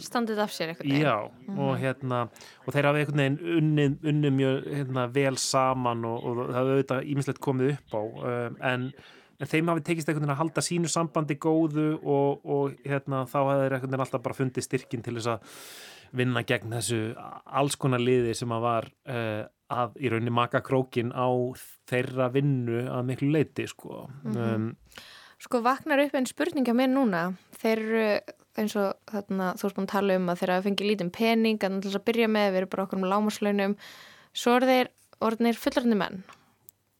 standið 0.01 0.39
af 0.41 0.53
sér 0.53 0.71
eitthvað 0.73 1.01
Já, 1.03 1.15
og 1.53 1.73
hérna 1.77 2.23
og 2.63 2.69
þeir 2.73 2.87
hafa 2.89 3.01
einhvern 3.01 3.21
veginn 3.21 3.57
unnið, 3.59 3.97
unnið 4.09 4.37
mjög 4.39 4.69
hérna, 4.71 5.07
vel 5.13 5.35
saman 5.41 6.05
og, 6.09 6.23
og 6.23 6.39
það 6.39 6.55
hefur 6.57 6.77
auðvitað 6.77 7.11
ímislegt 7.13 7.43
komið 7.43 7.75
upp 7.75 7.97
á 7.97 8.01
um, 8.01 8.57
en, 8.71 8.87
en 9.37 9.51
þeim 9.51 9.71
hafi 9.73 9.85
tekist 9.89 10.09
einhvern 10.09 10.25
veginn 10.25 10.35
að 10.35 10.41
halda 10.41 10.65
sínu 10.65 10.91
sambandi 10.91 11.37
góðu 11.37 11.89
og, 11.99 12.45
og 12.55 12.77
hérna, 12.87 13.25
þá 13.29 13.39
þeir 13.41 13.77
einhvern 13.77 13.91
veginn 13.91 14.05
alltaf 14.07 14.25
bara 14.25 14.39
fundið 14.39 14.67
styrkin 14.67 15.05
til 15.05 15.17
þess 15.19 15.35
að 15.35 15.59
vinna 16.13 16.43
gegn 16.47 16.75
þessu 16.77 16.99
alls 17.45 17.75
konar 17.79 18.01
liði 18.03 18.35
sem 18.37 18.51
að 18.53 18.63
var 18.65 18.87
uh, 19.09 19.43
að 19.73 19.97
í 19.97 20.11
rauninni 20.11 20.33
maka 20.33 20.61
krókin 20.65 21.11
á 21.15 21.27
þeirra 21.89 22.29
vinnu 22.33 22.85
að 22.93 23.09
miklu 23.09 23.31
leiti 23.33 23.67
sko. 23.69 24.07
Mhm. 24.23 24.37
um, 24.37 24.71
Sko 25.43 25.59
vaknar 25.59 25.99
upp 25.99 26.13
einn 26.15 26.27
spurninga 26.29 26.71
mér 26.71 26.87
núna. 26.87 27.23
Þeir 27.59 27.79
eru 27.83 28.03
eins 28.61 28.75
og 28.79 28.93
þarna, 29.09 29.49
þú 29.57 29.65
erst 29.67 29.75
búin 29.75 29.87
að 29.89 29.91
tala 29.91 30.15
um 30.15 30.29
að 30.31 30.39
þeir 30.39 30.51
hafa 30.53 30.65
fengið 30.69 30.87
lítinn 30.87 31.11
pening 31.11 31.65
að 31.65 31.79
þess 31.83 31.97
að 31.99 32.05
byrja 32.07 32.29
með, 32.31 32.47
við 32.53 32.59
erum 32.61 32.71
bara 32.71 32.85
okkur 32.85 32.99
um 33.01 33.07
lámaslaunum 33.11 33.75
svo 34.31 34.53
eru 34.55 34.69
þeir 34.69 34.91
orðinir 35.27 35.59
fullarni 35.59 35.97
menn 35.99 36.21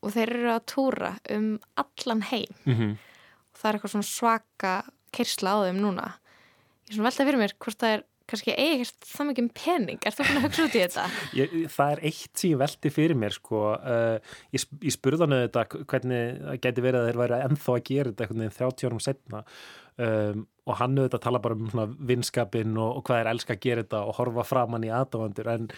og 0.04 0.16
þeir 0.16 0.34
eru 0.34 0.52
að 0.52 0.66
túra 0.74 1.12
um 1.32 1.48
allan 1.80 2.26
heim. 2.34 2.58
Mhm. 2.66 2.98
og 3.54 3.62
það 3.62 3.70
er 3.70 3.78
eitthvað 3.78 3.94
svona 3.94 4.10
svaka 4.10 4.74
kyrsla 5.14 5.54
á 5.54 5.58
þeim 5.70 5.80
núna. 5.80 6.08
Ég 6.84 6.90
er 6.90 6.96
svona 6.98 7.08
veltað 7.10 7.28
fyrir 7.30 7.40
mér 7.40 7.54
hvort 7.62 7.80
það 7.80 7.94
er 7.94 8.04
kannski 8.30 8.54
eigi 8.56 8.86
ekkert 8.86 9.08
það 9.10 9.28
mikið 9.30 9.44
um 9.44 9.50
pening 9.58 10.06
er 10.08 10.16
þú 10.16 10.26
búin 10.28 10.40
að 10.40 10.46
hugsa 10.48 10.66
út 10.68 10.78
í 10.78 10.82
þetta? 10.84 11.06
Ég, 11.40 11.56
það 11.74 11.94
er 11.94 12.02
eitt 12.10 12.42
sem 12.42 12.54
ég 12.54 12.62
velti 12.62 12.92
fyrir 12.94 13.20
mér 13.20 13.36
sko. 13.36 13.62
uh, 13.76 14.36
ég, 14.56 14.66
ég 14.88 14.96
spurði 14.96 15.26
hann 15.26 15.38
þetta 15.42 15.66
hvernig 15.92 16.42
það 16.44 16.60
geti 16.66 16.86
verið 16.86 17.00
að 17.02 17.10
þeir 17.10 17.22
væri 17.24 17.42
ennþá 17.50 17.76
að 17.76 17.86
gera 17.90 18.14
þetta 18.14 18.26
einhvern 18.26 18.44
veginn 18.44 18.58
30 18.60 18.90
árum 18.90 19.04
setna 19.04 19.44
um, 20.08 20.46
og 20.64 20.80
hann 20.80 20.98
auðvitað 20.98 21.26
tala 21.28 21.44
bara 21.44 21.60
um 21.60 21.96
vinskapin 22.14 22.78
og, 22.78 23.00
og 23.00 23.08
hvað 23.08 23.24
er 23.24 23.32
elska 23.34 23.58
að 23.58 23.64
gera 23.68 23.86
þetta 23.86 24.04
og 24.08 24.20
horfa 24.20 24.48
framann 24.48 24.88
í 24.88 24.94
aðdáfandur 24.94 25.52
en 25.54 25.72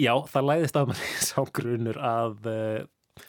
já, 0.00 0.14
það 0.32 0.48
læðist 0.50 0.78
að 0.80 0.92
manni 0.92 1.14
sá 1.30 1.38
grunur 1.56 2.02
að 2.02 2.50
uh, 2.52 2.82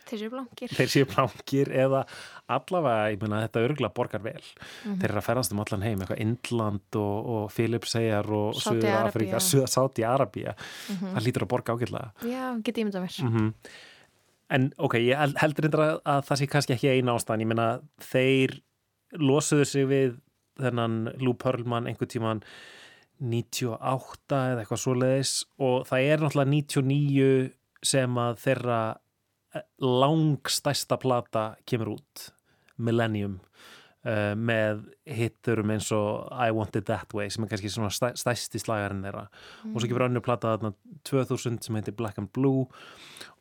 Þeir 0.08 0.20
séu 0.22 0.30
blankir. 0.32 0.70
Þeir 0.72 0.88
séu 0.94 1.06
blankir 1.12 1.70
eða 1.76 2.06
allavega, 2.48 3.10
ég 3.12 3.22
meina 3.22 3.42
þetta 3.48 3.64
örgulega 3.68 3.94
borgar 3.94 4.22
vel. 4.24 4.42
Mhm. 4.86 5.00
þeir 5.02 5.10
eru 5.10 5.20
að 5.20 5.26
ferðast 5.28 5.52
um 5.52 5.60
allan 5.60 5.82
heim, 5.84 6.00
eitthvað 6.00 6.22
Indland 6.24 6.96
og, 6.96 7.26
og 7.36 7.52
Filipseyjar 7.52 8.30
og 8.32 8.54
Suður 8.56 9.08
Afrika. 9.08 9.38
Sáti 9.44 10.06
Arabía 10.08 10.54
Mhm. 10.90 11.14
það 11.16 11.26
lítur 11.28 11.44
að 11.44 11.52
borga 11.52 11.74
ágætlega. 11.76 12.12
Já, 12.24 12.62
getið 12.64 12.86
ímyndað 12.86 13.04
mér. 13.08 13.24
Mm 13.30 13.54
En 14.50 14.72
ok, 14.78 14.94
ég 15.00 15.18
held- 15.18 15.38
heldur 15.38 15.64
reyndar 15.64 15.80
að, 15.82 16.02
að 16.06 16.26
það 16.28 16.38
sé 16.38 16.48
kannski 16.48 16.74
ekki 16.76 16.90
eina 16.94 17.14
ástæðan, 17.16 17.42
ég 17.42 17.48
meina 17.48 17.80
þeir 18.00 18.62
losuðu 19.18 19.66
sig 19.66 19.86
við 19.88 20.20
þennan 20.60 21.16
Lou 21.20 21.34
Pearlman 21.34 21.88
einhver 21.88 22.06
tíman 22.08 22.44
98 23.20 24.36
eða 24.54 24.62
eitthvað 24.64 24.82
svoleiðis 24.84 25.32
og 25.60 25.88
það 25.90 26.08
er 26.12 26.18
náttúrulega 26.24 26.52
99 26.54 27.52
sem 27.84 28.16
að 28.16 28.38
þeirra 28.44 28.80
langstæsta 29.84 30.97
plata 31.01 31.54
kemur 31.70 31.95
út 31.97 32.30
Millennium 32.82 33.38
uh, 34.08 34.34
með 34.38 34.86
hitturum 35.08 35.74
eins 35.76 35.91
og 35.95 36.32
I 36.32 36.49
Want 36.56 36.78
It 36.80 36.88
That 36.89 37.14
Way 37.16 37.32
sem 37.34 37.45
er 37.45 37.54
kannski 37.54 37.72
svona 37.74 37.91
stæ, 37.93 38.14
stæsti 38.20 38.62
slagarinn 38.62 39.04
þeirra. 39.06 39.28
Og 39.72 39.78
svo 39.78 39.89
kemur 39.89 40.08
önnur 40.08 40.26
plata 40.26 40.56
þarna 40.56 40.74
2000 41.10 41.62
sem 41.66 41.80
heitir 41.80 41.97
Black 41.97 42.20
and 42.22 42.32
Blue. 42.36 42.68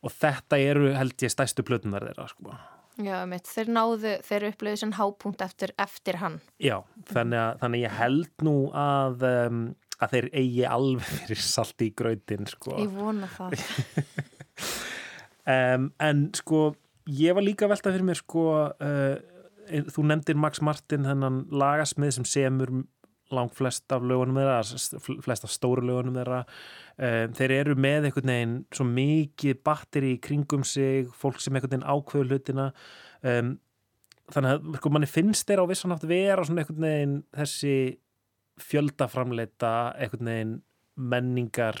Og 0.03 0.13
þetta 0.13 0.59
eru 0.61 0.93
held 0.97 1.17
ég 1.25 1.33
stæstu 1.33 1.65
plötunar 1.65 2.05
þeirra 2.09 2.29
sko. 2.31 2.55
Já, 3.01 3.23
mitt, 3.25 3.47
þeir 3.49 3.71
náðu, 3.73 4.17
þeir 4.21 4.43
upplöðu 4.51 4.79
sem 4.83 4.91
hápunkt 4.93 5.41
eftir, 5.41 5.71
eftir 5.81 6.19
hann. 6.21 6.37
Já, 6.61 6.83
þannig 7.09 7.39
að, 7.41 7.55
þannig 7.63 7.79
að 7.79 7.85
ég 7.87 7.95
held 7.97 8.45
nú 8.45 8.57
að, 8.77 9.25
um, 9.31 9.63
að 9.97 10.13
þeir 10.13 10.27
eigi 10.43 10.67
alveg 10.69 11.07
fyrir 11.23 11.41
salt 11.47 11.81
í 11.81 11.89
grautin 11.97 12.49
sko. 12.51 12.77
Ég 12.77 12.93
vona 12.93 13.31
það 13.33 13.57
um, 15.49 15.91
en 15.99 16.25
sko 16.37 16.71
ég 17.09 17.35
var 17.35 17.45
líka 17.45 17.67
að 17.67 17.75
velta 17.75 17.93
fyrir 17.93 18.07
mér 18.07 18.19
sko 18.19 18.47
uh, 18.71 19.15
þú 19.93 20.07
nefndir 20.07 20.39
Max 20.39 20.61
Martin 20.63 21.07
þennan 21.07 21.45
lagasmið 21.53 22.17
sem 22.17 22.27
semur 22.27 22.73
langt 23.33 23.55
flest 23.57 23.91
af 23.95 24.03
lögunum 24.05 24.37
þeirra 24.37 24.59
flest 25.25 25.47
af 25.47 25.51
stóru 25.51 25.83
lögunum 25.85 26.17
þeirra. 26.19 26.43
Um, 26.97 27.33
þeir 27.37 27.55
eru 27.55 27.75
með 27.79 28.09
einhvern 28.09 28.31
veginn 28.33 28.55
svo 28.75 28.87
mikið 28.89 29.61
batteri 29.65 30.13
í 30.15 30.21
kringum 30.23 30.65
sig 30.67 31.09
fólk 31.17 31.41
sem 31.41 31.55
einhvern 31.55 31.73
veginn 31.73 31.87
ákveður 31.89 32.33
hlutina. 32.33 32.69
Um, 33.23 33.55
þannig 34.33 34.57
að 34.57 34.79
sko 34.79 34.93
manni 34.93 35.09
finnst 35.09 35.49
þeir 35.49 35.63
á 35.65 35.71
vissan 35.71 35.95
átt 35.95 36.07
vera 36.09 36.45
svona 36.45 36.63
einhvern 36.63 36.87
veginn 36.87 37.19
þessi 37.35 37.77
fjöldaframleita 38.63 39.73
einhvern 39.97 40.29
veginn 40.29 40.57
menningar 40.93 41.79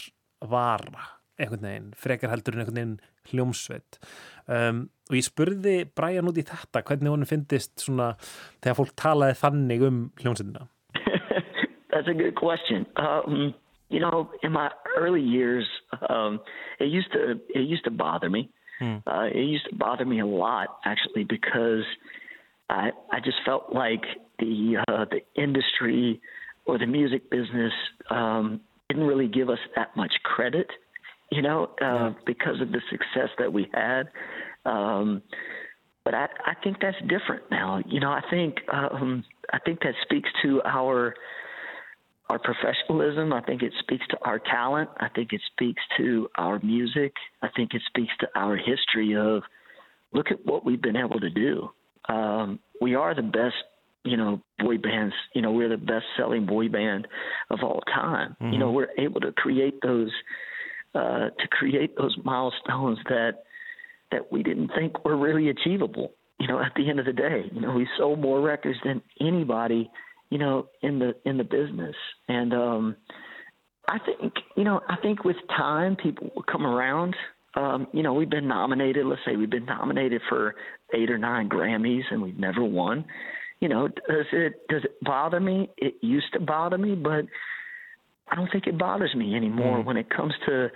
vara 0.49 1.12
einhvern 1.41 1.65
veginn, 1.65 1.89
frekar 1.97 2.33
heldur 2.33 2.55
en 2.55 2.63
einhvern 2.63 2.79
veginn 2.79 2.97
hljómsveit 3.31 3.99
um, 4.47 4.85
og 5.09 5.17
ég 5.17 5.27
spurði 5.27 5.75
Brian 5.95 6.29
út 6.29 6.39
í 6.39 6.45
þetta 6.47 6.83
hvernig 6.85 7.13
honum 7.13 7.29
finnist 7.29 7.73
svona 7.81 8.13
þegar 8.61 8.79
fólk 8.79 8.95
talaði 8.99 9.39
þannig 9.41 9.87
um 9.89 9.99
hljómsveitina 10.21 10.67
That's 11.93 12.07
a 12.07 12.13
good 12.13 12.35
question. 12.35 12.87
Um, 12.95 13.53
you 13.89 13.99
know, 13.99 14.31
in 14.41 14.51
my 14.51 14.71
early 14.97 15.21
years, 15.21 15.67
um, 16.09 16.39
it 16.79 16.85
used 16.85 17.11
to 17.13 17.39
it 17.49 17.67
used 17.69 17.83
to 17.83 17.91
bother 17.91 18.29
me. 18.29 18.49
Uh, 18.81 19.29
it 19.33 19.45
used 19.45 19.69
to 19.69 19.75
bother 19.75 20.03
me 20.03 20.19
a 20.19 20.25
lot, 20.25 20.79
actually, 20.83 21.23
because 21.23 21.85
I 22.69 22.91
I 23.11 23.19
just 23.19 23.37
felt 23.45 23.71
like 23.71 24.03
the 24.39 24.83
uh, 24.87 25.05
the 25.05 25.21
industry 25.41 26.19
or 26.65 26.77
the 26.77 26.87
music 26.87 27.29
business 27.29 27.73
um, 28.09 28.61
didn't 28.89 29.05
really 29.05 29.27
give 29.27 29.49
us 29.49 29.59
that 29.75 29.95
much 29.95 30.13
credit, 30.23 30.67
you 31.33 31.41
know, 31.41 31.71
uh, 31.81 32.11
because 32.25 32.61
of 32.61 32.71
the 32.71 32.81
success 32.89 33.29
that 33.39 33.51
we 33.51 33.67
had. 33.73 34.09
Um, 34.65 35.23
but 36.05 36.13
I, 36.13 36.27
I 36.45 36.53
think 36.63 36.77
that's 36.81 36.97
different 37.01 37.43
now. 37.49 37.81
You 37.87 37.99
know, 37.99 38.11
I 38.11 38.21
think 38.29 38.57
um, 38.71 39.23
I 39.51 39.59
think 39.59 39.79
that 39.81 39.93
speaks 40.03 40.29
to 40.43 40.61
our 40.63 41.15
our 42.29 42.39
professionalism. 42.39 43.33
I 43.33 43.41
think 43.41 43.63
it 43.63 43.73
speaks 43.79 44.05
to 44.09 44.17
our 44.23 44.39
talent. 44.39 44.89
I 44.99 45.09
think 45.09 45.33
it 45.33 45.41
speaks 45.53 45.81
to 45.97 46.29
our 46.37 46.59
music. 46.59 47.13
I 47.41 47.49
think 47.55 47.73
it 47.73 47.81
speaks 47.87 48.13
to 48.19 48.27
our 48.35 48.57
history 48.57 49.15
of 49.15 49.43
look 50.13 50.27
at 50.31 50.45
what 50.45 50.65
we've 50.65 50.81
been 50.81 50.95
able 50.95 51.19
to 51.19 51.29
do. 51.29 51.69
Um, 52.09 52.59
we 52.81 52.95
are 52.95 53.15
the 53.15 53.21
best, 53.21 53.55
you 54.03 54.17
know, 54.17 54.41
boy 54.59 54.77
bands. 54.77 55.15
You 55.33 55.41
know, 55.41 55.51
we're 55.51 55.69
the 55.69 55.77
best 55.77 56.05
selling 56.17 56.45
boy 56.45 56.69
band 56.69 57.07
of 57.49 57.59
all 57.63 57.81
time. 57.93 58.35
You 58.51 58.57
know, 58.57 58.71
we're 58.71 58.89
able 58.97 59.21
to 59.21 59.31
create 59.31 59.81
those 59.81 60.11
uh, 60.95 61.29
to 61.29 61.47
create 61.49 61.95
those 61.97 62.15
milestones 62.23 62.99
that 63.09 63.43
that 64.11 64.31
we 64.31 64.43
didn't 64.43 64.69
think 64.75 65.03
were 65.03 65.17
really 65.17 65.49
achievable. 65.49 66.11
You 66.39 66.47
know, 66.47 66.59
at 66.59 66.73
the 66.75 66.89
end 66.89 66.99
of 66.99 67.05
the 67.05 67.13
day, 67.13 67.45
you 67.51 67.61
know, 67.61 67.71
we 67.71 67.87
sold 67.97 68.19
more 68.19 68.41
records 68.41 68.77
than 68.83 69.01
anybody, 69.19 69.89
you 70.29 70.37
know, 70.37 70.67
in 70.81 70.99
the 70.99 71.15
in 71.25 71.37
the 71.37 71.43
business. 71.43 71.95
And 72.27 72.53
um 72.53 72.95
I 73.87 73.97
think, 73.99 74.33
you 74.55 74.63
know, 74.63 74.81
I 74.87 74.95
think 74.97 75.23
with 75.25 75.35
time 75.49 75.95
people 75.95 76.31
will 76.35 76.43
come 76.43 76.65
around. 76.65 77.15
Um, 77.55 77.87
you 77.91 78.01
know, 78.01 78.13
we've 78.13 78.29
been 78.29 78.47
nominated, 78.47 79.05
let's 79.05 79.21
say 79.25 79.35
we've 79.35 79.49
been 79.49 79.65
nominated 79.65 80.21
for 80.29 80.55
eight 80.95 81.11
or 81.11 81.17
nine 81.17 81.49
Grammys 81.49 82.03
and 82.09 82.21
we've 82.21 82.39
never 82.39 82.63
won. 82.63 83.05
You 83.59 83.69
know, 83.69 83.87
does 83.87 84.25
it 84.31 84.67
does 84.69 84.83
it 84.83 84.95
bother 85.01 85.39
me? 85.39 85.69
It 85.77 85.95
used 86.01 86.33
to 86.33 86.39
bother 86.39 86.77
me, 86.77 86.95
but 86.95 87.25
I 88.33 88.35
don't 88.35 88.51
think 88.51 88.65
it 88.65 88.79
bothers 88.79 89.13
me 89.13 89.35
anymore 89.35 89.77
mm. 89.77 89.85
when 89.85 89.95
it 89.95 90.09
comes 90.09 90.33
to 90.47 90.69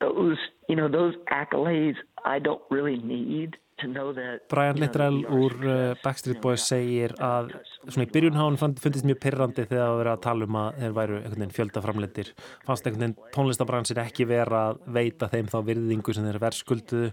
those, 0.00 0.36
you 0.68 0.76
know, 0.76 0.88
those 0.88 1.14
accolades 1.32 1.96
I 2.24 2.38
don't 2.38 2.62
really 2.70 2.96
need. 2.98 3.50
to 3.50 3.56
know 3.56 3.56
that 3.56 3.65
Brian 3.76 4.78
Littrell 4.80 5.18
úr 5.28 5.54
uh, 5.60 5.72
Backstreet 6.00 6.38
Boys 6.40 6.64
segir 6.64 7.12
að 7.20 7.50
svona 7.82 8.06
í 8.06 8.12
byrjun 8.14 8.38
hafa 8.38 8.54
hann 8.62 8.76
fundist 8.80 9.04
mjög 9.04 9.18
pyrrandi 9.20 9.66
þegar 9.66 9.90
það 9.90 9.98
verið 10.00 10.12
að 10.14 10.22
tala 10.24 10.48
um 10.48 10.56
að 10.62 10.78
þeir 10.80 10.94
væru 10.96 11.18
einhvern 11.18 11.42
veginn 11.42 11.54
fjöldaframleitir 11.58 12.30
fannst 12.64 12.88
einhvern 12.88 13.04
veginn 13.04 13.34
tónlistabransin 13.36 14.00
ekki 14.00 14.28
vera 14.32 14.62
að 14.70 14.80
veita 14.96 15.28
þeim 15.28 15.52
þá 15.52 15.58
virðingu 15.68 16.16
sem 16.16 16.24
þeir 16.24 16.40
verðskulduðu. 16.46 17.12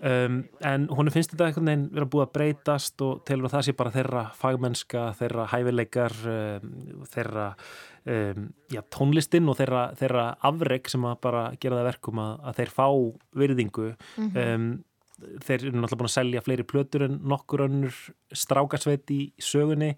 Um, 0.00 0.40
en 0.64 0.88
hún 0.88 1.12
finnst 1.12 1.34
þetta 1.34 1.50
einhvern 1.50 1.68
veginn 1.68 1.86
vera 1.92 2.10
búið 2.16 2.26
að 2.26 2.34
breytast 2.38 3.04
og 3.04 3.22
telur 3.28 3.50
að 3.50 3.58
það 3.58 3.68
sé 3.68 3.78
bara 3.84 3.96
þeirra 3.98 4.26
fagmennska, 4.40 5.06
þeirra 5.20 5.48
hæfileikar 5.52 6.20
um, 6.32 6.76
þeirra 7.12 7.48
um, 8.08 8.52
já, 8.72 8.80
tónlistin 8.88 9.52
og 9.52 9.60
þeirra, 9.60 9.90
þeirra 10.00 10.30
afreg 10.48 10.88
sem 10.88 11.04
að 11.04 11.18
bara 11.28 11.50
gera 11.60 11.82
það 11.82 11.90
verkum 11.92 12.22
að, 12.24 12.38
að 12.40 12.62
þeir 12.62 12.78
fá 12.78 12.86
virðingu. 13.44 13.90
Mhm. 14.16 14.46
um, 14.46 14.70
þeir 15.44 15.66
eru 15.68 15.80
náttúrulega 15.80 16.00
búin 16.02 16.10
að 16.10 16.16
selja 16.16 16.44
fleiri 16.44 16.66
plötur 16.68 17.06
en 17.06 17.18
nokkur 17.32 17.66
önnur 17.66 17.96
strákarsveit 18.32 19.10
í 19.14 19.20
sögunni 19.42 19.94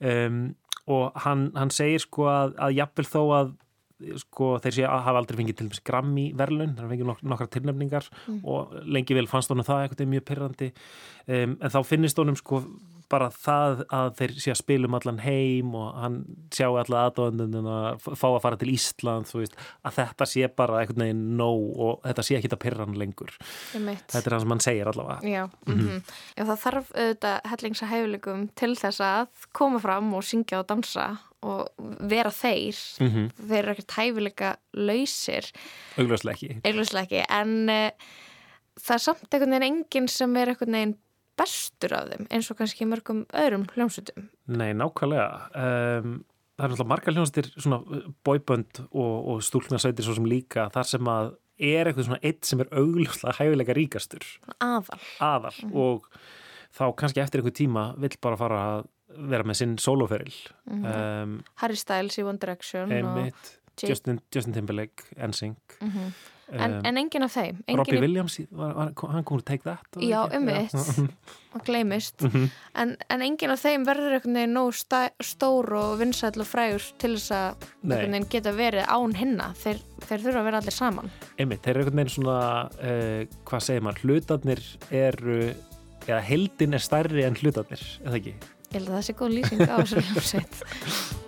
um, 0.00 0.54
og 0.90 1.12
hann, 1.24 1.50
hann 1.56 1.72
segir 1.72 2.02
sko 2.04 2.28
að, 2.28 2.56
að 2.60 2.78
jafnvel 2.80 3.06
þó 3.08 3.20
að 3.38 3.52
sko 4.20 4.48
þeir 4.60 4.74
sé 4.74 4.82
að 4.84 5.04
hafa 5.06 5.20
aldrei 5.22 5.38
fengið 5.38 5.56
til 5.56 5.66
dæmis 5.68 5.84
Grammy 5.86 6.24
verðlun, 6.36 6.74
það 6.76 6.90
fengið 6.92 7.08
nok 7.08 7.22
nokkra 7.30 7.46
tilnefningar 7.54 8.08
Mm. 8.24 8.40
og 8.48 8.72
lengi 8.88 9.14
vel 9.16 9.26
fannst 9.28 9.50
honum 9.52 9.66
það 9.66 9.84
eitthvað 9.84 10.10
mjög 10.10 10.24
pyrrandi 10.28 10.68
um, 11.28 11.54
en 11.60 11.72
þá 11.72 11.78
finnist 11.86 12.18
honum 12.20 12.36
sko 12.36 12.62
bara 13.14 13.30
það 13.32 13.84
að 13.94 14.10
þeir 14.20 14.36
sé 14.42 14.52
að 14.54 14.60
spila 14.60 14.90
um 14.90 14.98
allan 14.98 15.22
heim 15.24 15.74
og 15.78 15.88
hann 16.02 16.20
sjá 16.54 16.66
alla 16.68 17.06
aðdóðandun 17.08 17.70
að 17.74 18.08
fá 18.10 18.26
að 18.32 18.40
fara 18.44 18.60
til 18.60 18.72
Ísland 18.74 19.30
veist, 19.34 19.58
að 19.86 19.98
þetta 20.00 20.28
sé 20.30 20.50
bara 20.62 20.80
eitthvað 20.82 21.02
neginn 21.04 21.24
nóg 21.38 21.82
og 21.86 22.00
þetta 22.04 22.26
sé 22.26 22.38
ekki 22.38 22.52
að 22.52 22.62
pyrra 22.66 22.86
hann 22.86 22.98
lengur 23.00 23.34
þetta 23.74 24.22
er 24.24 24.30
það 24.34 24.44
sem 24.44 24.54
hann 24.54 24.64
segir 24.64 24.90
allavega. 24.90 25.34
Já, 25.34 25.44
mm 25.68 26.02
Já, 26.34 26.42
það 26.44 26.58
þarf 26.64 26.90
auðvitað 26.94 27.48
hellingsa 27.50 27.88
hæfileikum 27.90 28.42
til 28.58 28.72
þess 28.78 29.02
að 29.04 29.46
koma 29.56 29.80
fram 29.82 30.10
og 30.16 30.26
syngja 30.26 30.60
og 30.62 30.68
dansa 30.70 31.06
og 31.44 31.88
vera 32.08 32.32
þeir. 32.32 32.78
Mhm. 33.04 33.30
Þeir 33.36 33.58
eru 33.60 33.74
ekkert 33.74 33.96
hæfileika 33.98 34.52
lausir, 34.74 35.50
ekki, 35.98 37.24
en 37.28 37.54
uh, 37.70 37.90
það 38.80 38.94
er 38.96 39.02
samt 39.06 39.26
einhvern 39.28 39.56
veginn 39.56 39.68
enginn 39.68 40.08
sem 40.10 40.36
er 40.40 40.52
einhvern 40.52 40.78
veginn 40.78 40.96
bestur 41.36 41.92
af 41.96 42.08
þeim, 42.12 42.26
eins 42.30 42.50
og 42.50 42.58
kannski 42.60 42.86
mörgum 42.86 43.24
öðrum 43.34 43.66
hljómsutum. 43.74 44.28
Nei, 44.46 44.72
nákvæmlega 44.72 45.26
um, 45.54 46.24
það 46.54 46.64
er 46.64 46.70
náttúrulega 46.70 46.88
margar 46.92 47.14
hljónstir 47.16 47.48
svona 47.56 47.80
bóibönd 48.24 48.84
og, 48.92 49.14
og 49.34 49.42
stúlknarsveitir 49.42 50.06
svo 50.06 50.14
sem 50.14 50.28
líka 50.30 50.68
þar 50.74 50.86
sem 50.92 51.10
að 51.10 51.32
er 51.58 51.86
eitthvað 51.90 52.08
svona 52.08 52.22
eitt 52.26 52.44
sem 52.46 52.60
er 52.64 52.70
augljóslega 52.74 53.36
hæfileika 53.38 53.74
ríkastur 53.78 54.24
Aðal. 54.60 54.98
aðal 55.22 55.54
Mhm. 55.64 55.74
og 55.78 56.08
þá 56.74 56.84
kannski 56.98 57.22
eftir 57.22 57.40
einhver 57.42 57.54
tíma 57.54 57.84
vill 57.98 58.16
bara 58.20 58.36
fara 58.36 58.60
að 58.78 58.86
vera 59.30 59.44
með 59.46 59.56
sinn 59.60 59.76
soloferil 59.78 60.34
Mhm. 60.66 60.84
um, 60.86 61.44
Harry 61.62 61.76
Styles 61.78 62.16
í 62.18 62.24
One 62.26 62.38
Direction 62.38 62.90
Justin, 63.82 64.20
Justin 64.32 64.52
Timberlake 64.54 65.02
NSYNC 65.18 65.78
Mhm. 65.82 66.12
En, 66.52 66.74
um, 66.74 66.80
en 66.84 66.98
enginn 67.00 67.22
af 67.24 67.32
þeim. 67.34 67.62
Enginn 67.66 67.78
Robbie 67.80 67.96
í- 67.98 68.00
Williams 68.04 68.38
var, 68.50 68.74
var, 68.76 68.90
hann 69.14 69.24
kom 69.24 69.38
úr 69.38 69.44
Take 69.44 69.62
That 69.64 69.96
Já, 70.02 70.24
um 70.36 70.48
Já. 70.48 70.68
og 71.54 71.62
gleymist 71.64 72.20
Mhm. 72.26 72.48
en, 72.74 72.96
en 73.10 73.22
enginn 73.22 73.50
af 73.54 73.62
þeim 73.62 73.84
verður 73.86 74.16
einhvern 74.18 74.34
veginn 74.40 74.54
nóg 74.58 74.74
stór 75.22 75.72
og 75.78 75.98
vinsæll 76.00 76.40
og 76.42 76.46
frægur 76.50 76.82
til 76.98 77.14
þess 77.16 77.30
að 77.30 78.28
geta 78.30 78.52
verið 78.52 78.86
án 78.90 79.14
hinna 79.14 79.52
þeir, 79.62 79.78
þeir 80.04 80.18
þurfa 80.24 80.40
að 80.42 80.44
vera 80.50 80.58
allir 80.60 80.74
saman 80.74 81.10
Einmitt, 81.38 81.62
þeir 81.62 81.70
eru 81.76 81.84
einhvern 81.84 82.00
veginn 82.02 82.14
svona, 82.16 82.38
uh, 82.82 83.24
hvað 83.46 83.60
segir 83.68 83.86
maður, 83.86 84.02
hlutarnir 84.04 84.64
eru, 84.90 85.38
eða 86.08 86.20
heldin 86.26 86.74
er 86.74 86.82
stærri 86.84 87.24
en 87.24 87.34
hlutarnir, 87.38 87.80
eða 88.04 88.18
ekki? 88.20 88.34
ég 88.74 88.80
held 88.80 88.88
að 88.90 88.96
það 88.98 89.06
sé 89.06 89.14
góð 89.14 89.34
lýsing 89.38 89.60
á 89.70 89.76
þessu 89.78 90.02
hljómsveit 90.10 91.22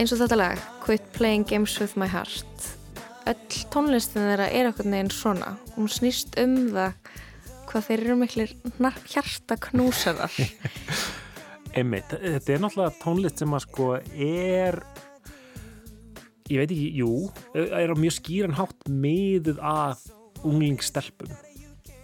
eins 0.00 0.14
og 0.14 0.22
þetta 0.22 0.36
lag 0.38 0.60
Quit 0.80 1.08
Playing 1.12 1.44
Games 1.44 1.74
With 1.76 1.98
My 2.00 2.08
Heart. 2.08 2.68
Öll 3.28 3.64
tónlistin 3.72 4.24
þeirra 4.24 4.46
er 4.48 4.70
einhvern 4.70 4.94
veginn 4.94 5.10
svona. 5.12 5.50
Hún 5.74 5.90
snýst 5.92 6.38
um 6.40 6.54
það 6.72 6.94
hvað 7.68 7.84
þeir 7.86 8.04
eru 8.06 8.16
miklir 8.18 8.54
hjarta 9.12 9.56
knúsarar 9.68 10.32
Einmitt, 11.76 12.10
þetta 12.10 12.54
er 12.54 12.62
náttúrulega 12.64 12.96
tónlist 12.98 13.38
sem 13.38 13.52
að 13.54 13.62
sko 13.62 13.90
er, 14.00 14.80
ég 16.50 16.64
veit 16.64 16.72
ekki, 16.72 16.88
jú, 16.98 17.12
er 17.54 17.92
á 17.92 17.96
mjög 18.00 18.16
skýran 18.16 18.56
hátt 18.58 18.88
miðuð 18.90 19.60
að 19.62 20.08
unglingstelpum. 20.48 21.30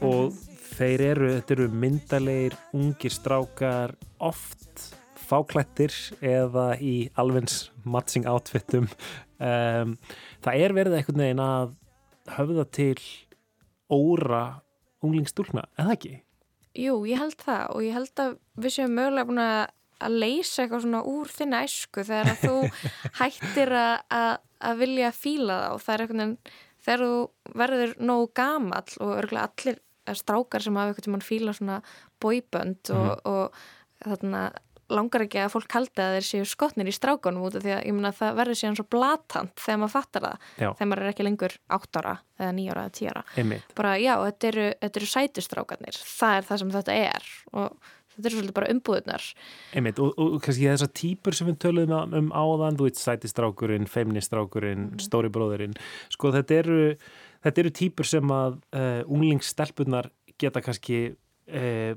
Og 0.07 0.37
þeir 0.77 1.03
eru, 1.09 1.33
þetta 1.41 1.57
eru 1.57 1.67
myndalegir, 1.83 2.55
ungir 2.79 3.17
strákar, 3.17 3.97
oft 4.23 4.93
fáklættir 5.27 5.95
eða 6.25 6.73
í 6.83 7.09
alvens 7.19 7.71
matching 7.85 8.27
outfitum. 8.31 8.89
Um, 9.37 9.97
það 10.45 10.63
er 10.63 10.77
verið 10.77 10.99
einhvern 10.99 11.25
veginn 11.25 11.43
að 11.45 11.75
höfða 12.37 12.67
til 12.75 13.01
óra 13.93 14.45
unglingsstúlna, 15.05 15.67
eða 15.79 15.97
ekki? 15.97 16.15
Jú, 16.77 16.99
ég 17.09 17.21
held 17.21 17.39
það 17.41 17.65
og 17.73 17.85
ég 17.85 17.97
held 17.97 18.23
að 18.23 18.37
við 18.61 18.75
séum 18.75 18.97
mögulega 18.97 19.29
búin 19.29 19.43
að 19.45 20.13
leysa 20.13 20.65
eitthvað 20.65 20.85
svona 20.85 21.03
úr 21.09 21.31
þinni 21.33 21.61
æsku 21.65 22.05
þegar 22.05 22.33
að 22.33 22.43
þú 22.43 22.57
hættir 23.21 23.73
að, 23.81 23.95
að, 24.61 24.75
vilja 24.83 25.13
fíla 25.17 25.57
þá 25.63 25.87
það 25.87 25.95
er 25.95 26.05
einhvern 26.05 26.23
veginn, 26.23 26.37
þegar 26.87 27.05
þú 27.07 27.57
verður 27.63 27.95
nógu 28.11 28.29
gamall 28.37 28.99
og 29.01 29.15
örgulega 29.17 29.49
allir 29.49 29.81
strákar 30.21 30.63
sem 30.63 30.77
hafa 30.77 30.93
einhvern 30.93 31.07
tímann 31.09 31.25
fíla 31.25 31.57
svona 31.57 31.79
boybönd 32.23 32.93
og, 32.95 33.25
og 33.27 34.05
þarna 34.05 34.43
langar 34.89 35.25
ekki 35.27 35.41
að 35.43 35.51
fólk 35.57 35.73
haldi 35.75 36.03
að 36.05 36.13
þeir 36.17 36.27
séu 36.29 36.45
skotnir 36.47 36.87
í 36.87 36.95
strákunum 36.95 37.43
út 37.49 37.57
af 37.59 37.65
því 37.65 37.73
að 37.75 38.05
að 38.07 38.17
það 38.21 38.37
verður 38.39 38.59
síðan 38.61 38.77
svo 38.79 38.87
blatant 38.95 39.55
þegar 39.59 39.81
maður 39.83 39.95
fattar 39.97 40.23
það 40.27 40.37
Já. 40.63 40.69
þegar 40.79 40.89
maður 40.93 41.03
er 41.07 41.13
ekki 41.13 41.27
lengur 41.27 41.57
8 41.79 42.01
ára 42.03 42.15
eða 42.39 42.53
9 42.61 42.71
ára 42.77 42.85
eða 42.87 42.95
10 43.01 43.11
ára 43.11 43.25
Einmitt. 43.43 43.75
bara 43.75 43.97
já, 43.99 44.15
þetta 44.29 44.49
eru, 44.53 44.67
þetta 44.85 45.01
eru 45.03 45.11
sætustrákarnir 45.17 46.01
það 46.07 46.37
er 46.39 46.49
það 46.51 46.63
sem 46.63 46.71
þetta 46.77 46.97
er 47.03 47.29
og 47.53 47.93
þetta 48.17 48.29
eru 48.31 48.37
svolítið 48.39 48.57
bara 48.57 48.71
umbúðunar 48.77 49.25
Einmitt, 49.77 49.99
og, 50.07 50.15
og 50.23 50.39
kannski 50.47 50.69
þessar 50.71 50.93
típur 51.03 51.35
sem 51.37 51.51
við 51.51 51.59
töluðum 51.67 52.15
um, 52.23 52.31
áðan, 52.33 52.79
þú 52.79 52.87
veit, 52.89 53.01
sætistrákurinn, 53.03 53.91
feministrákurinn, 53.91 54.87
Mhm. 54.95 55.03
stóri 55.05 55.29
bróðurinn, 55.35 55.75
sko 56.15 56.31
þetta 56.33 56.61
eru, 56.63 56.79
þetta 57.45 57.61
eru 57.65 57.75
típur 57.83 58.07
sem 58.09 58.33
að 58.33 58.57
uh, 58.73 59.03
unglingsstelpunar 59.11 60.09
geta 60.39 60.63
kannski, 60.65 61.17
uh, 61.51 61.93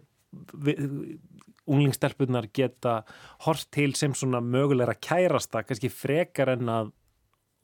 unglingsstelpunar 1.70 2.50
geta 2.56 3.00
hort 3.46 3.68
til 3.76 3.94
sem 3.98 4.16
svona 4.18 4.42
mögulegra 4.42 4.96
kærasta, 4.98 5.64
kannski 5.68 5.92
frekar 5.94 6.56
en 6.56 6.70
að 6.74 6.92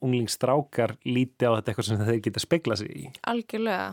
unglingsstrákar 0.04 0.96
líti 1.08 1.48
á 1.48 1.56
þetta 1.56 1.72
eitthvað 1.72 1.86
sem 1.88 2.02
þeir 2.06 2.18
geta 2.26 2.42
spegla 2.42 2.76
sig 2.78 2.90
í. 2.92 3.06
algjörlega. 3.26 3.86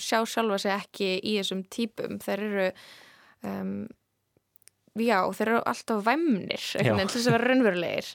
Sjá 0.00 0.18
sjálfa 0.26 0.58
sig 0.62 0.72
ekki 0.74 1.10
í 1.20 1.36
þessum 1.38 1.62
típum. 1.70 2.16
Þeir 2.24 2.42
eru 2.48 2.66
um, 3.44 3.72
já, 4.98 5.18
þeir 5.36 5.50
eru 5.52 5.62
alltaf 5.70 6.02
væmnir 6.06 6.64
til 6.72 6.96
þess 7.04 7.28
að 7.28 7.36
vera 7.36 7.48
raunverulegir. 7.50 8.10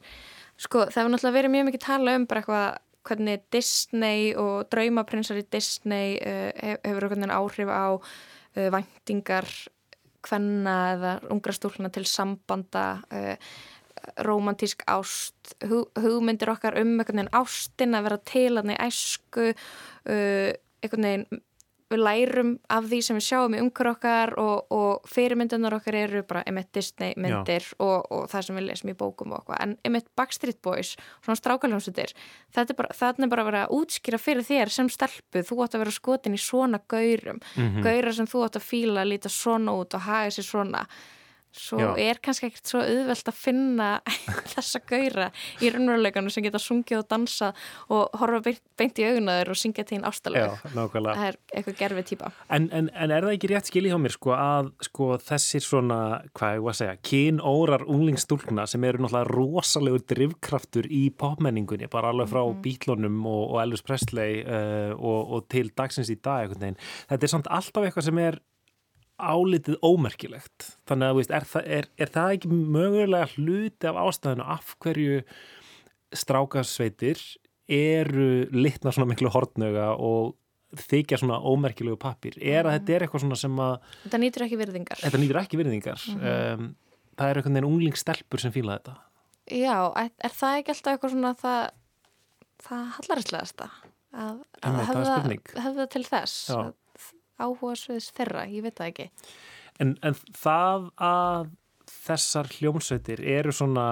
Sko, 0.59 0.85
það 0.89 0.99
hefur 0.99 1.13
náttúrulega 1.13 1.37
verið 1.37 1.53
mjög 1.55 1.67
mikið 1.69 1.83
tala 1.85 2.15
um 2.19 2.25
bara 2.27 2.41
eitthvað 2.43 2.69
hvernig 3.09 3.43
Disney 3.55 4.33
og 4.35 4.67
draumaprinsar 4.73 5.39
í 5.39 5.45
Disney 5.47 6.17
uh, 6.19 6.49
hef- 6.59 6.81
hefur 6.83 7.31
áhrif 7.31 7.71
á 7.71 7.87
uh, 7.95 8.69
væntingar 8.75 9.47
hvenna 10.27 10.77
eða 10.93 11.11
ungra 11.33 11.55
stúlna 11.55 11.91
til 11.93 12.05
sambanda 12.09 12.85
uh, 13.13 13.35
romantísk 14.25 14.83
ást 14.89 15.55
hug, 15.67 15.89
hugmyndir 15.99 16.51
okkar 16.53 16.77
um 16.79 16.95
einhvern 16.97 17.21
veginn 17.21 17.35
ástin 17.35 17.97
að 17.97 18.07
vera 18.07 18.19
til 18.31 18.51
að 18.59 18.73
í 18.73 18.79
æsku 18.87 19.47
uh, 19.51 20.49
einhvern 20.83 21.07
veginn 21.09 21.43
við 21.89 22.01
lærum 22.05 22.49
af 22.69 22.85
því 22.85 22.99
sem 23.01 23.17
við 23.17 23.25
sjáum 23.25 23.55
í 23.57 23.61
umhver 23.63 23.87
okkar 23.95 24.33
og, 24.37 24.67
og 24.69 25.07
fyrirmyndunar 25.09 25.73
okkar 25.79 25.95
eru 26.03 26.21
bara 26.29 26.43
einmitt 26.45 26.69
Disney 26.75 27.15
myndir 27.17 27.65
og, 27.81 28.05
og 28.13 28.27
það 28.29 28.45
sem 28.45 28.59
við 28.59 28.67
lesum 28.67 28.91
í 28.93 28.95
bókum 28.99 29.33
og 29.33 29.39
eitthvað. 29.41 29.61
En 29.65 29.73
einmitt 29.87 30.09
Backstreet 30.15 30.61
Boys, 30.61 30.95
svona 31.25 31.39
strákaljónsutir 31.41 32.13
þetta 32.53 32.75
er 32.75 32.77
bara, 32.77 32.93
það 32.93 33.23
er 33.25 33.31
bara 33.33 33.41
að 33.45 33.49
vera 33.51 33.63
að 33.65 33.73
útskýra 33.79 34.21
fyrir 34.21 34.45
þér 34.45 34.69
sem 34.77 34.89
stelpu, 34.93 35.41
þú 35.49 35.63
átt 35.65 35.75
að 35.79 35.83
vera 35.85 35.95
skotin 35.97 36.37
í 36.37 36.41
svona 36.41 36.79
gaurum, 36.87 37.41
Mhm. 37.57 37.81
gaurar 37.83 38.13
sem 38.13 38.27
þú 38.29 38.45
átt 38.45 38.59
að 38.61 38.67
fíla, 38.69 39.05
líta 39.09 39.29
svona 39.33 39.73
út 39.73 39.93
og 39.97 40.01
haga 40.05 40.29
sér 40.29 40.45
svona 40.45 40.85
svo 41.55 41.79
Já. 41.81 41.89
er 41.97 42.19
kannski 42.23 42.49
ekkert 42.49 42.71
svo 42.71 42.81
auðvelt 42.83 43.31
að 43.31 43.37
finna 43.39 43.89
þessa 44.53 44.81
gaura 44.89 45.29
í 45.63 45.71
raunveruleikanu 45.73 46.33
sem 46.33 46.45
geta 46.45 46.61
sungið 46.61 47.01
og 47.01 47.09
dansa 47.09 47.51
og 47.89 48.19
horfa 48.21 48.53
beint, 48.77 49.01
í 49.01 49.07
augunaður 49.09 49.53
og 49.53 49.59
syngja 49.59 49.85
til 49.87 49.97
hinn 49.97 50.05
nákvæmlega. 50.05 51.15
það 51.15 51.25
er 51.27 51.39
eitthvað 51.53 51.79
gerfi 51.79 52.05
típa 52.13 52.31
En, 52.49 52.69
en, 52.75 52.91
en 52.93 53.13
er 53.15 53.25
það 53.25 53.35
ekki 53.35 53.51
rétt 53.53 53.71
skilið 53.71 53.93
hjá 53.93 53.99
mér 54.03 54.15
sko 54.15 54.35
að 54.35 54.71
sko 54.85 55.09
þessir 55.23 55.65
svona, 55.65 55.99
hvað 56.37 56.55
ég 56.57 56.65
var 56.65 56.75
að 56.75 56.79
segja, 56.81 56.97
kynórar 57.09 57.85
unglingstúlkna 57.89 58.67
sem 58.69 58.85
eru 58.87 59.03
náttúrulega 59.03 59.33
rosalegur 59.33 60.05
drivkraftur 60.13 60.89
í 60.89 61.05
popmenningunni, 61.17 61.89
bara 61.91 62.13
alveg 62.13 62.31
frá 62.31 62.43
mm 62.45 62.59
Bítlunum 62.59 63.19
og, 63.29 63.53
og 63.53 63.61
Elvis 63.61 63.83
Presley 63.85 64.41
uh, 64.43 64.91
og, 64.97 65.33
og 65.35 65.45
til 65.51 65.71
dagsins 65.77 66.11
í 66.11 66.17
dag. 66.23 66.51
Þetta 66.59 67.25
er 67.25 67.31
samt 67.31 67.49
alltaf 67.51 67.85
eitthvað 67.87 68.09
sem 68.09 68.21
er 68.21 68.39
álitið 69.19 69.77
ómerkilegt. 69.85 70.71
Þannig 70.89 71.11
að, 71.11 71.19
veist, 71.19 71.33
er, 71.35 71.47
er, 71.77 71.87
er 71.99 72.11
það 72.13 72.35
ekki 72.37 72.51
mögulega 72.55 73.29
hluti 73.35 73.89
af 73.89 73.99
ástæðinu 74.03 74.47
af 74.55 74.75
hverju 74.83 75.21
strákarsveitir 76.19 77.21
eru 77.69 78.29
litna 78.55 78.93
svona 78.93 79.11
miklu 79.11 79.29
hortnöga 79.33 79.91
og 79.93 80.35
þykja 80.79 81.19
svona 81.21 81.39
ómerkilegu 81.41 81.97
pappir 82.01 82.37
er 82.37 82.67
að 82.67 82.75
þetta 82.77 82.95
er 82.95 83.05
eitthvað 83.05 83.23
svona 83.23 83.37
sem 83.41 83.61
að 83.61 83.75
þetta 84.05 84.21
nýtur 84.21 84.45
ekki 84.45 84.59
virðingar. 84.59 85.01
Þetta 85.01 85.21
nýtur 85.21 85.41
ekki 85.41 85.59
virðingar. 85.59 86.07
Mhm. 86.13 86.65
um, 86.65 86.71
það 87.19 87.29
er 87.31 87.39
einhvern 87.39 87.57
veginn 87.57 87.69
unglingsstelpur 87.69 88.41
sem 88.41 88.55
fíla 88.55 88.79
þetta. 88.79 88.97
Já, 89.49 89.77
er, 89.97 90.11
er 90.23 90.35
það 90.35 90.59
ekki 90.59 90.73
alltaf 90.75 90.93
eitthvað 90.93 91.13
svona 91.15 91.31
það, 91.39 91.61
það 92.65 92.83
hallaræslegasta 92.97 93.69
að, 94.13 94.37
að 94.65 94.77
hefða, 94.89 95.15
hefða 95.65 95.87
til 95.93 96.03
þess 96.05 96.37
Já. 96.49 96.59
að 96.59 96.69
áhuga 97.39 97.75
sviðis 97.79 98.11
þeirra, 98.17 98.45
ég 98.51 98.65
veit 98.65 98.77
það 98.79 98.91
ekki. 98.91 99.07
En, 99.79 99.95
en 100.03 100.17
það 100.35 100.89
að 101.09 101.51
þessar 101.89 102.51
hljómsveitir 102.57 103.23
eru 103.37 103.53
svona 103.55 103.85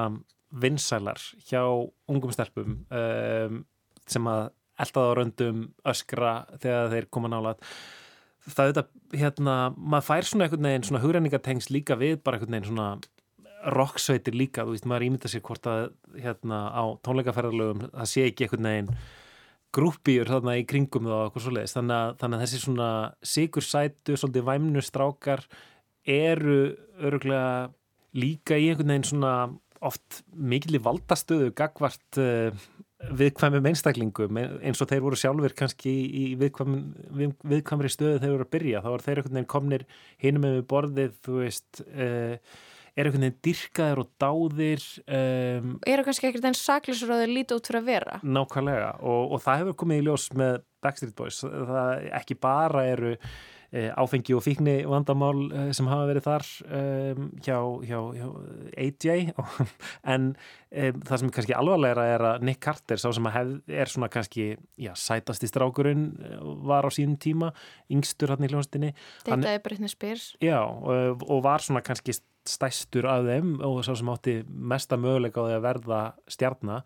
vinsælar 0.61 1.21
hjá 1.49 1.63
ungum 2.07 2.31
stelpum 2.31 2.81
um, 2.87 3.61
sem 4.07 4.29
að 4.31 4.49
eldaða 4.77 5.15
röndum 5.17 5.63
öskra 5.89 6.33
þegar 6.61 6.91
þeir 6.93 7.07
koma 7.11 7.31
nálat 7.31 7.63
það 8.47 8.63
er 8.63 8.73
þetta, 8.73 8.83
hérna, 9.19 9.55
maður 9.75 10.07
fær 10.07 10.27
svona 10.29 10.47
einhvern 10.47 10.67
veginn 10.69 10.87
svona 10.87 11.03
hugrenningatengs 11.03 11.69
líka 11.73 11.97
við 11.99 12.19
bara 12.23 12.37
einhvern 12.37 12.55
veginn 12.55 12.69
svona 12.69 12.89
rocksveitir 13.73 14.37
líka, 14.37 14.63
þú 14.63 14.75
veist, 14.75 14.87
maður 14.87 15.07
ímynda 15.07 15.31
sér 15.31 15.43
hvort 15.43 15.67
að 15.67 15.89
hérna 16.21 16.59
á 16.71 16.83
tónleikaferðarlögum 17.03 17.87
það 17.89 18.11
sé 18.13 18.27
ekki 18.29 18.45
einhvern 18.45 18.69
veginn 18.69 18.91
grúppíur 19.77 20.29
þarna 20.29 20.57
í 20.59 20.65
kringum 20.69 21.09
og 21.09 21.27
eitthvað 21.27 21.45
svoleiðis. 21.45 21.75
Þannig 21.77 21.97
að, 21.97 22.13
þannig 22.21 22.37
að 22.37 22.45
þessi 22.45 22.61
svona 22.63 22.89
sigur 23.35 23.65
sætu, 23.65 24.17
svolítið 24.17 24.47
væmnu 24.49 24.83
strákar 24.85 25.45
eru 26.07 26.59
öruglega 26.97 27.69
líka 28.17 28.57
í 28.57 28.71
einhvern 28.71 28.93
veginn 28.95 29.09
svona 29.11 29.33
oft 29.85 30.23
mikil 30.33 30.79
í 30.79 30.81
valdastöðu 30.81 31.51
gagvart 31.57 32.19
uh, 32.21 32.65
viðkvæmum 33.17 33.67
einstaklingum. 33.69 34.39
Eins 34.65 34.81
og 34.81 34.89
þeir 34.89 35.03
voru 35.05 35.19
sjálfur 35.19 35.53
kannski 35.57 35.91
í 36.07 36.23
viðkvæm, 36.39 36.77
við, 37.19 37.35
viðkvæmri 37.45 37.91
stöðu 37.93 38.15
þegar 38.15 38.23
þeir 38.23 38.33
voru 38.33 38.47
að 38.47 38.55
byrja. 38.55 38.81
Þá 38.81 38.89
var 38.89 39.05
þeir 39.05 39.21
einhvern 39.21 39.37
veginn 39.37 39.51
komnir 39.53 39.85
hinum 40.23 40.47
með 40.47 40.57
borðið 40.71 41.13
þú 41.27 41.37
veist 41.43 41.83
uh, 41.85 42.57
er 42.97 43.07
einhvern 43.07 43.27
veginn 43.27 43.41
dyrkaðir 43.45 44.01
og 44.01 44.09
dáðir 44.21 44.85
um, 45.05 45.75
eru 45.85 46.05
kannski 46.07 46.29
ekkert 46.31 46.47
einn 46.49 46.57
saklisur 46.57 47.13
að 47.13 47.23
þeir 47.23 47.33
líti 47.35 47.57
út 47.57 47.69
fyrir 47.69 47.83
að 47.83 47.91
vera? 47.91 48.17
Nákvæmlega 48.25 48.89
og, 49.01 49.35
og 49.35 49.43
það 49.43 49.61
hefur 49.61 49.77
komið 49.83 50.01
í 50.01 50.07
ljós 50.07 50.25
með 50.37 50.57
Backstreet 50.85 51.15
Boys. 51.17 51.43
Það 51.43 52.09
ekki 52.17 52.39
bara 52.41 52.85
eru 52.89 53.13
áfengi 53.99 54.35
og 54.37 54.43
fíkni 54.45 54.77
vandamál 54.87 55.41
e, 55.51 55.63
sem 55.75 55.89
hafa 55.89 56.07
verið 56.07 56.27
þar 56.27 56.45
e, 56.71 56.81
hjá, 57.43 57.57
hjá, 57.83 57.99
hjá 58.15 58.27
AJ 58.79 59.33
en 60.13 60.29
e, 60.71 60.93
það 60.93 61.19
sem 61.19 61.27
er 61.27 61.35
kannski 61.35 61.57
alvarlegra 61.57 62.05
er 62.13 62.25
að 62.31 62.47
Nick 62.47 62.63
Carter 62.63 63.01
sá 63.01 63.09
sem 63.11 63.27
að 63.27 63.35
hef, 63.35 63.51
er 63.83 63.91
svona 63.91 64.11
kannski 64.13 64.47
já, 64.79 64.93
sætasti 64.95 65.51
strákurinn 65.51 66.07
var 66.67 66.87
á 66.87 66.91
sínum 66.95 67.19
tíma 67.19 67.51
yngstur 67.91 68.35
hann 68.35 68.47
í 68.47 68.51
hljónstinni 68.53 68.93
Deitaði 69.27 69.61
Britney 69.65 69.91
Spears. 69.91 70.31
Já, 70.43 70.61
og, 70.63 71.27
og 71.27 71.43
var 71.45 71.63
svona 71.65 71.83
kannski 71.85 72.15
stæstur 72.47 73.07
af 73.09 73.25
þeim 73.27 73.57
og 73.65 73.81
sá 73.85 73.93
sem 73.97 74.09
átti 74.11 74.37
mesta 74.47 74.97
möguleika 74.99 75.43
á 75.43 75.47
því 75.47 75.57
að 75.57 75.65
verða 75.65 75.99
stjarnar 76.31 76.83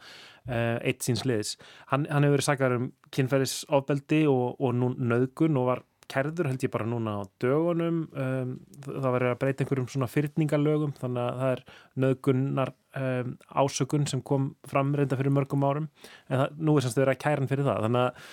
uh, 0.49 0.77
eitt 0.81 1.05
síns 1.05 1.23
liðs. 1.27 1.55
Hann, 1.91 2.07
hann 2.09 2.25
hefur 2.25 2.39
verið 2.39 2.47
sakar 2.47 2.77
um 2.77 2.89
kynferðisofbeldi 3.13 4.23
og, 4.31 4.57
og 4.57 4.75
nú 4.77 4.91
nöðgun 4.97 5.59
og 5.61 5.69
var 5.69 5.83
kærður 6.11 6.51
held 6.51 6.65
ég 6.65 6.73
bara 6.73 6.87
núna 6.89 7.17
á 7.17 7.21
dögunum 7.41 8.03
um, 8.11 8.53
það 8.85 9.09
var 9.15 9.27
að 9.29 9.39
breyta 9.41 9.65
einhverjum 9.65 9.89
svona 9.91 10.11
fyrningalögum 10.11 10.93
þannig 10.99 11.23
að 11.23 11.41
það 11.41 11.55
er 11.55 11.63
nöðgunnar 12.05 12.73
um, 13.01 13.33
ásökun 13.63 14.07
sem 14.11 14.23
kom 14.27 14.51
fram 14.67 14.93
reynda 14.97 15.19
fyrir 15.19 15.35
mörgum 15.35 15.67
árum 15.67 15.89
en 16.27 16.43
það, 16.43 16.47
nú 16.59 16.77
er 16.77 16.87
semst 16.87 17.01
verið 17.01 17.15
að 17.15 17.21
kæra 17.25 17.41
hann 17.41 17.51
fyrir 17.51 17.67
það 17.67 17.83
þannig 17.87 18.05
að 18.05 18.31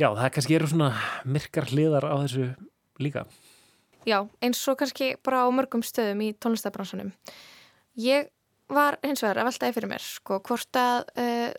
já, 0.00 0.08
það 0.08 0.34
kannski 0.36 0.58
eru 0.58 0.72
svona 0.72 0.90
myrkar 1.38 1.70
hliðar 1.74 2.08
á 2.08 2.16
þessu 2.22 2.50
líka 3.00 3.26
Já, 4.08 4.24
eins 4.40 4.60
og 4.68 4.78
kannski 4.80 5.14
bara 5.24 5.44
á 5.44 5.48
mörgum 5.52 5.82
stöðum 5.84 6.22
í 6.24 6.30
tónlistafbransunum. 6.40 7.10
Ég 8.00 8.30
var 8.72 8.96
hins 9.04 9.20
vegar 9.20 9.42
að 9.42 9.50
veltaði 9.50 9.76
fyrir 9.76 9.90
mér, 9.90 10.04
sko, 10.04 10.38
hvort 10.46 10.78
að 10.80 11.10
uh, 11.20 11.50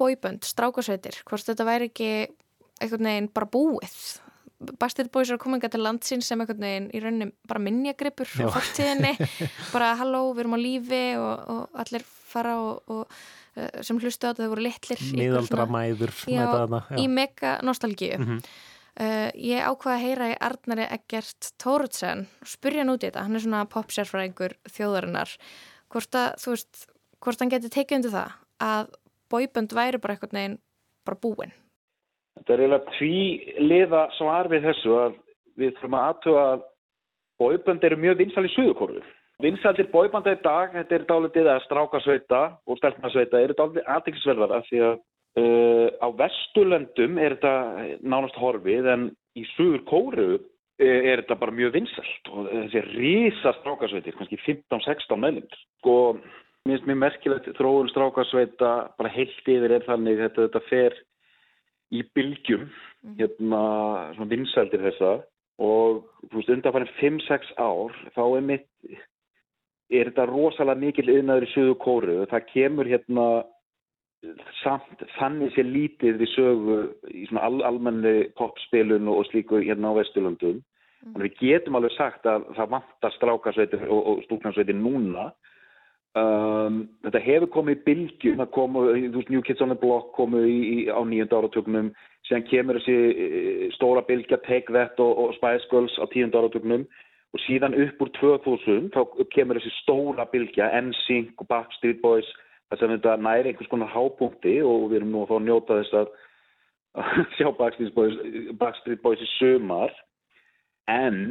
bóibönd, 0.00 0.44
strákasveitir, 0.44 1.22
hvort 1.28 1.46
þetta 1.46 1.66
væri 1.68 1.88
ekki 1.88 2.10
einhvern 2.80 3.08
veginn 3.08 3.30
bara 3.32 3.48
búið. 3.48 3.96
Backstreet 4.60 5.08
Boys 5.12 5.30
eru 5.32 5.38
kominga 5.40 5.70
til 5.72 5.80
landsins 5.80 6.26
sem 6.28 6.40
einhvern 6.42 6.60
veginn 6.60 6.88
í 6.92 7.00
rauninni 7.00 7.30
bara 7.48 7.62
minjagripur 7.64 8.28
Já. 8.28 8.44
og 8.46 8.52
fortíðinni, 8.58 9.14
bara 9.74 9.94
halló, 9.96 10.20
við 10.36 10.42
erum 10.44 10.56
á 10.56 10.60
lífi 10.60 11.04
og, 11.16 11.46
og 11.54 11.78
allir 11.80 12.04
fara 12.04 12.56
og, 12.60 12.82
og 12.92 13.06
uh, 13.56 13.80
sem 13.86 13.96
hlustu 14.02 14.28
á 14.28 14.34
þetta 14.34 14.44
þau 14.44 14.50
voru 14.52 14.66
litlir. 14.66 15.00
í 15.00 15.06
einhver 15.06 15.22
miðaldra 15.22 15.64
svona- 15.64 15.72
mæður 15.78 16.12
Já, 16.28 16.42
með 16.42 16.52
þarna, 16.58 16.82
já. 16.90 16.98
í 17.00 17.06
mega 17.08 17.54
nostalgíu. 17.64 18.18
Mhm. 18.20 18.42
Uh, 19.00 19.30
ég 19.38 19.64
ákvaða 19.64 19.94
að 19.96 20.02
heyra 20.04 20.26
í 20.28 20.36
Arnari 20.44 20.84
Eggert 20.92 21.52
Tóruðsen 21.62 22.26
og 22.42 22.48
spurja 22.50 22.82
hann 22.82 22.90
út 22.92 23.04
í 23.04 23.08
þetta, 23.08 23.22
hann 23.24 23.38
er 23.38 23.44
svona 23.46 23.60
popsérfræðingur 23.70 24.56
þjóðarinnar, 24.74 25.32
hvort 25.94 26.18
að 26.20 26.34
þú 26.42 26.52
veist, 26.56 26.82
hvort 27.24 27.40
hann 27.40 27.52
geti 27.54 27.70
tekið 27.72 28.00
undir 28.00 28.12
það 28.18 28.34
að 28.66 28.90
bóibönd 29.32 29.72
væri 29.78 30.00
bara 30.02 30.18
einhvern 30.18 30.36
veginn 30.36 30.58
bara 31.08 31.20
búin. 31.22 31.54
Þetta 32.40 32.54
er 32.54 32.62
eiginlega 32.64 32.94
tví 32.96 33.64
liða 33.68 34.02
svar 34.16 34.48
við 34.48 34.66
þessu 34.70 34.94
að 34.96 35.16
við 35.60 35.74
þurfum 35.76 35.96
að 35.98 36.06
aðtuga 36.08 36.44
að 36.54 36.62
bóibönd 37.40 37.84
eru 37.84 37.98
mjög 38.00 38.20
vinsal 38.20 38.46
í 38.46 38.52
suðukorfu. 38.54 39.02
Vinsaldir 39.40 39.88
bóibanda 39.92 40.34
í 40.34 40.40
dag, 40.44 40.72
þetta 40.74 40.96
er 40.96 41.04
dálítið 41.08 41.48
að 41.48 41.62
strákasveita 41.64 42.40
og 42.68 42.80
stelpnasveita 42.80 43.40
eru 43.40 43.56
dálítið 43.56 43.86
aðeinsverðar 43.94 44.56
af 44.58 44.66
því 44.68 44.82
að 44.84 44.96
uh, 45.40 45.86
á 46.00 46.08
vesturlöndum 46.18 47.20
er 47.20 47.36
þetta 47.36 47.54
nánast 48.04 48.40
horfið 48.40 48.90
en 48.94 49.06
í 49.38 49.46
suður 49.54 49.84
kóru 49.88 50.30
er 50.80 51.20
þetta 51.20 51.36
bara 51.40 51.52
mjög 51.52 51.74
vinsalt 51.76 52.30
og 52.32 52.46
þessi 52.48 52.82
rísa 52.86 53.52
strákasveitir, 53.58 54.16
kannski 54.16 54.38
15-16 54.46 55.20
meðlumir. 55.20 55.64
Sko, 55.80 55.96
mér 56.64 56.78
finnst 56.78 56.88
mér 56.88 57.00
merkilegt 57.02 57.50
þróun 57.58 57.90
strákasveita 57.92 58.70
bara 58.96 59.12
heilt 59.12 59.50
yfir 59.52 59.76
er 59.76 59.84
þannig 59.88 60.22
þetta, 60.24 60.46
þetta 60.48 60.62
fer 60.70 60.96
í 61.90 62.02
bylgjum 62.14 62.66
hérna 63.18 63.62
svona 64.16 64.30
vinsældir 64.30 64.84
þessa 64.86 65.14
og 65.60 66.02
þú 66.30 66.36
veist 66.38 66.52
undanfærin 66.54 66.92
5-6 67.00 67.54
ár 67.60 67.96
þá 68.14 68.22
er 68.24 68.44
mitt 68.52 68.68
er 69.90 70.10
þetta 70.10 70.28
rosalega 70.30 70.80
mikil 70.84 71.08
yðnaður 71.10 71.48
í 71.48 71.52
sögu 71.54 71.78
kóru 71.82 72.18
það 72.30 72.46
kemur 72.52 72.90
hérna 72.90 73.26
samt 74.60 75.04
þannig 75.16 75.54
sé 75.54 75.64
lítið 75.64 76.18
við 76.20 76.32
sögu 76.34 76.80
í 77.08 77.26
svona 77.28 77.46
al 77.48 77.62
almenni 77.70 78.14
popspilun 78.38 79.08
og 79.10 79.24
slíku 79.30 79.62
hérna 79.64 79.94
á 79.96 79.98
Vesturlundum 79.98 80.60
þannig 81.00 81.26
við 81.26 81.38
getum 81.40 81.78
alveg 81.78 81.96
sagt 81.96 82.28
að 82.28 82.44
það 82.58 82.74
vantar 82.76 83.16
strákarsveitir 83.16 83.86
og, 83.88 84.00
og 84.12 84.24
stúknarsveitir 84.28 84.76
núna 84.76 85.30
Um, 86.18 86.88
þetta 87.04 87.20
hefur 87.22 87.50
komið 87.54 87.76
í 87.76 87.82
bylgjum 87.86 88.40
það 88.40 88.48
komu, 88.56 88.80
þú 88.98 89.20
veist, 89.20 89.28
New 89.30 89.42
Kids 89.46 89.62
on 89.62 89.70
the 89.70 89.76
Block 89.78 90.08
komu 90.16 90.40
í, 90.42 90.56
í, 90.58 90.78
á 90.90 90.98
nýjönda 91.06 91.38
áratögnum 91.38 91.92
síðan 92.26 92.48
kemur 92.48 92.80
þessi 92.80 92.96
e, 93.14 93.68
stóra 93.76 94.02
bylgja 94.08 94.40
Take 94.42 94.74
That 94.74 94.98
og, 94.98 95.12
og 95.22 95.36
Spice 95.36 95.68
Girls 95.70 95.94
á 96.02 96.10
tíunda 96.10 96.40
áratögnum 96.42 96.82
og 97.30 97.42
síðan 97.44 97.76
upp 97.84 98.02
úr 98.02 98.10
2000 98.18 98.88
þá 98.96 99.22
kemur 99.36 99.60
þessi 99.60 99.70
stóra 99.76 100.26
bylgja 100.32 100.66
NSYNC 100.80 101.44
og 101.44 101.46
Backstreet 101.52 102.02
Boys 102.02 102.26
þess 102.72 102.82
að 102.82 102.96
þetta 102.96 103.14
næri 103.22 103.52
einhvers 103.52 103.70
konar 103.70 103.92
hápunkti 103.94 104.56
og 104.66 104.88
við 104.90 104.98
erum 104.98 105.14
nú 105.14 105.22
að 105.22 105.30
fá 105.30 105.36
að 105.38 105.46
njóta 105.46 105.78
þess 105.78 106.00
að 106.00 106.10
að 106.98 107.22
sjá 107.36 107.52
Backstreet 107.60 107.94
Boys, 107.94 108.18
Backstreet 108.58 109.06
Boys 109.06 109.22
í 109.22 109.30
sömar 109.36 109.94
en 110.90 111.22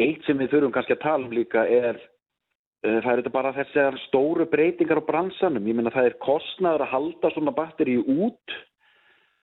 eitt 0.00 0.24
sem 0.24 0.40
við 0.40 0.54
þurfum 0.54 0.72
kannski 0.78 0.96
að 0.96 1.04
tala 1.04 1.28
um 1.28 1.36
líka 1.36 1.68
er 1.68 2.00
Eh, 2.00 2.11
Það 2.82 3.08
er 3.12 3.20
þetta 3.20 3.30
bara 3.30 3.54
þessar 3.54 3.96
stóru 4.08 4.46
breytingar 4.50 4.98
á 4.98 5.06
bransanum. 5.06 5.66
Ég 5.70 5.76
meina 5.78 5.92
það 5.94 6.08
er 6.08 6.20
kostnaður 6.24 6.82
að 6.82 6.92
halda 6.96 7.30
svona 7.30 7.54
batteri 7.54 7.94
út. 8.00 8.54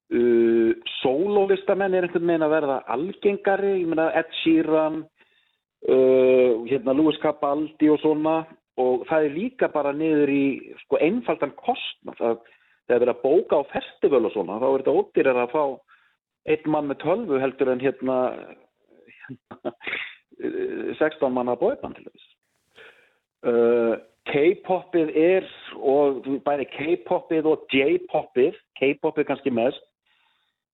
Uh, 0.10 0.74
Sólólistamenn 1.00 1.96
er 1.96 2.08
einhvern 2.08 2.28
veginn 2.28 2.44
að 2.44 2.56
verða 2.58 2.80
algengari. 2.92 3.74
Ég 3.80 3.88
meina 3.88 4.10
Ed 4.20 4.34
Sheeran, 4.42 5.04
uh, 5.88 6.68
hérna 6.68 6.98
Louis 6.98 7.20
Capaldi 7.24 7.92
og 7.94 8.02
svona 8.04 8.42
og 8.80 9.04
það 9.10 9.26
er 9.26 9.36
líka 9.36 9.70
bara 9.72 9.92
niður 9.96 10.32
í 10.32 10.46
sko 10.86 11.00
einfaldan 11.04 11.56
kostnað 11.60 12.20
það 12.20 12.36
þegar 12.90 13.04
verið 13.04 13.14
að 13.14 13.24
bóka 13.24 13.60
á 13.60 13.72
festival 13.74 14.24
og 14.26 14.34
svona 14.34 14.60
þá 14.62 14.68
er 14.70 14.82
þetta 14.82 14.98
ódýrar 15.00 15.42
að 15.44 15.54
fá 15.54 15.64
einn 16.50 16.72
mann 16.74 16.90
með 16.90 17.02
tölvu 17.04 17.42
heldur 17.44 17.72
en 17.74 17.84
hérna, 17.84 18.18
hérna 19.20 19.74
16 21.02 21.36
manna 21.36 21.58
bóiðbann 21.60 21.98
til 21.98 22.08
þess 22.08 22.19
uh, 23.48 23.96
K-popið 24.30 25.12
er 25.18 25.48
og 25.80 26.26
bæði 26.46 26.68
K-popið 26.76 27.50
og 27.50 27.66
J-popið 27.74 28.58
K-popið 28.80 29.28
kannski 29.30 29.54
mest 29.54 29.82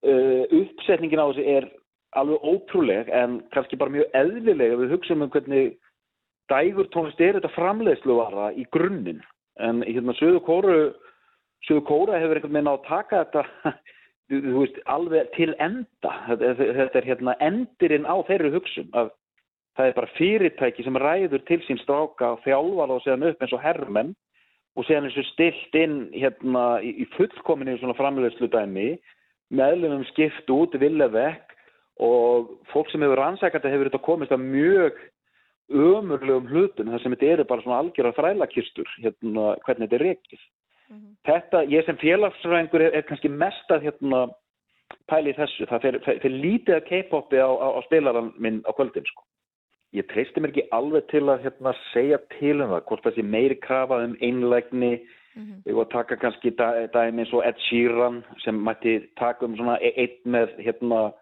uh, 0.05 0.43
uppsetningin 0.49 1.22
á 1.22 1.28
þessu 1.30 1.45
er 1.55 1.70
alveg 2.20 2.43
ótrúleg 2.47 3.09
en 3.13 3.39
kannski 3.53 3.80
bara 3.80 3.93
mjög 3.93 4.11
eðlilega 4.18 4.80
við 4.80 4.95
hugsaum 4.95 5.26
um 5.26 5.32
hvernig 5.34 5.76
dægur 6.51 6.89
tónlist 6.93 7.22
er 7.24 7.39
þetta 7.39 7.53
framleiðsluvara 7.55 8.51
í 8.59 8.66
grunninn. 8.76 9.24
En 9.59 9.82
hérna 9.88 10.16
Suðu 10.20 10.41
Kóru 10.45 10.78
Suðu 11.66 11.82
Kóra 11.88 12.20
hefur 12.22 12.38
einhvern 12.38 12.57
veginn 12.57 12.72
á 12.72 12.76
að 12.76 12.88
taka 12.88 13.24
þetta 13.24 13.74
þú 14.30 14.57
veist, 14.59 14.80
alveg 14.89 15.30
til 15.36 15.53
enda. 15.63 16.13
Þetta, 16.30 16.53
þetta 16.82 16.99
er 16.99 17.09
hérna 17.09 17.38
endirinn 17.45 18.09
á 18.09 18.16
þeirri 18.28 18.51
hugsun 18.55 18.91
að 18.97 19.11
það 19.76 19.90
er 19.90 19.98
bara 19.98 20.14
fyrirtæki 20.18 20.86
sem 20.86 21.00
ræður 21.02 21.44
til 21.48 21.60
sín 21.66 21.82
stráka 21.82 22.36
og 22.36 22.44
þjálfar 22.46 22.94
og 22.96 23.04
séðan 23.04 23.28
upp 23.30 23.44
eins 23.44 23.56
og 23.56 23.64
herrmenn 23.64 24.14
og 24.76 24.88
séðan 24.88 25.10
eins 25.10 25.20
og 25.20 25.28
stilt 25.32 25.80
inn 25.80 25.98
hérna 26.16 26.66
í, 26.84 26.94
í 27.04 27.10
fullkominni 27.16 27.78
svona 27.80 27.98
framleiðslu 28.00 28.50
dæmi 28.54 28.94
meðlumum 29.56 30.06
skipt 30.12 30.50
út 30.52 30.78
vilja 30.82 31.10
vekk 31.12 31.56
og 32.06 32.56
fólk 32.72 32.92
sem 32.92 33.04
hefur 33.06 33.22
rannsækandi 33.22 33.72
hefur 33.72 33.90
þetta 33.92 34.06
komist 34.08 34.36
að 34.36 34.48
mjög 34.48 34.98
ömurlegum 35.72 36.50
hlutum 36.52 36.92
þar 36.92 37.02
sem 37.04 37.16
þetta 37.16 37.32
eru 37.34 37.48
bara 37.50 37.66
svona 37.66 37.82
algjörðar 37.84 38.18
þrælakistur 38.20 38.96
hérna 39.04 39.54
hvernig 39.66 39.88
þetta 39.88 40.00
er 40.00 40.08
reikið 40.10 40.48
þetta, 41.26 41.64
ég 41.72 41.86
sem 41.86 41.98
félagsfræðingur 42.02 42.84
er, 42.86 42.98
er 43.00 43.06
kannski 43.08 43.32
mest 43.32 43.72
að 43.74 43.88
hérna 43.90 44.26
pæli 45.10 45.34
þessu, 45.38 45.66
það 45.70 45.88
fer 46.06 46.34
lítið 46.34 46.76
að 46.78 46.86
K-popi 46.90 47.42
á, 47.42 47.50
á, 47.50 47.68
á 47.78 47.80
spilaran 47.88 48.32
minn 48.42 48.62
á 48.66 48.72
kvöldin 48.78 49.06
sko. 49.10 49.26
Ég 49.96 50.08
treysti 50.12 50.41
mér 50.43 50.52
ekki 50.52 50.66
alveg 50.76 51.06
til 51.12 51.24
að 51.32 51.46
hérna 51.46 51.72
segja 51.93 52.18
til 52.38 52.58
um 52.62 52.74
það, 52.74 52.82
hvort 52.89 53.06
það 53.06 53.16
sé 53.16 53.24
meiri 53.24 53.56
krafa 53.64 54.02
um 54.04 54.16
einlægni, 54.22 54.93
við 55.66 55.74
vorum 55.74 55.86
að 55.86 55.93
taka 55.93 56.16
kannski 56.20 56.52
dæ- 56.56 56.88
dæmi 56.93 57.24
eins 57.24 57.34
og 57.36 57.46
Ed 57.48 57.58
Sheeran 57.68 58.22
sem 58.43 58.56
mætti 58.64 58.98
taka 59.20 59.46
um 59.46 59.56
svona 59.56 59.78
e- 59.82 59.93
einn 60.04 60.32
með 60.36 60.54
hérna 60.64 61.14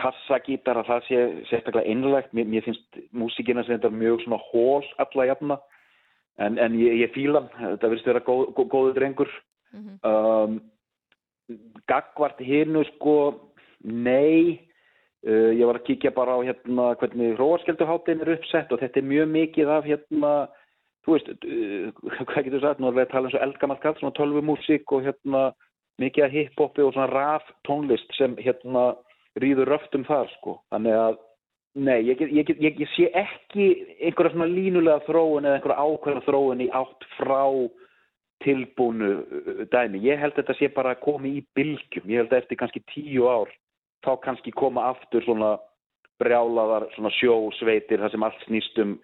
kassagítar 0.00 0.78
að 0.80 0.88
það 0.88 1.06
sé 1.06 1.18
sérstaklega 1.50 1.86
einlægt, 1.90 2.32
mér, 2.32 2.46
mér 2.48 2.64
finnst 2.64 2.98
músíkina 3.12 3.64
sem 3.64 3.76
þetta 3.76 3.90
er 3.90 4.00
mjög 4.00 4.24
svona 4.24 4.40
hól 4.50 4.84
alla 4.98 5.26
jafna. 5.26 5.58
En, 6.38 6.58
en 6.58 6.74
ég, 6.80 6.96
ég 7.02 7.12
fíla 7.12 7.42
hann, 7.44 7.74
þetta 7.76 7.90
verðist 7.92 8.08
vera 8.08 8.22
góð, 8.24 8.46
góð, 8.56 8.68
góðu 8.72 8.94
drengur. 8.96 9.30
Um, 10.04 10.60
Gagvart 11.88 12.38
hinnu 12.40 12.84
sko 12.94 13.14
nei 13.84 14.60
uh, 15.28 15.50
ég 15.54 15.64
var 15.68 15.80
að 15.80 15.86
kíkja 15.88 16.14
bara 16.16 16.36
á 16.36 16.40
hérna 16.46 16.92
hvernig 17.00 17.36
hróarskjölduháttin 17.38 18.24
er 18.24 18.34
uppsett 18.36 18.72
og 18.72 18.82
þetta 18.82 19.00
er 19.00 19.10
mjög 19.10 19.32
mikið 19.36 19.72
af 19.76 19.88
hérna 19.88 20.32
þú 21.06 21.16
veist, 21.16 21.32
uh, 21.32 21.88
hvað 22.28 22.46
getur 22.48 22.64
sagt 22.64 22.82
nú 22.82 22.90
er 22.90 22.98
við 22.98 23.06
að 23.06 23.12
tala 23.14 23.28
um 23.28 23.34
svo 23.34 23.42
eldgamalt 23.46 23.82
kall, 23.82 23.98
svona 24.00 24.18
tölvumúsík 24.18 24.94
og 24.94 25.06
hérna 25.06 25.50
mikið 26.02 26.26
af 26.26 26.36
hiphopi 26.36 26.86
og 26.86 26.94
svona 26.94 27.10
raf 27.12 27.50
tónlist 27.68 28.16
sem 28.18 28.38
hérna 28.40 28.92
rýður 29.40 29.70
röftum 29.74 30.06
þar 30.08 30.30
sko 30.38 30.60
þannig 30.72 30.98
að 31.02 31.20
Nei, 31.72 32.02
ég, 32.04 32.18
get, 32.20 32.28
ég, 32.28 32.44
get, 32.44 32.58
ég, 32.60 32.80
ég 32.82 32.88
sé 32.92 33.06
ekki 33.16 33.66
einhverja 34.04 34.34
svona 34.34 34.44
línulega 34.50 35.00
þróun 35.06 35.46
eða 35.46 35.56
einhverja 35.56 35.84
ákveðna 35.86 36.24
þróun 36.26 36.60
í 36.60 36.66
átt 36.76 37.06
frá 37.14 37.46
tilbúnu 38.44 39.08
uh, 39.22 39.62
dæmi. 39.72 40.02
Ég 40.04 40.20
held 40.20 40.34
að 40.34 40.42
þetta 40.42 40.56
sé 40.58 40.68
bara 40.74 40.92
að 40.92 41.00
koma 41.06 41.30
í 41.30 41.40
bylgjum. 41.56 42.10
Ég 42.12 42.20
held 42.20 42.34
að 42.34 42.42
eftir 42.42 42.60
kannski 42.60 42.84
tíu 42.92 43.24
ár 43.24 43.48
þá 44.04 44.12
kannski 44.24 44.52
koma 44.54 44.88
aftur 44.92 45.24
svona 45.26 45.56
brjálaðar 46.22 46.88
svona 46.94 47.10
sjósveitir 47.18 48.02
þar 48.02 48.14
sem 48.14 48.26
allt 48.26 48.46
snýst 48.46 48.78
um 48.82 48.96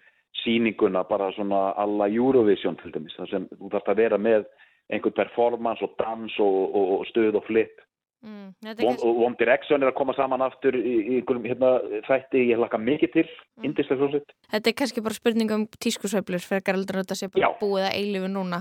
sýninguna 0.43 1.03
bara 1.09 1.31
svona 1.35 1.73
alla 1.77 2.07
Eurovision 2.07 2.77
til 2.79 2.93
dæmis. 2.93 3.15
þar 3.17 3.29
sem 3.33 3.47
þú 3.51 3.71
þarfst 3.73 3.91
að 3.91 4.01
vera 4.03 4.17
með 4.17 4.47
einhvern 4.89 5.17
performance 5.17 5.85
og 5.85 5.95
dans 5.99 6.39
og, 6.39 6.57
og, 6.75 6.99
og 6.99 7.07
stuð 7.11 7.37
og 7.39 7.45
flip. 7.47 7.81
Mm, 8.19 8.51
er 8.67 8.81
One, 8.83 9.35
Direction 9.39 9.79
er 9.79 9.93
að 9.93 9.95
koma 9.95 10.13
saman 10.17 10.41
aftur 10.43 10.75
í, 10.75 10.81
í 10.81 11.19
einhverjum 11.21 11.45
hérna, 11.47 11.69
þætti, 12.03 12.41
ég 12.49 12.59
hlakka 12.59 12.79
mikið 12.83 13.13
til, 13.13 13.23
mm. 13.29 13.67
indislega 13.69 14.01
hljómsveit. 14.01 14.33
Þetta 14.51 14.71
er 14.71 14.75
kannski 14.81 15.03
bara 15.05 15.15
spurning 15.15 15.53
um 15.55 15.63
tískusveiflur 15.85 16.43
frekar 16.43 16.75
heldur 16.75 16.99
en 16.99 17.05
þetta 17.05 17.15
sé 17.15 17.29
bara 17.31 17.45
Já. 17.45 17.53
búið 17.61 17.85
að 17.87 17.95
eilifu 18.01 18.31
núna. 18.33 18.59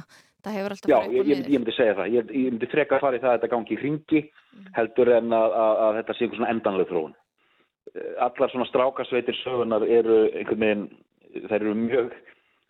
Það 0.49 0.57
hefur 0.57 0.75
alltaf 0.75 0.89
Já, 0.89 0.97
farið 0.97 1.13
ég, 1.13 1.19
upp 1.19 1.25
og 1.25 1.29
ég, 1.29 1.39
niður. 1.39 1.53
ég 1.53 1.61
myndi 1.61 1.73
segja 1.77 1.95
það. 1.99 2.13
Ég, 2.15 2.31
ég 2.33 2.53
myndi 2.55 2.69
freka 2.73 2.97
að 2.97 3.03
fara 3.05 3.19
í 3.19 3.21
það 3.21 3.31
að 3.31 3.39
þetta 3.39 3.51
gangi 3.53 3.75
í 3.75 3.81
ringi 3.83 4.21
heldur 4.79 5.11
en 5.19 5.35
að, 5.37 5.57
að, 5.63 5.81
að 5.85 5.97
þetta 5.99 6.15
sé 6.15 6.25
einhver 6.25 6.39
svona 6.39 6.53
endanlega 6.55 6.89
þróun. 6.93 7.17
Eh, 7.93 8.13
Allar 8.25 8.53
svona 8.53 8.69
strákasveitir 8.71 9.39
sögunar 9.43 9.85
eru 9.85 10.19
einhvern 10.31 10.65
veginn, 10.65 10.87
þær 11.51 11.59
eru 11.59 11.75
mjög 11.83 12.15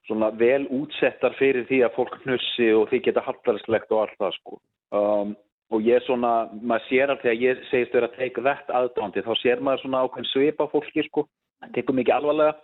svona 0.09 0.31
vel 0.41 0.65
útsettar 0.75 1.37
fyrir 1.39 1.69
því 1.69 1.83
að 1.87 1.95
fólk 1.99 2.17
hnussi 2.25 2.71
og 2.75 2.89
því 2.91 3.03
geta 3.07 3.23
hallarslegt 3.29 3.93
og 3.95 4.03
allt 4.03 4.17
það 4.19 4.35
sko. 4.39 4.59
Um, 4.99 5.37
og 5.69 5.85
ég 5.85 6.03
svona, 6.07 6.33
maður 6.59 6.87
sér 6.89 7.13
að 7.13 7.23
þegar 7.27 7.43
ég 7.45 7.63
segist 7.69 7.95
vera 7.95 8.09
að 8.09 8.17
take 8.17 8.43
that 8.47 8.73
aðdándi 8.73 9.23
þá 9.23 9.35
sér 9.39 9.63
maður 9.63 9.85
svona 9.85 10.01
ákveðin 10.07 10.31
svip 10.33 10.65
á 10.65 10.67
fólki 10.73 11.05
sko. 11.07 11.27
Það 11.61 11.75
tekur 11.77 11.99
mikið 11.99 12.17
alvarlega. 12.17 12.57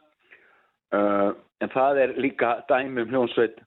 Uh, 0.94 1.30
en 1.60 1.72
það 1.74 2.00
er 2.00 2.16
líka 2.22 2.56
dæmi 2.70 3.04
um 3.04 3.12
hljónsveit 3.12 3.60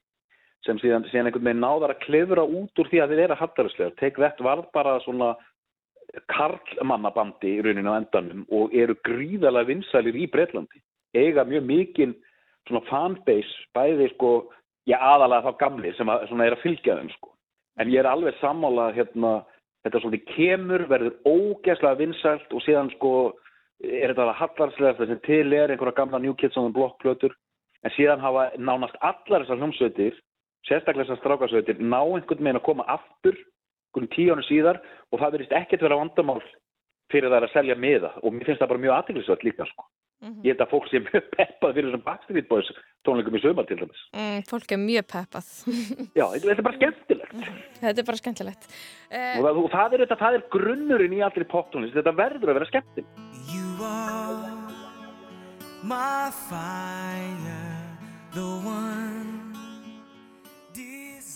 sem 0.68 0.80
síðan, 0.82 1.06
síðan 1.10 1.30
einhvern 1.30 1.48
veginn 1.48 1.64
náðar 1.64 1.96
að 1.96 2.04
klefra 2.06 2.44
út 2.44 2.82
úr 2.82 2.90
því 2.92 3.02
að 3.04 3.14
þið 3.14 3.22
vera 3.24 3.40
hallarislegar. 3.40 3.96
Take 4.00 4.22
That 4.22 4.44
varð 4.44 4.68
bara 4.76 4.98
svona 5.06 5.34
karlmannabandi 6.32 7.58
í 7.58 7.64
rauninu 7.64 7.94
á 7.94 8.00
endanum 8.00 8.46
og 8.54 8.76
eru 8.76 8.96
gríðalega 9.08 9.72
vinsælir 9.72 10.18
í 10.18 10.28
Breitlandi. 10.32 10.82
Eiga 11.16 11.46
mjög 11.48 11.66
mikinn 11.68 12.16
svona 12.68 12.84
fanbase, 12.90 13.66
bæði 13.76 14.10
sko, 14.14 14.32
já 14.88 14.98
aðalega 15.00 15.48
þá 15.48 15.60
gamli 15.64 15.94
sem 15.98 16.10
að, 16.12 16.28
svona 16.30 16.48
er 16.48 16.56
að 16.58 16.64
fylgja 16.64 16.98
þeim 17.00 17.12
sko. 17.16 17.34
En 17.78 17.92
ég 17.94 18.02
er 18.02 18.10
alveg 18.10 18.38
sammála 18.42 18.90
hérna, 18.96 19.34
þetta 19.86 20.02
svolítið 20.04 20.32
kemur, 20.36 20.86
verður 20.92 21.18
ógeðslega 21.28 22.02
vinsælt 22.02 22.56
og 22.56 22.64
síðan 22.66 22.92
sko 22.96 23.12
er 23.84 24.12
þetta 24.12 24.26
að 24.26 24.40
hallarslega 24.42 24.96
þess 24.98 25.16
að 25.16 25.26
til 25.28 25.54
er 25.54 25.74
einhverja 25.74 26.00
gamla 26.00 26.22
New 26.24 26.34
Kids 26.40 26.58
on 26.58 26.70
the 26.70 26.74
Block 26.74 26.98
plötur 27.04 27.36
en 27.86 27.94
síðan 27.94 28.24
hafa 28.24 28.50
nánast 28.58 28.98
allar 29.06 29.46
þessar 29.46 29.62
hljómsveitir 29.62 30.18
sérstaklega 30.68 31.08
þessar 31.08 31.22
strákarsveitir 31.24 31.82
ná 31.82 32.02
einhvern 32.04 32.44
veginn 32.44 32.60
að 32.60 32.68
koma 32.68 32.88
aftur 32.92 33.38
einhvern 33.98 34.14
tíu 34.14 34.34
ánum 34.34 34.48
síðar 34.48 34.82
og 35.12 35.22
það 35.22 35.38
verðist 35.38 35.56
ekkert 35.58 35.86
vera 35.86 36.00
vandamál 36.00 36.42
fyrir 37.12 37.32
það 37.32 37.48
að 37.48 37.54
selja 37.54 37.78
miða. 37.80 38.12
Og 38.24 38.36
mér 38.36 38.50
finnst 38.50 38.62
það 38.62 38.74
bara 38.74 38.84
mjög 38.84 38.98
aðtiklisvægt 38.98 39.48
líka 39.48 39.68
sko. 39.70 39.88
ég 40.44 40.50
held 40.50 40.62
að 40.64 40.72
fólk 40.72 40.88
sé 40.90 41.00
mjög 41.00 41.28
peppað 41.38 41.76
fyrir 41.78 41.92
þessum 41.92 42.04
Backstreet 42.08 42.48
Boys 42.50 42.70
tónleikum 43.06 43.38
í 43.38 43.42
sömar 43.44 43.68
til 43.70 43.78
dæmis. 43.78 44.00
Mm, 44.18 44.40
fólk 44.50 44.72
er 44.74 44.82
mjög 44.82 45.06
peppað. 45.14 45.52
já, 46.20 46.26
þetta 46.26 46.48
þetta 46.48 46.56
er 46.58 46.68
bara 46.68 46.80
skemmtilegt. 46.80 47.36
Þetta 47.84 48.02
er 48.02 48.08
bara 48.10 48.22
skemmtilegt. 48.22 48.68
Uh, 49.12 49.36
og 49.38 49.46
það, 49.46 49.62
og 49.62 49.70
það, 49.76 49.94
er, 49.94 50.04
þetta, 50.04 50.20
það 50.24 50.40
er 50.40 50.48
grunnurinn 50.58 51.18
í 51.20 51.22
allri 51.28 51.48
poptónlist 51.54 51.98
þetta 52.00 52.16
verður 52.18 52.54
að 52.54 52.60
vera 52.60 52.72
skemmtilegt. 52.72 53.14
My 55.88 56.32
fire, 56.50 57.62
the 58.34 58.42
one 58.66 59.17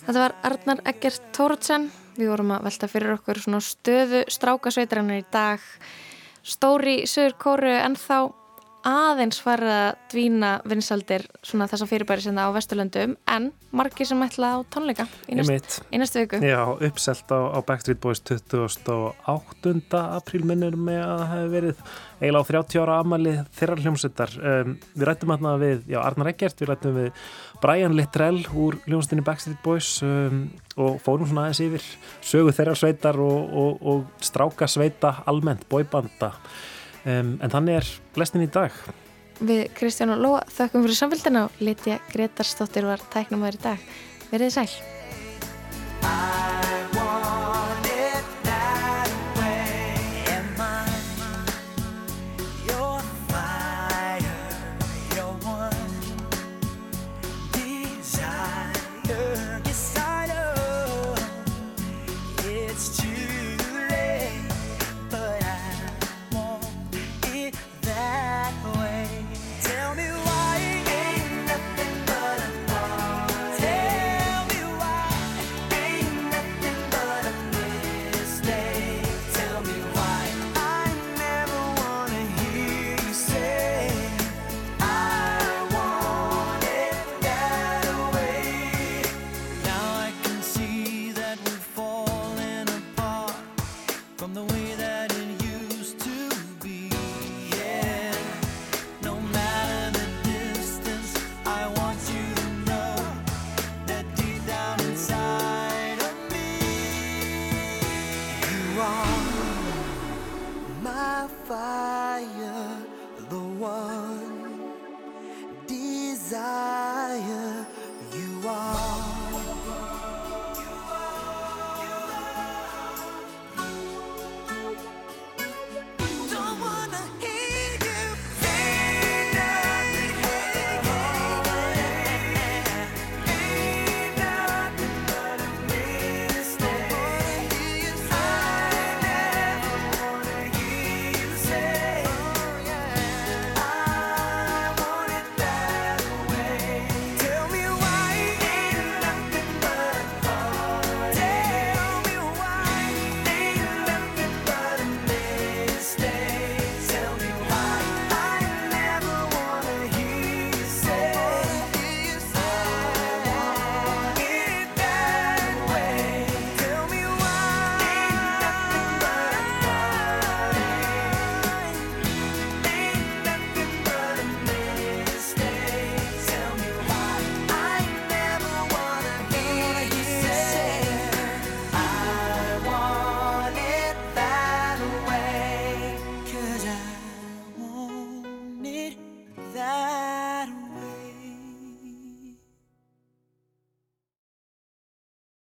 Þetta 0.01 0.19
var 0.19 0.33
Arnar 0.49 0.79
Eggert 0.89 1.27
Tóruðsen. 1.35 1.91
Við 2.17 2.31
vorum 2.33 2.51
að 2.55 2.65
velta 2.67 2.87
fyrir 2.89 3.13
okkur 3.15 3.39
stöðu 3.61 4.23
strákasveitrannar 4.33 5.21
í 5.21 5.25
dag. 5.31 5.61
Stóri 6.41 7.03
Söður 7.05 7.37
Kóru 7.37 7.73
en 7.77 7.95
þá 7.95 8.33
aðeins 8.87 9.39
farið 9.43 9.71
að 9.71 9.89
dvína 10.11 10.51
vinsaldir 10.67 11.25
svona 11.45 11.67
þessa 11.69 11.87
fyrirbæri 11.89 12.23
sem 12.23 12.37
það 12.37 12.49
á 12.49 12.55
Vesturlöndum 12.55 13.15
en 13.29 13.49
margir 13.75 14.07
sem 14.09 14.23
ætla 14.25 14.49
á 14.55 14.57
tónleika 14.73 15.05
í, 15.29 15.37
næst, 15.37 15.77
í 15.93 15.99
næstu 16.01 16.23
viku. 16.23 16.39
Já, 16.43 16.61
uppselt 16.87 17.29
á, 17.29 17.39
á 17.53 17.59
Backstreet 17.67 18.01
Boys 18.01 18.23
28. 18.25 20.01
apríl 20.01 20.41
minnur 20.47 20.77
með 20.79 21.03
að 21.03 21.21
það 21.21 21.31
hefði 21.35 21.53
verið 21.55 21.85
eiginlega 22.21 22.41
á 22.41 22.49
30 22.49 22.81
ára 22.81 22.97
amali 23.03 23.35
þeirra 23.59 23.79
hljómsveitar. 23.85 24.35
Um, 24.41 24.75
við 24.95 25.07
rættum 25.09 25.35
hérna 25.35 25.53
við 25.61 25.85
já, 25.93 25.99
Arnar 26.01 26.33
Eggert, 26.33 26.59
við 26.61 26.73
rættum 26.73 26.97
við 26.97 27.23
Brian 27.61 27.95
Littrell 27.97 28.41
úr 28.57 28.81
hljómsveitinni 28.87 29.25
Backstreet 29.29 29.63
Boys 29.65 29.93
um, 30.05 30.43
og 30.75 30.99
fórum 31.05 31.29
svona 31.29 31.47
aðeins 31.47 31.63
yfir 31.67 31.87
sögu 32.25 32.53
þeirra 32.57 32.75
sveitar 32.77 33.21
og, 33.21 33.57
og, 33.63 33.81
og 33.93 34.21
stráka 34.25 34.69
sveita 34.69 35.19
almennt, 35.29 35.67
bóibanda 35.69 36.33
um, 37.05 37.35
en 37.41 37.53
þannig 37.53 37.81
er 37.81 37.91
blestin 38.15 38.45
í 38.45 38.49
dag. 38.51 38.75
Við 39.41 39.63
Kristján 39.77 40.13
og 40.13 40.21
Lóa 40.21 40.41
þakkum 40.53 40.85
fyrir 40.85 40.99
samfélgdana 40.99 41.47
og 41.47 41.63
Litja 41.65 41.97
Gretarsdóttir 42.11 42.85
var 42.85 43.01
tæknum 43.13 43.45
aður 43.47 43.57
í 43.57 43.63
dag. 43.65 43.91
Verðið 44.31 44.57
sæl. 44.59 44.69